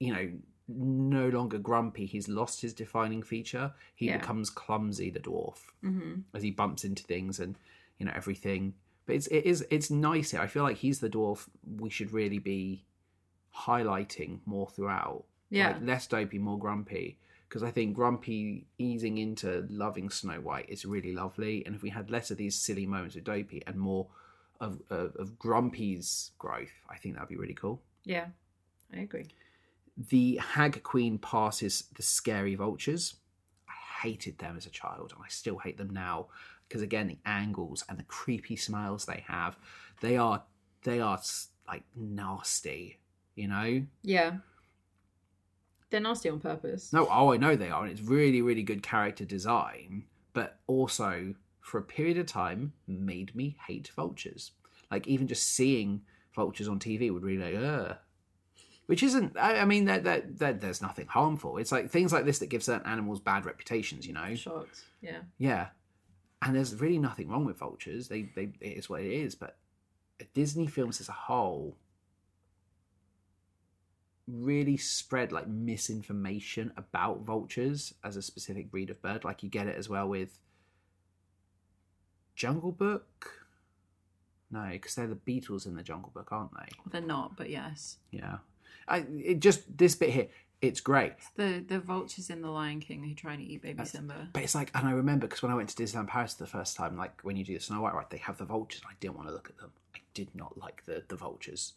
[0.00, 0.28] you know
[0.68, 3.72] no longer grumpy, he's lost his defining feature.
[3.94, 4.18] He Yeah.
[4.18, 7.56] becomes clumsy, the dwarf hmm as he bumps into things and
[7.98, 8.74] you know everything.
[9.06, 10.40] But it's it is it's nice here.
[10.40, 11.48] I feel like he's the dwarf
[11.78, 12.84] we should really be
[13.54, 15.24] highlighting more throughout.
[15.50, 15.68] Yeah.
[15.72, 17.18] Like less dopey, more grumpy.
[17.48, 21.64] because I think Grumpy easing into loving Snow White is really lovely.
[21.64, 24.08] And if we had less of these silly moments with Dopey and more
[24.60, 27.80] of, of, of Grumpy's growth, I think that'd be really cool.
[28.04, 28.26] Yeah,
[28.92, 29.28] I agree.
[29.96, 33.14] The Hag Queen passes the scary vultures.
[33.68, 36.28] I hated them as a child, and I still hate them now
[36.68, 39.56] because again, the angles and the creepy smiles they have,
[40.00, 40.42] they are
[40.82, 41.20] they are
[41.66, 42.98] like nasty.
[43.34, 44.36] You know, Yeah.
[45.90, 46.92] They're nasty on purpose.
[46.92, 50.04] No, oh, I know they are, and it's really, really good character design.
[50.32, 54.52] But also, for a period of time, made me hate vultures.
[54.90, 56.02] Like even just seeing
[56.34, 57.96] vultures on TV would really like, ugh.
[58.86, 59.36] Which isn't.
[59.36, 61.58] I, I mean, that, that that there's nothing harmful.
[61.58, 64.06] It's like things like this that give certain animals bad reputations.
[64.06, 64.84] You know, Shocked.
[65.00, 65.20] Yeah.
[65.38, 65.68] yeah.
[66.42, 68.08] And there's really nothing wrong with vultures.
[68.08, 69.34] They they it is what it is.
[69.34, 69.56] But
[70.34, 71.76] Disney films as a whole
[74.28, 79.24] really spread like misinformation about vultures as a specific breed of bird.
[79.24, 80.40] Like you get it as well with
[82.34, 83.46] Jungle Book.
[84.50, 86.68] No, because they're the Beatles in the Jungle Book, aren't they?
[86.90, 87.96] They're not, but yes.
[88.10, 88.38] Yeah.
[88.88, 90.28] I it just this bit here.
[90.62, 91.12] It's great.
[91.36, 94.28] The the vultures in The Lion King who try to eat baby Simba.
[94.32, 96.76] But it's like, and I remember because when I went to Disneyland Paris the first
[96.76, 98.80] time, like when you do the Snow White ride, they have the vultures.
[98.82, 99.70] And I didn't want to look at them.
[99.94, 101.74] I did not like the the vultures,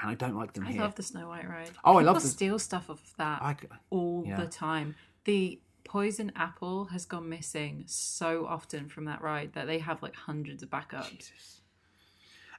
[0.00, 0.70] and I don't like them here.
[0.70, 0.82] I here.
[0.82, 1.70] love the Snow White ride.
[1.84, 3.56] Oh, I love the- steal stuff of that I
[3.90, 4.40] all yeah.
[4.40, 4.94] the time.
[5.24, 10.14] The poison apple has gone missing so often from that ride that they have like
[10.14, 11.30] hundreds of backups.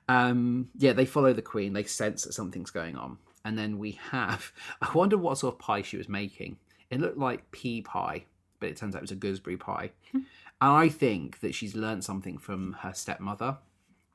[0.08, 1.74] Um, yeah, they follow the queen.
[1.74, 4.52] They sense that something's going on, and then we have.
[4.82, 6.58] I wonder what sort of pie she was making.
[6.90, 8.26] It looked like pea pie,
[8.60, 9.92] but it turns out it was a gooseberry pie.
[10.12, 10.20] Hmm.
[10.62, 13.58] and I think that she's learned something from her stepmother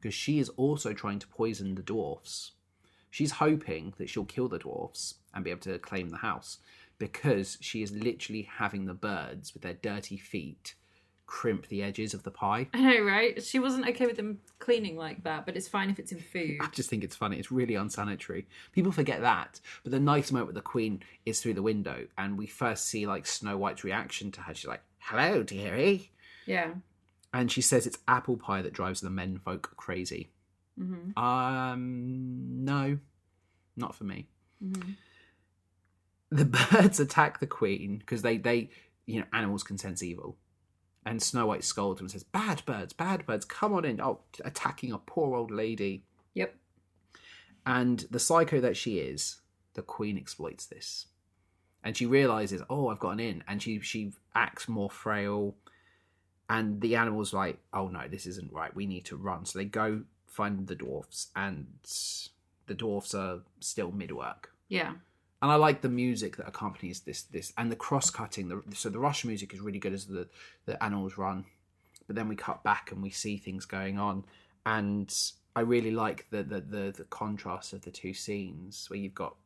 [0.01, 2.53] because she is also trying to poison the dwarfs.
[3.11, 6.59] She's hoping that she'll kill the dwarfs and be able to claim the house
[6.99, 10.75] because she is literally having the birds with their dirty feet
[11.29, 12.67] crimp the edges of the pie.
[12.75, 13.41] I know, right?
[13.41, 16.57] She wasn't okay with them cleaning like that, but it's fine if it's in food.
[16.61, 17.39] I just think it's funny.
[17.39, 18.49] It's really unsanitary.
[18.73, 19.61] People forget that.
[19.85, 23.07] But the nice moment with the Queen is through the window, and we first see
[23.07, 24.55] like Snow White's reaction to her.
[24.55, 26.11] She's like, "Hello, dearie,"
[26.47, 26.73] Yeah.
[27.33, 30.31] and she says it's apple pie that drives the men folk crazy.
[30.79, 32.99] hmm Um, no,
[33.77, 34.27] not for me.
[34.61, 34.93] hmm
[36.31, 38.71] The birds attack the Queen because they they
[39.07, 40.37] you know animals can sense evil.
[41.09, 44.21] And Snow White scolds them and says, "Bad birds, bad birds, come on in!" Oh,
[44.45, 46.05] attacking a poor old lady.
[46.35, 46.55] Yep.
[47.65, 49.41] And the psycho that she is,
[49.73, 51.07] the queen exploits this.
[51.83, 53.43] And she realizes, oh, I've gotten in.
[53.49, 55.57] And she she acts more frail.
[56.51, 58.77] And the animal's like, oh no, this isn't right.
[58.77, 59.47] We need to run.
[59.47, 61.69] So they go find the dwarfs, and
[62.67, 64.53] the dwarfs are still mid work.
[64.69, 64.93] Yeah.
[65.41, 68.49] And I like the music that accompanies this this and the cross cutting.
[68.49, 70.29] The, so the Russian music is really good as the
[70.67, 71.45] the animals run,
[72.07, 74.25] but then we cut back and we see things going on,
[74.67, 75.15] and
[75.55, 79.37] I really like the the the, the contrast of the two scenes where you've got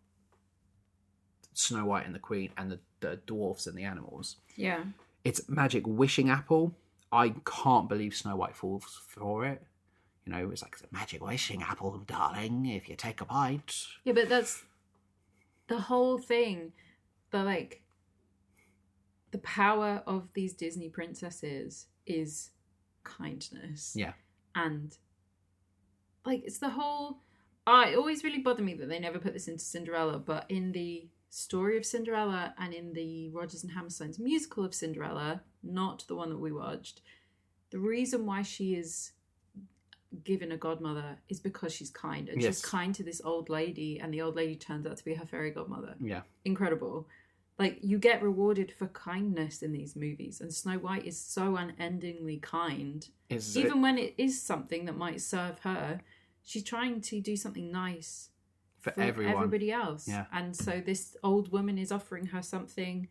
[1.54, 4.36] Snow White and the Queen and the, the dwarfs and the animals.
[4.56, 4.84] Yeah.
[5.24, 6.74] It's magic wishing apple.
[7.12, 9.62] I can't believe Snow White falls for it.
[10.24, 12.66] You know, it's like it's a magic wishing apple, darling.
[12.66, 13.74] If you take a bite,
[14.04, 14.62] Yeah, but that's
[15.68, 16.72] the whole thing.
[17.30, 17.82] The like
[19.30, 22.50] the power of these Disney princesses is
[23.04, 23.94] kindness.
[23.96, 24.12] yeah,
[24.54, 24.96] And
[26.24, 27.20] like it's the whole
[27.66, 30.72] ah, it always really bothered me that they never put this into Cinderella, but in
[30.72, 36.14] the story of Cinderella and in the Rodgers and Hammerstein's musical of Cinderella, not the
[36.16, 37.00] one that we watched,
[37.70, 39.12] the reason why she is
[40.24, 42.60] given a godmother is because she's kind and Yes.
[42.60, 45.26] she's kind to this old lady and the old lady turns out to be her
[45.26, 46.22] fairy godmother yeah.
[46.44, 47.08] incredible
[47.58, 52.38] like you get rewarded for kindness in these movies and snow white is so unendingly
[52.38, 56.00] kind Is even when it is something that might serve her
[56.44, 58.30] she's trying to do something nice
[58.80, 59.34] for, for everyone.
[59.34, 60.26] everybody else Yeah.
[60.32, 63.08] and so this old woman is offering her something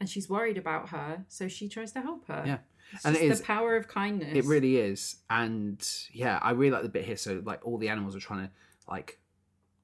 [0.00, 2.58] and she's worried about her so she tries to help her Yeah.
[2.92, 6.72] It's And it is- the power of kindness It really is, and yeah, I really
[6.72, 7.16] like the bit here.
[7.16, 8.52] So like all the animals are trying to
[8.88, 9.18] like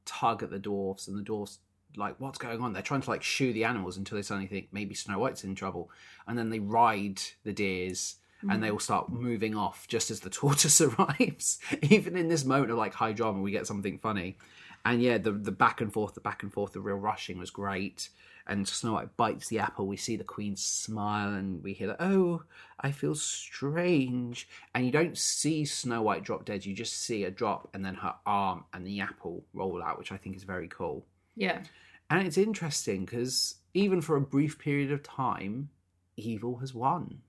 [0.05, 1.59] tug at the dwarfs, and the dwarfs
[1.97, 2.73] like what's going on?
[2.73, 5.55] They're trying to like shoo the animals until they suddenly think maybe Snow White's in
[5.55, 5.91] trouble,
[6.27, 8.17] and then they ride the deers.
[8.49, 8.75] And they mm.
[8.75, 11.59] all start moving off just as the tortoise arrives.
[11.83, 14.37] Even in this moment of like high drama, we get something funny.
[14.85, 17.51] And yeah, the the back and forth, the back and forth, the real rushing was
[17.51, 18.11] great.
[18.49, 19.87] And Snow White bites the apple.
[19.87, 22.01] We see the Queen smile, and we hear that.
[22.01, 22.45] Oh,
[22.81, 24.49] I feel strange.
[24.75, 26.65] And you don't see Snow White drop dead.
[26.65, 30.13] You just see a drop, and then her arm and the apple roll out, which
[30.13, 31.05] I think is very cool.
[31.35, 31.63] yeah
[32.09, 35.71] And it's interesting because even for a brief period of time,
[36.17, 37.21] evil has won.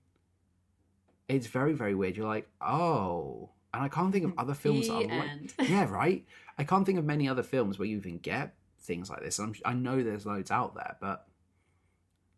[1.28, 2.16] It's very, very weird.
[2.16, 3.50] You're like, oh.
[3.74, 5.52] And I can't think of other films that The are like.
[5.68, 6.24] Yeah, right?
[6.56, 8.54] I can't think of many other films where you even get
[8.88, 9.38] things like this.
[9.38, 11.28] I'm, I know there's loads out there, but,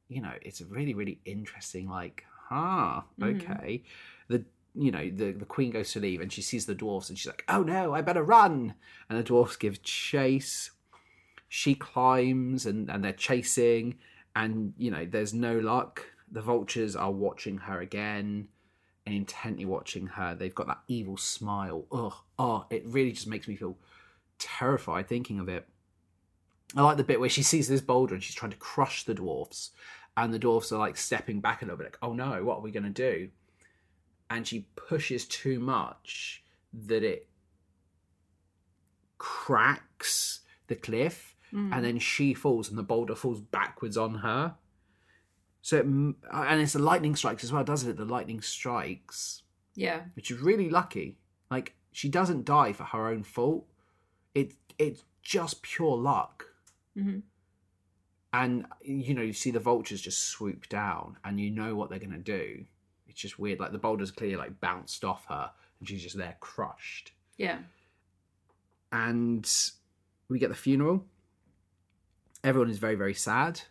[0.09, 3.37] you know, it's a really, really interesting, like, huh, Mhm.
[3.37, 3.83] okay.
[4.29, 7.19] The you know, the, the queen goes to leave and she sees the dwarfs and
[7.19, 8.75] she's like, oh no, I better run.
[9.09, 10.71] And the dwarfs give chase.
[11.49, 13.99] She climbs and, and they're chasing.
[14.37, 16.07] And, you know, there's no luck.
[16.31, 18.47] The vultures are watching her again
[19.05, 20.37] and intently watching her.
[20.37, 21.87] They've got that evil smile.
[21.91, 23.77] Ugh, oh, it really just makes me feel
[24.39, 25.67] terrified thinking of it.
[26.77, 29.15] I like the bit where she sees this boulder and she's trying to crush the
[29.15, 29.71] dwarfs.
[30.17, 32.63] And the dwarfs are like stepping back a little bit, like, oh no, what are
[32.63, 33.31] we going to do?
[34.31, 37.27] and she pushes too much that it
[39.19, 41.75] cracks the cliff Mm.
[41.75, 44.55] and then she falls and the boulder falls backwards on her
[45.63, 49.43] so it, and it's the lightning strikes as well doesn't it the lightning strikes
[49.75, 50.03] yeah.
[50.15, 51.19] which is really lucky
[51.51, 53.67] like she doesn't die for her own fault
[54.33, 56.50] it it's just pure luck
[56.95, 57.19] hmm
[58.33, 61.99] and you know you see the vultures just swoop down and you know what they're
[61.99, 62.65] going to do
[63.09, 65.51] it's just weird like the boulder's clearly like bounced off her
[65.81, 67.59] and she's just there crushed Yeah.
[68.93, 69.51] and
[70.29, 71.05] we get the funeral
[72.45, 73.63] everyone is very very sad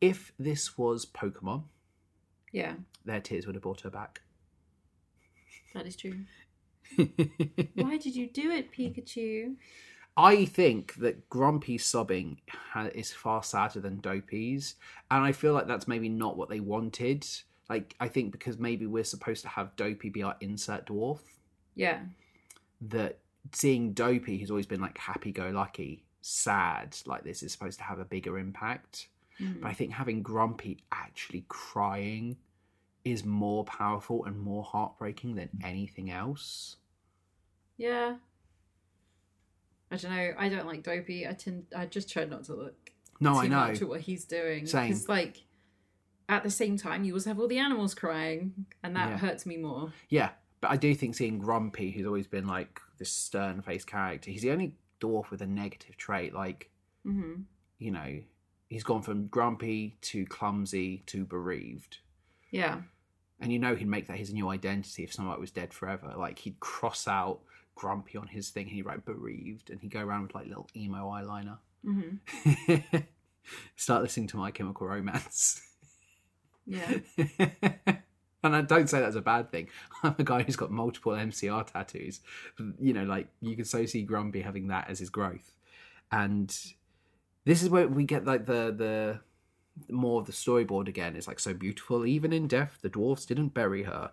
[0.00, 1.62] if this was pokemon
[2.52, 2.74] Yeah.
[3.04, 4.22] their tears would have brought her back
[5.74, 6.20] That is true.
[7.74, 9.56] Why did you do it, Pikachu?
[10.16, 14.76] I think that Grumpy sobbing ha- is far sadder than Dopey's,
[15.10, 17.26] and I feel like that's maybe not what they wanted.
[17.68, 21.20] Like, I think because maybe we're supposed to have Dopey be our insert dwarf,
[21.74, 22.00] Yeah.
[22.80, 23.18] that
[23.52, 28.04] seeing Dopey, who's always been like happy-go-lucky, sad like this is supposed to have a
[28.04, 29.08] bigger impact.
[29.40, 29.60] Mm.
[29.60, 32.36] But I think having Grumpy actually crying
[33.04, 36.76] is more powerful and more heartbreaking than anything else.
[37.76, 38.16] Yeah.
[39.90, 40.32] I don't know.
[40.38, 41.26] I don't like Dopey.
[41.26, 41.66] I tend.
[41.76, 42.90] I just try not to look
[43.20, 43.56] No, too I know.
[43.68, 44.66] much at what he's doing.
[44.66, 44.88] Same.
[44.88, 45.44] Because like,
[46.28, 49.18] at the same time, you also have all the animals crying, and that Yeah.
[49.18, 49.92] hurts me more.
[50.08, 50.30] Yeah,
[50.60, 54.42] but I do think seeing Grumpy, who's always been like this stern faced character, he's
[54.42, 56.34] the only dwarf with a negative trait.
[56.34, 56.70] Like,
[57.04, 57.42] hmm
[57.78, 58.20] you know,
[58.68, 61.98] he's gone from grumpy to clumsy to bereaved.
[62.50, 62.80] Yeah.
[63.38, 66.14] And you know he'd make that his new identity if someone was dead forever.
[66.16, 67.40] Like he'd cross out
[67.76, 70.68] grumpy on his thing and he'd write bereaved and he'd go around with like little
[70.74, 71.58] emo eyeliner.
[71.84, 72.16] hmm
[73.76, 75.62] Start listening to My Chemical Romance.
[76.66, 76.92] Yeah.
[78.42, 79.68] and I don't say that's a bad thing.
[80.02, 82.20] I'm a guy who's got multiple MCR tattoos.
[82.80, 85.52] You know, like you can so see Grumpy having that as his growth.
[86.10, 86.56] And
[87.44, 89.20] this is where we get like the the
[89.92, 91.16] more of the storyboard again.
[91.16, 92.06] It's like so beautiful.
[92.06, 94.10] Even in death, the dwarfs didn't bury her,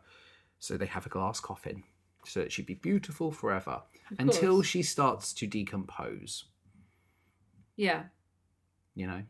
[0.60, 1.84] so they have a glass coffin,
[2.26, 3.82] so that she'd be beautiful forever
[4.20, 4.68] until course.
[4.68, 6.46] she starts to decompose.
[7.76, 8.04] Yeah.
[8.96, 9.24] You know,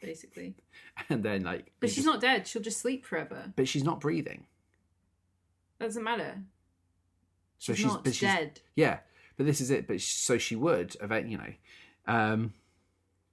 [0.00, 0.54] Basically.
[1.08, 2.46] and then like, But she's just- not dead.
[2.46, 3.52] She'll just sleep forever.
[3.56, 4.46] But she's not breathing.
[5.78, 6.42] That doesn't matter.
[7.58, 8.60] So She's, she's, not she's dead.
[8.76, 8.98] Yeah,
[9.36, 9.86] but this is it.
[9.88, 11.52] But so she would, event, you know.
[12.06, 12.52] Um,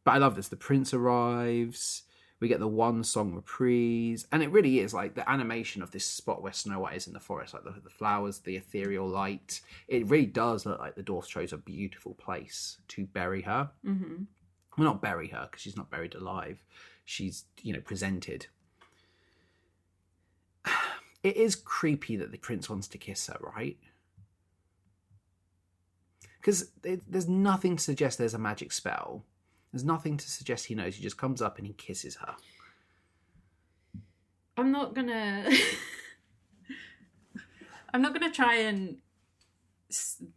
[0.04, 0.48] but I love this.
[0.48, 2.04] The prince arrives.
[2.44, 6.06] We get the one song reprise, and it really is like the animation of this
[6.06, 9.62] spot where Snow White is in the forest, like the, the flowers, the ethereal light.
[9.88, 13.70] It really does look like the dwarf chose a beautiful place to bury her.
[13.86, 14.24] hmm
[14.78, 16.62] Well, not bury her because she's not buried alive.
[17.06, 18.48] She's you know presented.
[21.24, 23.78] It is creepy that the prince wants to kiss her, right?
[26.42, 29.24] Because there's nothing to suggest there's a magic spell.
[29.74, 30.96] There's nothing to suggest he knows.
[30.96, 32.36] He just comes up and he kisses her.
[34.56, 35.50] I'm not gonna.
[37.94, 38.98] I'm not gonna try and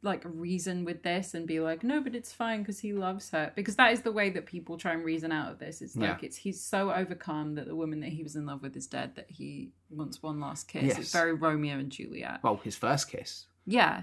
[0.02, 3.52] like reason with this and be like, no, but it's fine because he loves her.
[3.54, 5.80] Because that is the way that people try and reason out of this.
[5.80, 6.26] It's like Yeah.
[6.26, 9.16] it's he's so overcome that the woman that he was in love with is dead
[9.16, 10.84] that he wants one last kiss.
[10.84, 10.98] Yes.
[10.98, 12.40] It's very Romeo and Juliet.
[12.42, 13.46] Well, his first kiss.
[13.66, 14.02] Yeah,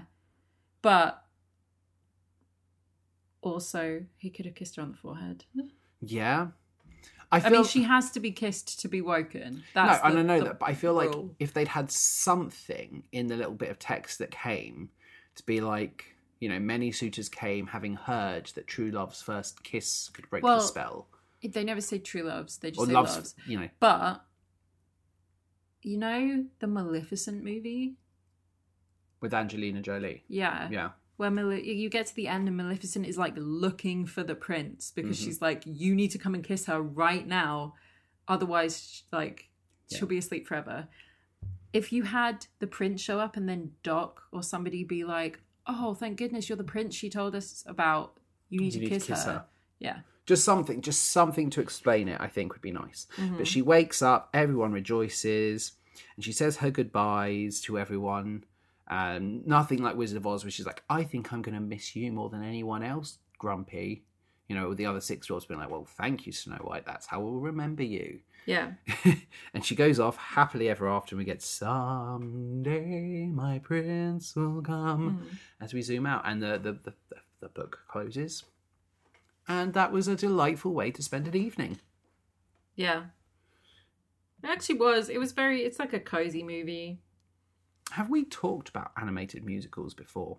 [0.82, 1.23] but
[3.44, 5.44] also he could have kissed her on the forehead.
[6.00, 6.48] Yeah.
[7.32, 7.50] I I feel.
[7.50, 9.62] mean, she has to be kissed to be woken.
[9.74, 13.26] That's no, the, I know that, but I feel like if they'd had something in
[13.26, 14.90] the little bit of text that came
[15.36, 20.08] to be like, you know, many suitors came having heard that true love's first kiss
[20.10, 21.08] could break Well, the spell,
[21.42, 22.58] They never say true loves.
[22.58, 23.34] They just or say love's, loves.
[23.46, 24.22] you know, But
[25.82, 27.96] you know the Maleficent movie?
[29.20, 30.22] with Angelina Jolie.
[30.28, 30.68] Yeah.
[30.70, 34.34] Yeah, where Male- you get to the end and Maleficent is like looking for the
[34.34, 35.24] prince because Mm-hmm.
[35.26, 37.74] she's like, you need to come and kiss her right now,
[38.28, 39.48] otherwise, like,
[39.92, 40.88] she'll be asleep forever.
[41.72, 45.94] If you had the prince show up and then Doc or somebody be like, "Oh,
[45.94, 48.18] thank goodness you're the prince she told us about.
[48.48, 49.32] You need, You to, need to kiss kiss her.
[49.32, 49.44] her.
[49.80, 53.36] Yeah, just something just something to explain it i think would be nice Mm-hmm.
[53.38, 55.72] but she wakes up everyone rejoices
[56.16, 58.44] and she says her goodbyes to everyone
[58.88, 61.96] um, nothing like wizard of oz which is like i think i'm going to miss
[61.96, 64.04] you more than anyone else grumpy
[64.48, 67.06] you know with the other six dwarfs being like well thank you snow white that's
[67.06, 68.72] how we'll remember you yeah,
[69.54, 75.26] and she goes off happily ever after and we get someday my prince will come
[75.62, 78.44] as we zoom out and the the, the, the, the book closes
[79.48, 81.78] and that was a delightful way to spend an evening
[82.76, 83.04] yeah.
[84.42, 85.08] It actually was.
[85.08, 85.62] It was very.
[85.62, 87.00] It's like a cozy movie.
[87.92, 90.38] Have we talked about animated musicals before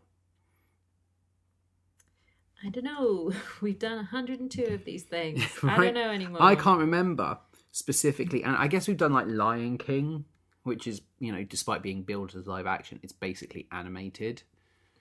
[2.66, 3.32] I don't know.
[3.62, 5.44] We've done 102 of these things.
[5.64, 6.42] I don't know anymore.
[6.42, 7.38] i can't remember
[7.72, 10.24] specifically and i guess we've done like lion king
[10.64, 14.42] which is you know despite being billed as live action it's basically animated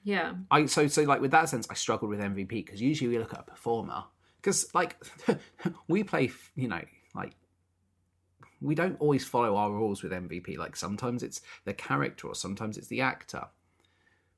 [0.02, 0.34] Yeah.
[0.50, 3.32] I so so like with that sense, I struggled with MVP because usually we look
[3.32, 4.02] at a performer
[4.36, 4.96] because like
[5.88, 6.82] we play, you know,
[8.64, 10.56] we don't always follow our rules with MVP.
[10.58, 13.44] Like sometimes it's the character or sometimes it's the actor.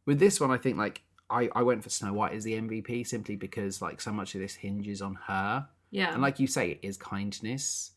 [0.04, 3.06] With this one, I think like I I went for Snow White as the MVP
[3.06, 6.12] simply because like so much of this hinges on her, Yeah.
[6.12, 7.92] and like you say, it is kindness,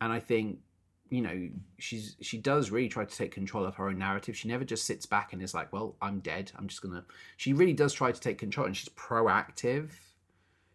[0.00, 0.58] and I think
[1.10, 1.48] you know
[1.78, 4.84] she's she does really try to take control of her own narrative she never just
[4.84, 7.04] sits back and is like well i'm dead i'm just gonna
[7.36, 9.88] she really does try to take control and she's proactive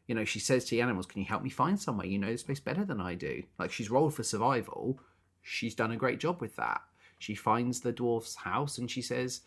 [0.07, 2.07] you know she says to the animals can you help me find somewhere?
[2.07, 3.44] You know this place better than i do.
[3.57, 4.99] Like she's rolled for survival.
[5.41, 6.82] She's done a great job with that.
[7.19, 9.41] She finds the dwarf's house and she says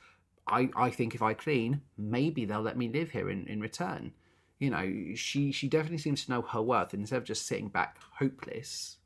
[0.46, 4.12] i i think if i clean maybe they'll let me live here in in return.
[4.58, 6.92] You know she she definitely seems to know her worth.
[6.92, 8.96] And instead of just sitting back hopeless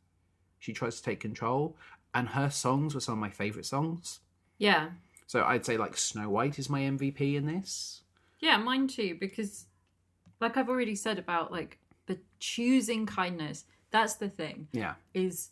[0.58, 1.76] she tries to take control.
[2.14, 4.20] And her songs were some of my favorite songs.
[4.58, 4.90] Yeah.
[5.26, 8.02] so i'd say like snow white is my mvp in this.
[8.38, 9.66] Yeah, mine too, because
[10.42, 14.68] like I've already said about like the choosing kindness, that's the thing.
[14.72, 15.50] yeah Is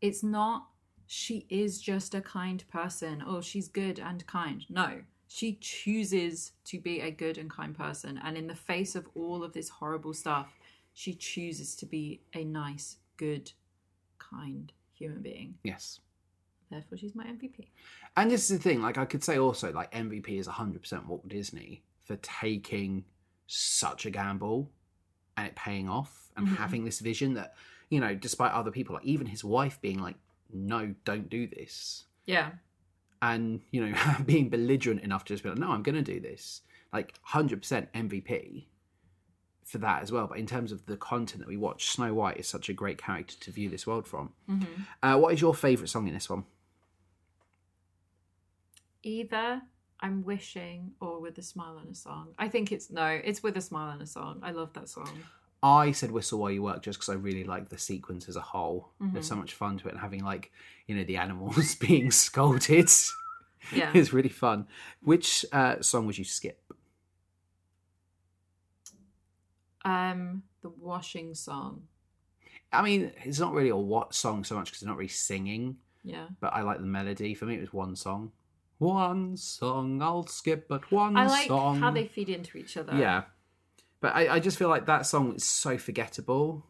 [0.00, 0.66] it's not
[1.06, 4.64] she is just a kind person Oh, she's good and kind.
[4.68, 5.02] No.
[5.28, 9.42] She chooses to be a good and kind person and in the face of all
[9.42, 10.58] of this horrible stuff,
[10.94, 13.52] she chooses to be a nice, good,
[14.18, 15.54] kind human being.
[15.64, 16.00] yes
[16.70, 17.66] Therefore she's my MVP.
[18.16, 21.28] and this is the thing like i could say also like mvp is 100% walt
[21.28, 23.04] disney for taking
[23.46, 24.70] such a gamble
[25.36, 26.56] and it paying off and Mhm.
[26.56, 27.54] having this vision that
[27.90, 30.16] you know despite other people like even his wife being like
[30.52, 32.52] no don't do this Yeah.
[33.20, 33.94] and you know
[34.26, 36.62] being belligerent enough to just be like no i'm going to do this
[36.92, 38.66] like 100% mvp
[39.64, 42.36] for that as well but in terms of the content that we watch snow white
[42.38, 44.82] is such a great character to view this world from Mm-hmm.
[45.02, 46.44] uh, what is your favorite song in this one
[49.04, 49.62] Either
[50.02, 52.34] I'm wishing or with a smile and a song.
[52.38, 54.40] I think it's no, it's with a smile and a song.
[54.42, 55.08] I love that song.
[55.64, 58.40] i said whistle while you work just because i really like the sequence as a
[58.40, 59.28] whole there's Mhm.
[59.28, 60.50] so much fun to it and having like
[60.88, 62.90] you know the animals being scolded
[63.72, 63.92] Yeah.
[63.94, 64.66] is really fun
[65.02, 66.58] which uh, song would you skip
[69.84, 71.82] Um, the washing song.
[72.72, 75.76] i mean it's not really a what song so much because they're not really singing
[76.04, 76.26] Yeah.
[76.40, 77.34] but I like the melody.
[77.34, 78.32] For me, it was one song.
[78.82, 81.78] One song, I'll skip, but one I like song.
[81.80, 82.94] how they feed into each other.
[82.96, 83.22] Yeah,
[84.00, 86.66] but I, I just feel like that song is so forgettable.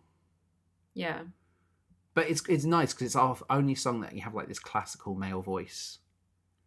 [0.94, 1.20] Yeah.
[2.14, 5.14] But it's it's nice because it's our only song that you have like this classical
[5.14, 5.98] male voice.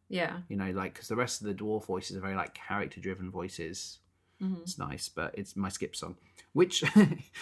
[0.09, 0.37] Yeah.
[0.49, 3.29] You know, like because the rest of the dwarf voices are very like character driven
[3.29, 3.99] voices.
[4.39, 6.15] hmm It's nice, but it's my skip song.
[6.53, 6.83] Which,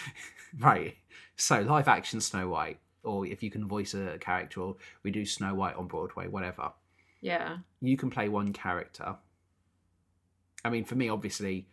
[0.58, 0.96] right?
[1.36, 5.24] So live action Snow White, or if you can voice a character, or we do
[5.24, 6.72] Snow White on Broadway, whatever.
[7.24, 7.56] Yeah.
[7.80, 9.16] you can play one character.
[10.64, 11.68] I mean, for me, obviously,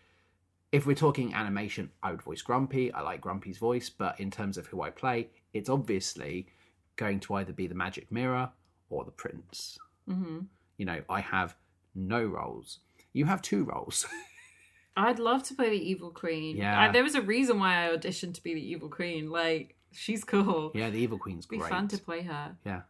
[0.71, 2.91] if we're talking animation, I would voice Grumpy.
[2.91, 6.47] I like Grumpy's voice, but in terms of who I play, it's obviously
[6.95, 8.49] going to either be the Magic Mirror
[8.89, 9.77] or the Prince.
[10.07, 10.39] hmm
[10.77, 11.55] You know, I have
[11.95, 12.79] no roles.
[13.13, 14.05] You have two roles.
[14.97, 16.57] I'd love to play the evil queen.
[16.57, 16.79] Yeah.
[16.81, 19.29] I, there was a reason why I auditioned to be the evil queen.
[19.29, 20.71] Like, she's cool.
[20.75, 21.69] yeah, the Evil Queen's It'd be great.
[21.69, 22.55] fun to play her.
[22.65, 22.81] Yeah.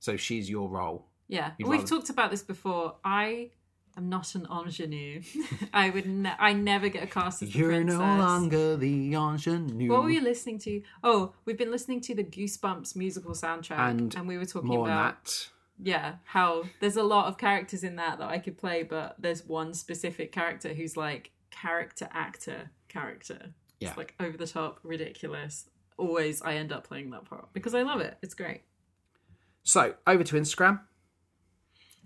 [0.00, 1.06] So she's your role.
[1.28, 2.96] Yeah, You'd we've rather- talked about this before.
[3.04, 3.50] I
[3.96, 5.22] am not an ingenue.
[5.74, 6.06] I would.
[6.06, 7.98] Ne- I never get a cast as the You're princess.
[7.98, 9.90] no longer the ingenue.
[9.90, 10.82] What were you listening to?
[11.02, 15.24] Oh, we've been listening to the Goosebumps musical soundtrack, And we were talking More about
[15.24, 15.48] that.
[15.82, 19.44] yeah how there's a lot of characters in that that I could play, but there's
[19.44, 23.52] one specific character who's like character actor character.
[23.80, 23.88] Yeah.
[23.88, 25.68] It's like over the top, ridiculous.
[25.98, 28.16] Always I end up playing that part because I love it.
[28.22, 28.62] It's great.
[29.64, 30.80] So over to Instagram.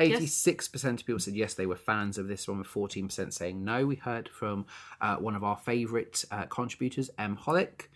[0.00, 3.86] 86% of people said yes, they were fans of this one, with 14% saying no.
[3.86, 4.66] We heard from
[5.00, 7.36] uh, one of our favourite uh, contributors, M.
[7.36, 7.88] Hollick.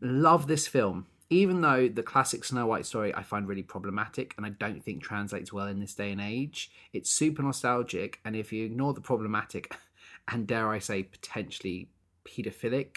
[0.00, 1.06] Love this film.
[1.28, 5.02] Even though the classic Snow White story I find really problematic and I don't think
[5.02, 8.18] translates well in this day and age, it's super nostalgic.
[8.24, 9.76] And if you ignore the problematic
[10.28, 11.88] and dare I say potentially
[12.24, 12.96] paedophilic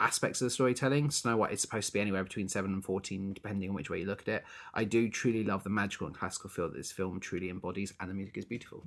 [0.00, 1.10] aspects of the storytelling.
[1.10, 4.00] Snow White is supposed to be anywhere between 7 and 14, depending on which way
[4.00, 4.44] you look at it.
[4.74, 8.08] I do truly love the magical and classical feel that this film truly embodies, and
[8.10, 8.86] the music is beautiful.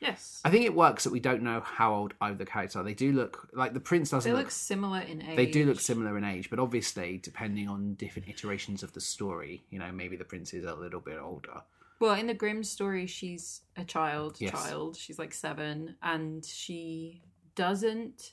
[0.00, 0.40] Yes.
[0.46, 2.82] I think it works that we don't know how old either the characters are.
[2.82, 4.46] They do look like the prince doesn't They look.
[4.46, 5.36] look similar in age.
[5.36, 9.62] they do look similar in age, but obviously, depending on different iterations of the story,
[9.68, 11.62] you know, maybe the prince is a little bit older.
[12.00, 14.36] Well, in the Grimm story, she's a child.
[14.40, 14.52] Yes.
[14.52, 14.96] Child.
[14.96, 17.20] She's like seven, and she
[17.54, 18.32] doesn't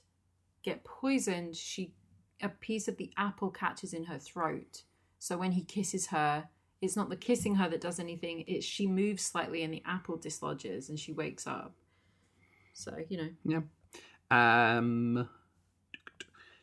[0.64, 1.54] get poisoned.
[1.58, 1.92] She
[2.42, 4.84] a piece of the apple catches in her throat.
[5.20, 6.50] So when he kisses her,
[6.82, 8.44] it's not the kissing her that does anything.
[8.48, 11.74] It's she moves slightly, and the apple dislodges, and she wakes up.
[12.74, 13.62] So you know, Yeah.
[14.30, 15.30] Um,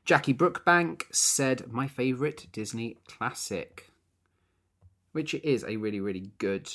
[0.05, 3.90] Jackie Brookbank said, My favourite Disney classic,
[5.12, 6.70] which is a really, really good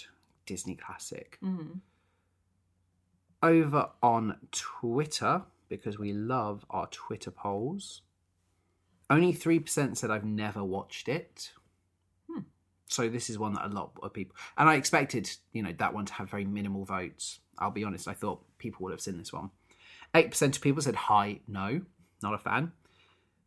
[0.45, 1.37] Disney classic.
[1.41, 1.81] Mhm.
[3.41, 8.01] Over on Twitter, because we love our Twitter polls,
[9.09, 11.51] only 3% said, I've never watched it.
[12.31, 12.41] Hmm.
[12.87, 15.93] So this is one that a lot of people, and I expected, you know, that
[15.93, 17.39] one to have very minimal votes.
[17.57, 19.49] I'll be honest, I thought people would have seen this one.
[20.13, 21.81] 8% of people said hi, no,
[22.21, 22.71] not a fan.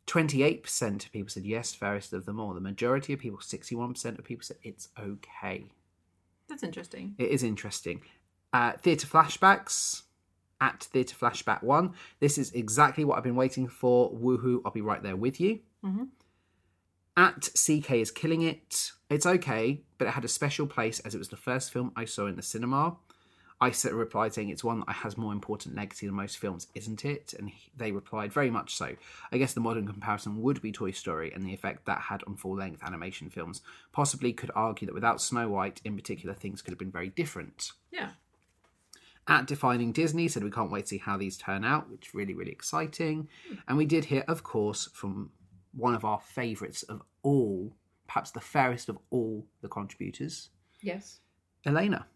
[0.07, 2.55] 28% of people said yes, fairest of them all.
[2.55, 5.71] The majority of people, 61% of people said it's okay.
[6.49, 7.15] that's interesting.
[7.19, 8.03] It is interesting.
[8.53, 10.03] Uh, theatre flashbacks
[10.63, 11.93] at Theatre Flashback 1.
[12.21, 14.13] This is exactly what I've been waiting for.
[14.13, 15.59] Woohoo, I'll be right there with you.
[15.85, 16.09] Mhm.
[17.17, 18.93] At CK is killing it.
[19.11, 22.05] It's okay, but it had a special place as it was the first film I
[22.07, 22.97] saw in the cinema.
[23.61, 27.05] I said, replied saying it's one that has more important legacy than most films, isn't
[27.05, 27.33] it?
[27.39, 28.97] And he- they replied, very much so.
[29.31, 32.37] I guess the modern comparison would be Toy Story and the effect that had on
[32.37, 33.61] full length animation films.
[33.93, 37.71] Possibly could argue that without Snow White in particular, things could have been very different.
[37.93, 38.13] Yeah.
[39.29, 42.15] At Defining Disney said we can't wait to see how these turn out, which is
[42.15, 43.29] really, really exciting.
[43.69, 45.31] And we did hear, of course, from
[45.73, 47.73] one of our favourites of all,
[48.09, 50.51] perhaps the fairest of all the contributors,
[50.81, 51.21] Yes.
[51.65, 52.07] Elena,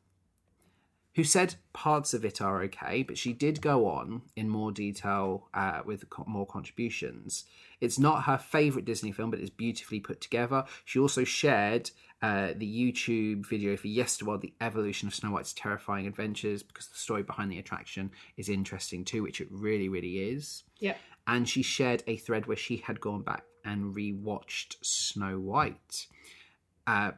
[1.15, 5.49] who said parts of it are okay, but she did go on in more detail
[5.55, 7.45] uh, with co- more contributions.
[7.81, 10.65] It's not her favourite Disney film, but it's beautifully put together.
[10.85, 11.93] She also shared
[12.27, 16.99] uh, the YouTube video for Yesterworld, The Evolution of Snow White's Terrifying Adventures, because the
[16.99, 20.65] story behind the attraction is interesting too, which it really, really is.
[20.81, 20.99] Yep.
[21.29, 26.09] And she shared a thread where she had gone back and rewatched Snow White.
[26.85, 27.13] Uh,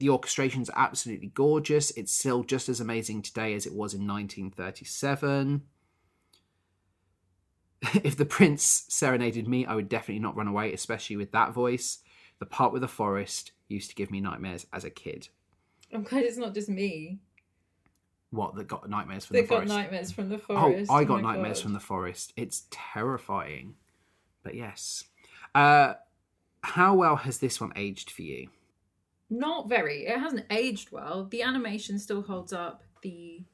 [0.00, 1.92] the orchestration's absolutely gorgeous.
[1.92, 5.62] It's still just as amazing today as it was in 1937.
[8.02, 11.98] if the prince serenaded me, I would definitely not run away, especially with that voice.
[12.40, 15.28] The part with the forest used to give me nightmares as a kid.
[15.92, 17.18] I'm glad it's not just me
[18.30, 19.72] What that got nightmares from that the got forest?
[19.74, 20.90] nightmares from the forest.
[20.90, 20.94] oh.
[20.94, 21.62] I got my nightmares God.
[21.64, 22.32] from the forest.
[22.36, 23.74] It's terrifying,
[24.42, 25.04] but yes.
[25.54, 25.94] Uh,
[26.62, 28.48] how well has this one aged for you?
[29.30, 30.06] Not very.
[30.06, 31.24] It hasn't aged well.
[31.30, 32.82] The animation still holds up.
[33.02, 33.44] The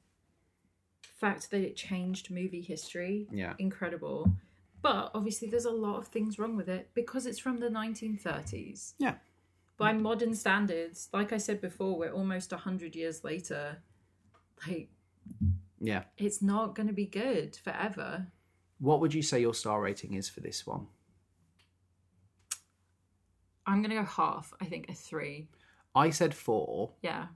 [1.03, 3.55] fact that it changed movie history, Yeah.
[3.59, 4.31] incredible.
[4.83, 8.95] But obviously, there's a lot of things wrong with it because it's from the 1930s.
[8.99, 9.15] Yeah.
[9.83, 13.83] By modern standards, like I said before, we're almost 100 years later.
[14.65, 14.91] Like,
[15.81, 16.05] Yeah.
[16.17, 18.29] it's not going to be good forever.
[18.79, 20.87] What would you say your star rating is for this one?
[23.67, 24.53] I'm going to go half.
[24.61, 25.49] I think a three.
[25.97, 26.93] I said four.
[27.03, 27.27] Yeah.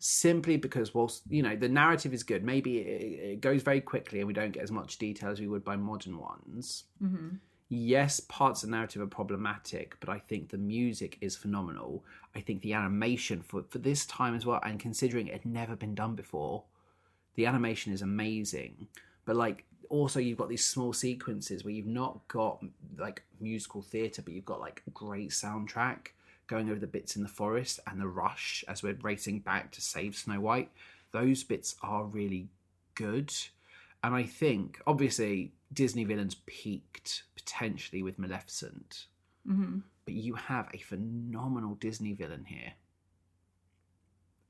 [0.00, 4.18] simply because whilst you know the narrative is good maybe it, it goes very quickly
[4.18, 7.28] and we don't get as much detail as we would by modern ones hmm
[7.68, 12.04] yes parts of the narrative are problematic but i think the music is phenomenal
[12.34, 15.74] i think the animation for, for this time as well and considering it had never
[15.74, 16.62] been done before
[17.36, 18.86] the animation is amazing
[19.24, 22.62] but like also you've got these small sequences where you've not got
[22.98, 26.08] like musical theatre but you've got like great soundtrack
[26.46, 29.80] going over the bits in the forest and the rush as we're racing back to
[29.80, 30.70] save Snow White.
[31.12, 32.48] Those bits are really
[32.94, 33.32] good.
[34.04, 39.06] And I think, obviously, Disney villains peaked potentially with Maleficent,
[39.46, 42.74] hmm but you have a phenomenal Disney villain here.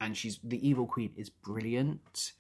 [0.01, 2.32] And she's the evil queen is brilliant.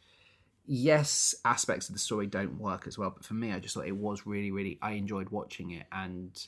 [0.66, 3.86] yes, aspects of the story don't work as well, but for me, I just thought
[3.86, 4.78] it was really, really.
[4.82, 6.46] I enjoyed watching it, and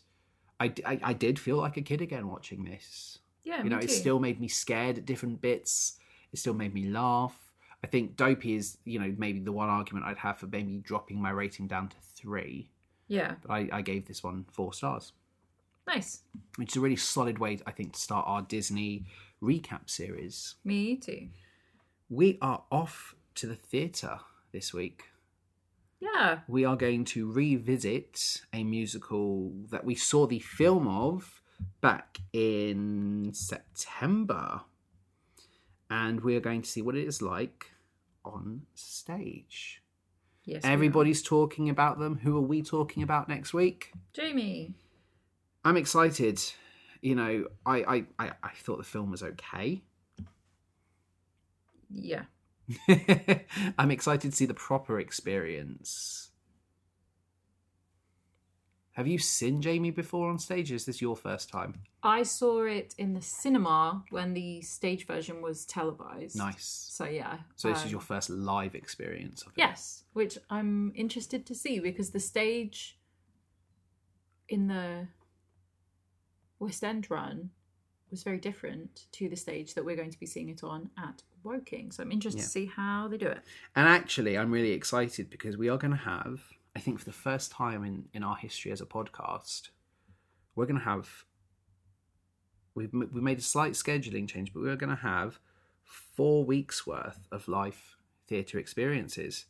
[0.60, 3.18] I, I, I did feel like a kid again watching this.
[3.44, 5.98] Yeah, you know, it still made me scared at different bits.
[6.32, 7.45] It still made me laugh.
[7.84, 11.20] I think Dopey is, you know, maybe the one argument I'd have for maybe dropping
[11.20, 12.70] my rating down to three.
[13.08, 15.12] Yeah, But I, I gave this one four stars,
[15.86, 16.22] nice.
[16.56, 19.04] which is a really solid way, I think, to start our Disney
[19.40, 20.56] recap series.
[20.64, 21.28] Me too.
[22.08, 24.18] We are off to the theatre
[24.52, 25.04] this week.
[26.00, 31.40] Yeah, We are going to revisit a musical that we saw the film of
[31.80, 34.60] back in September.
[35.90, 37.70] And we are going to see what it is like
[38.24, 39.82] on stage.
[40.44, 40.62] yes.
[40.64, 42.18] Everybody's talking about them.
[42.18, 43.92] Who are we talking about next week?
[44.12, 44.74] Jamie.
[45.64, 46.40] I'm excited.
[47.00, 49.82] You know, I, I, I, I thought the film was okay.
[51.90, 52.22] Yeah.
[53.78, 56.30] I'm excited to see the proper experience.
[58.96, 60.72] Have you seen Jamie before on stage?
[60.72, 61.74] Is this your first time?
[62.02, 66.34] I saw it in the cinema when the stage version was televised.
[66.34, 66.88] Nice.
[66.92, 67.40] So yeah.
[67.56, 69.58] So this um, is your first live experience of it.
[69.58, 72.98] Yes, which I'm interested to see because the stage
[74.48, 75.08] in the
[76.58, 77.50] West End run
[78.10, 81.22] was very different to the stage that we're going to be seeing it on at
[81.42, 81.92] Woking.
[81.92, 82.44] So I'm interested Yeah.
[82.44, 83.42] to see how they do it.
[83.74, 86.40] And actually, I'm really excited because we are going to have,
[86.76, 89.70] I think for the first time in, in our history as a podcast,
[90.54, 91.24] we're going to have,
[92.74, 95.40] we've, we made a slight scheduling change, but we're going to have
[95.82, 97.96] four weeks worth of live
[98.28, 99.46] theatre experiences.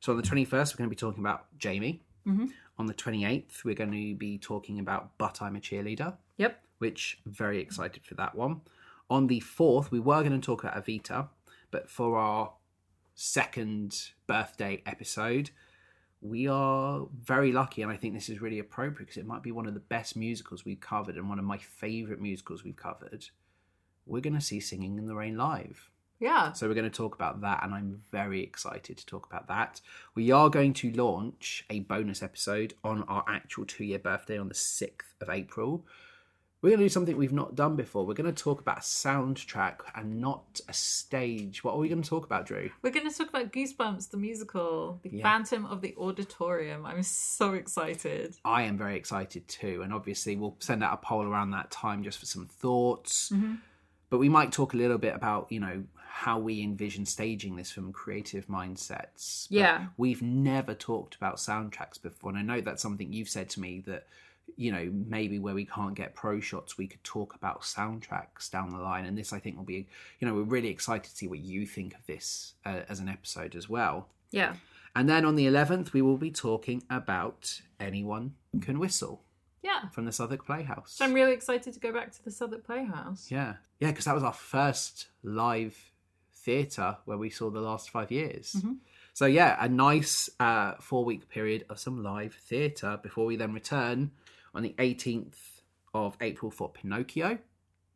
[0.00, 2.02] So on the 21st, we're going to be talking about Jamie.
[2.26, 2.50] Mhm.
[2.78, 6.62] On the 28th, we're going to be talking about But I'm a Cheerleader Yep.
[6.78, 8.60] which I'm very excited for that one.
[9.08, 11.28] On the 4th, we were going to talk about Evita,
[11.70, 12.52] but for our
[13.14, 15.50] second birthday episode,
[16.20, 19.52] we are very lucky, and I think this is really appropriate because it might be
[19.52, 23.26] one of the best musicals we've covered and one of my favourite musicals we've covered.
[24.06, 25.90] We're going to see Singing in the Rain live.
[26.18, 26.52] Yeah.
[26.52, 29.80] So we're going to talk about that, and I'm very excited to talk about that.
[30.14, 34.48] We are going to launch a bonus episode on our actual two year birthday on
[34.48, 35.84] the 6th of April.
[36.62, 38.06] We're going to do something we've not done before.
[38.06, 41.62] We're going to talk about a soundtrack and not a stage.
[41.62, 42.70] What are we going to talk about, Drew?
[42.82, 45.22] We're going to talk about Goosebumps, the musical, The Yeah.
[45.22, 46.86] Phantom of the Auditorium.
[46.86, 48.36] I'm so excited.
[48.44, 52.02] I am very excited too, and obviously we'll send out a poll around that time
[52.02, 53.30] just for some thoughts.
[53.30, 53.56] Mm-hmm.
[54.08, 57.70] But we might talk a little bit about, you know, how we envision staging this
[57.70, 59.46] from creative mindsets.
[59.50, 59.86] But Yeah.
[59.98, 63.82] We've never talked about soundtracks before, and I know that's something you've said to me
[63.86, 64.06] that,
[64.56, 68.70] you know, maybe where we can't get pro shots, we could talk about soundtracks down
[68.70, 69.04] the line.
[69.04, 69.86] And this, I think, will be,
[70.20, 73.08] you know, we're really excited to see what you think of this uh, as an
[73.08, 74.08] episode as well.
[74.30, 74.54] Yeah.
[74.94, 79.22] And then on the 11th, we will be talking about Anyone Can Whistle
[79.62, 79.88] Yeah.
[79.90, 80.92] from the Southwark Playhouse.
[80.92, 83.30] So I'm really excited to go back to the Southwark Playhouse.
[83.30, 83.56] yeah.
[83.78, 85.90] Yeah, because that was our first live
[86.34, 88.56] theatre where we saw the last five years.
[89.12, 93.52] So, yeah, a nice uh, four week period of some live theatre before we then
[93.52, 94.12] return
[94.56, 95.36] on the 18th
[95.94, 97.38] of April for Pinocchio.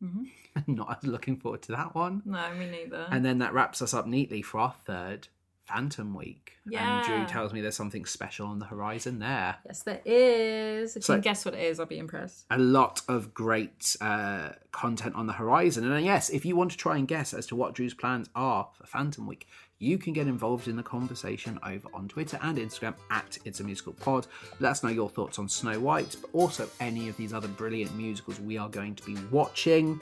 [0.67, 2.21] Not as looking forward to that one.
[2.25, 3.07] No, me neither.
[3.11, 5.27] And then that wraps us up neatly for our third
[5.65, 6.53] Phantom Week.
[6.67, 6.97] Yeah.
[6.97, 9.57] And Drew tells me there's something special on the horizon there.
[9.65, 10.95] yes, there is.
[10.97, 12.45] If So- you can guess what it is, I'll be impressed.
[12.49, 15.83] a lot of great uh, content on the horizon.
[15.85, 18.27] And uh, yes, if you want to try and guess as to what Drew's plans
[18.35, 19.47] are for Phantom Week,
[19.81, 23.63] you can get involved in the conversation over on Twitter and Instagram at It's a
[23.63, 24.27] Musical Pod.
[24.59, 27.95] Let us know your thoughts on Snow White, but also any of these other brilliant
[27.95, 29.99] musicals we are going to be watching.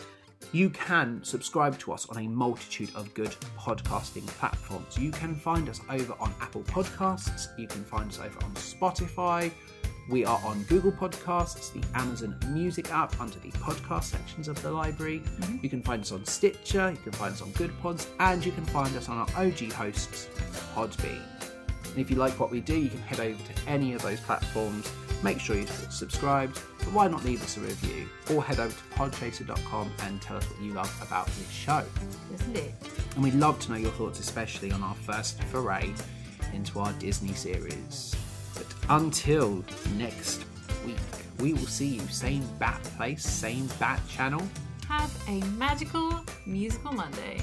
[0.52, 4.98] You can subscribe to us on a multitude of good podcasting platforms.
[4.98, 9.52] You can find us over on Apple Podcasts, you can find us over on Spotify,
[10.10, 14.72] we are on Google Podcasts, the Amazon Music app, under the podcast sections of the
[14.72, 15.20] library.
[15.20, 15.58] Mm-hmm.
[15.62, 18.52] You can find us on Stitcher, you can find us on Good Pods, and you
[18.52, 20.28] can find us on our OG hosts,
[20.74, 21.22] Podbean.
[21.86, 24.20] And if you like what we do, you can head over to any of those
[24.20, 24.92] platforms.
[25.22, 28.08] Make sure you're subscribed, but why not leave us a review?
[28.34, 31.84] Or head over to podchaser.com and tell us what you love about this show.
[32.34, 32.74] Isn't it?
[33.16, 35.94] And we'd love to know your thoughts, especially on our first foray
[36.54, 38.16] into our Disney series.
[38.92, 39.64] Until
[39.98, 40.46] next
[40.84, 40.98] week,
[41.40, 44.42] we will see you same bat place, same bat channel.
[44.88, 47.40] Have a magical musical Monday.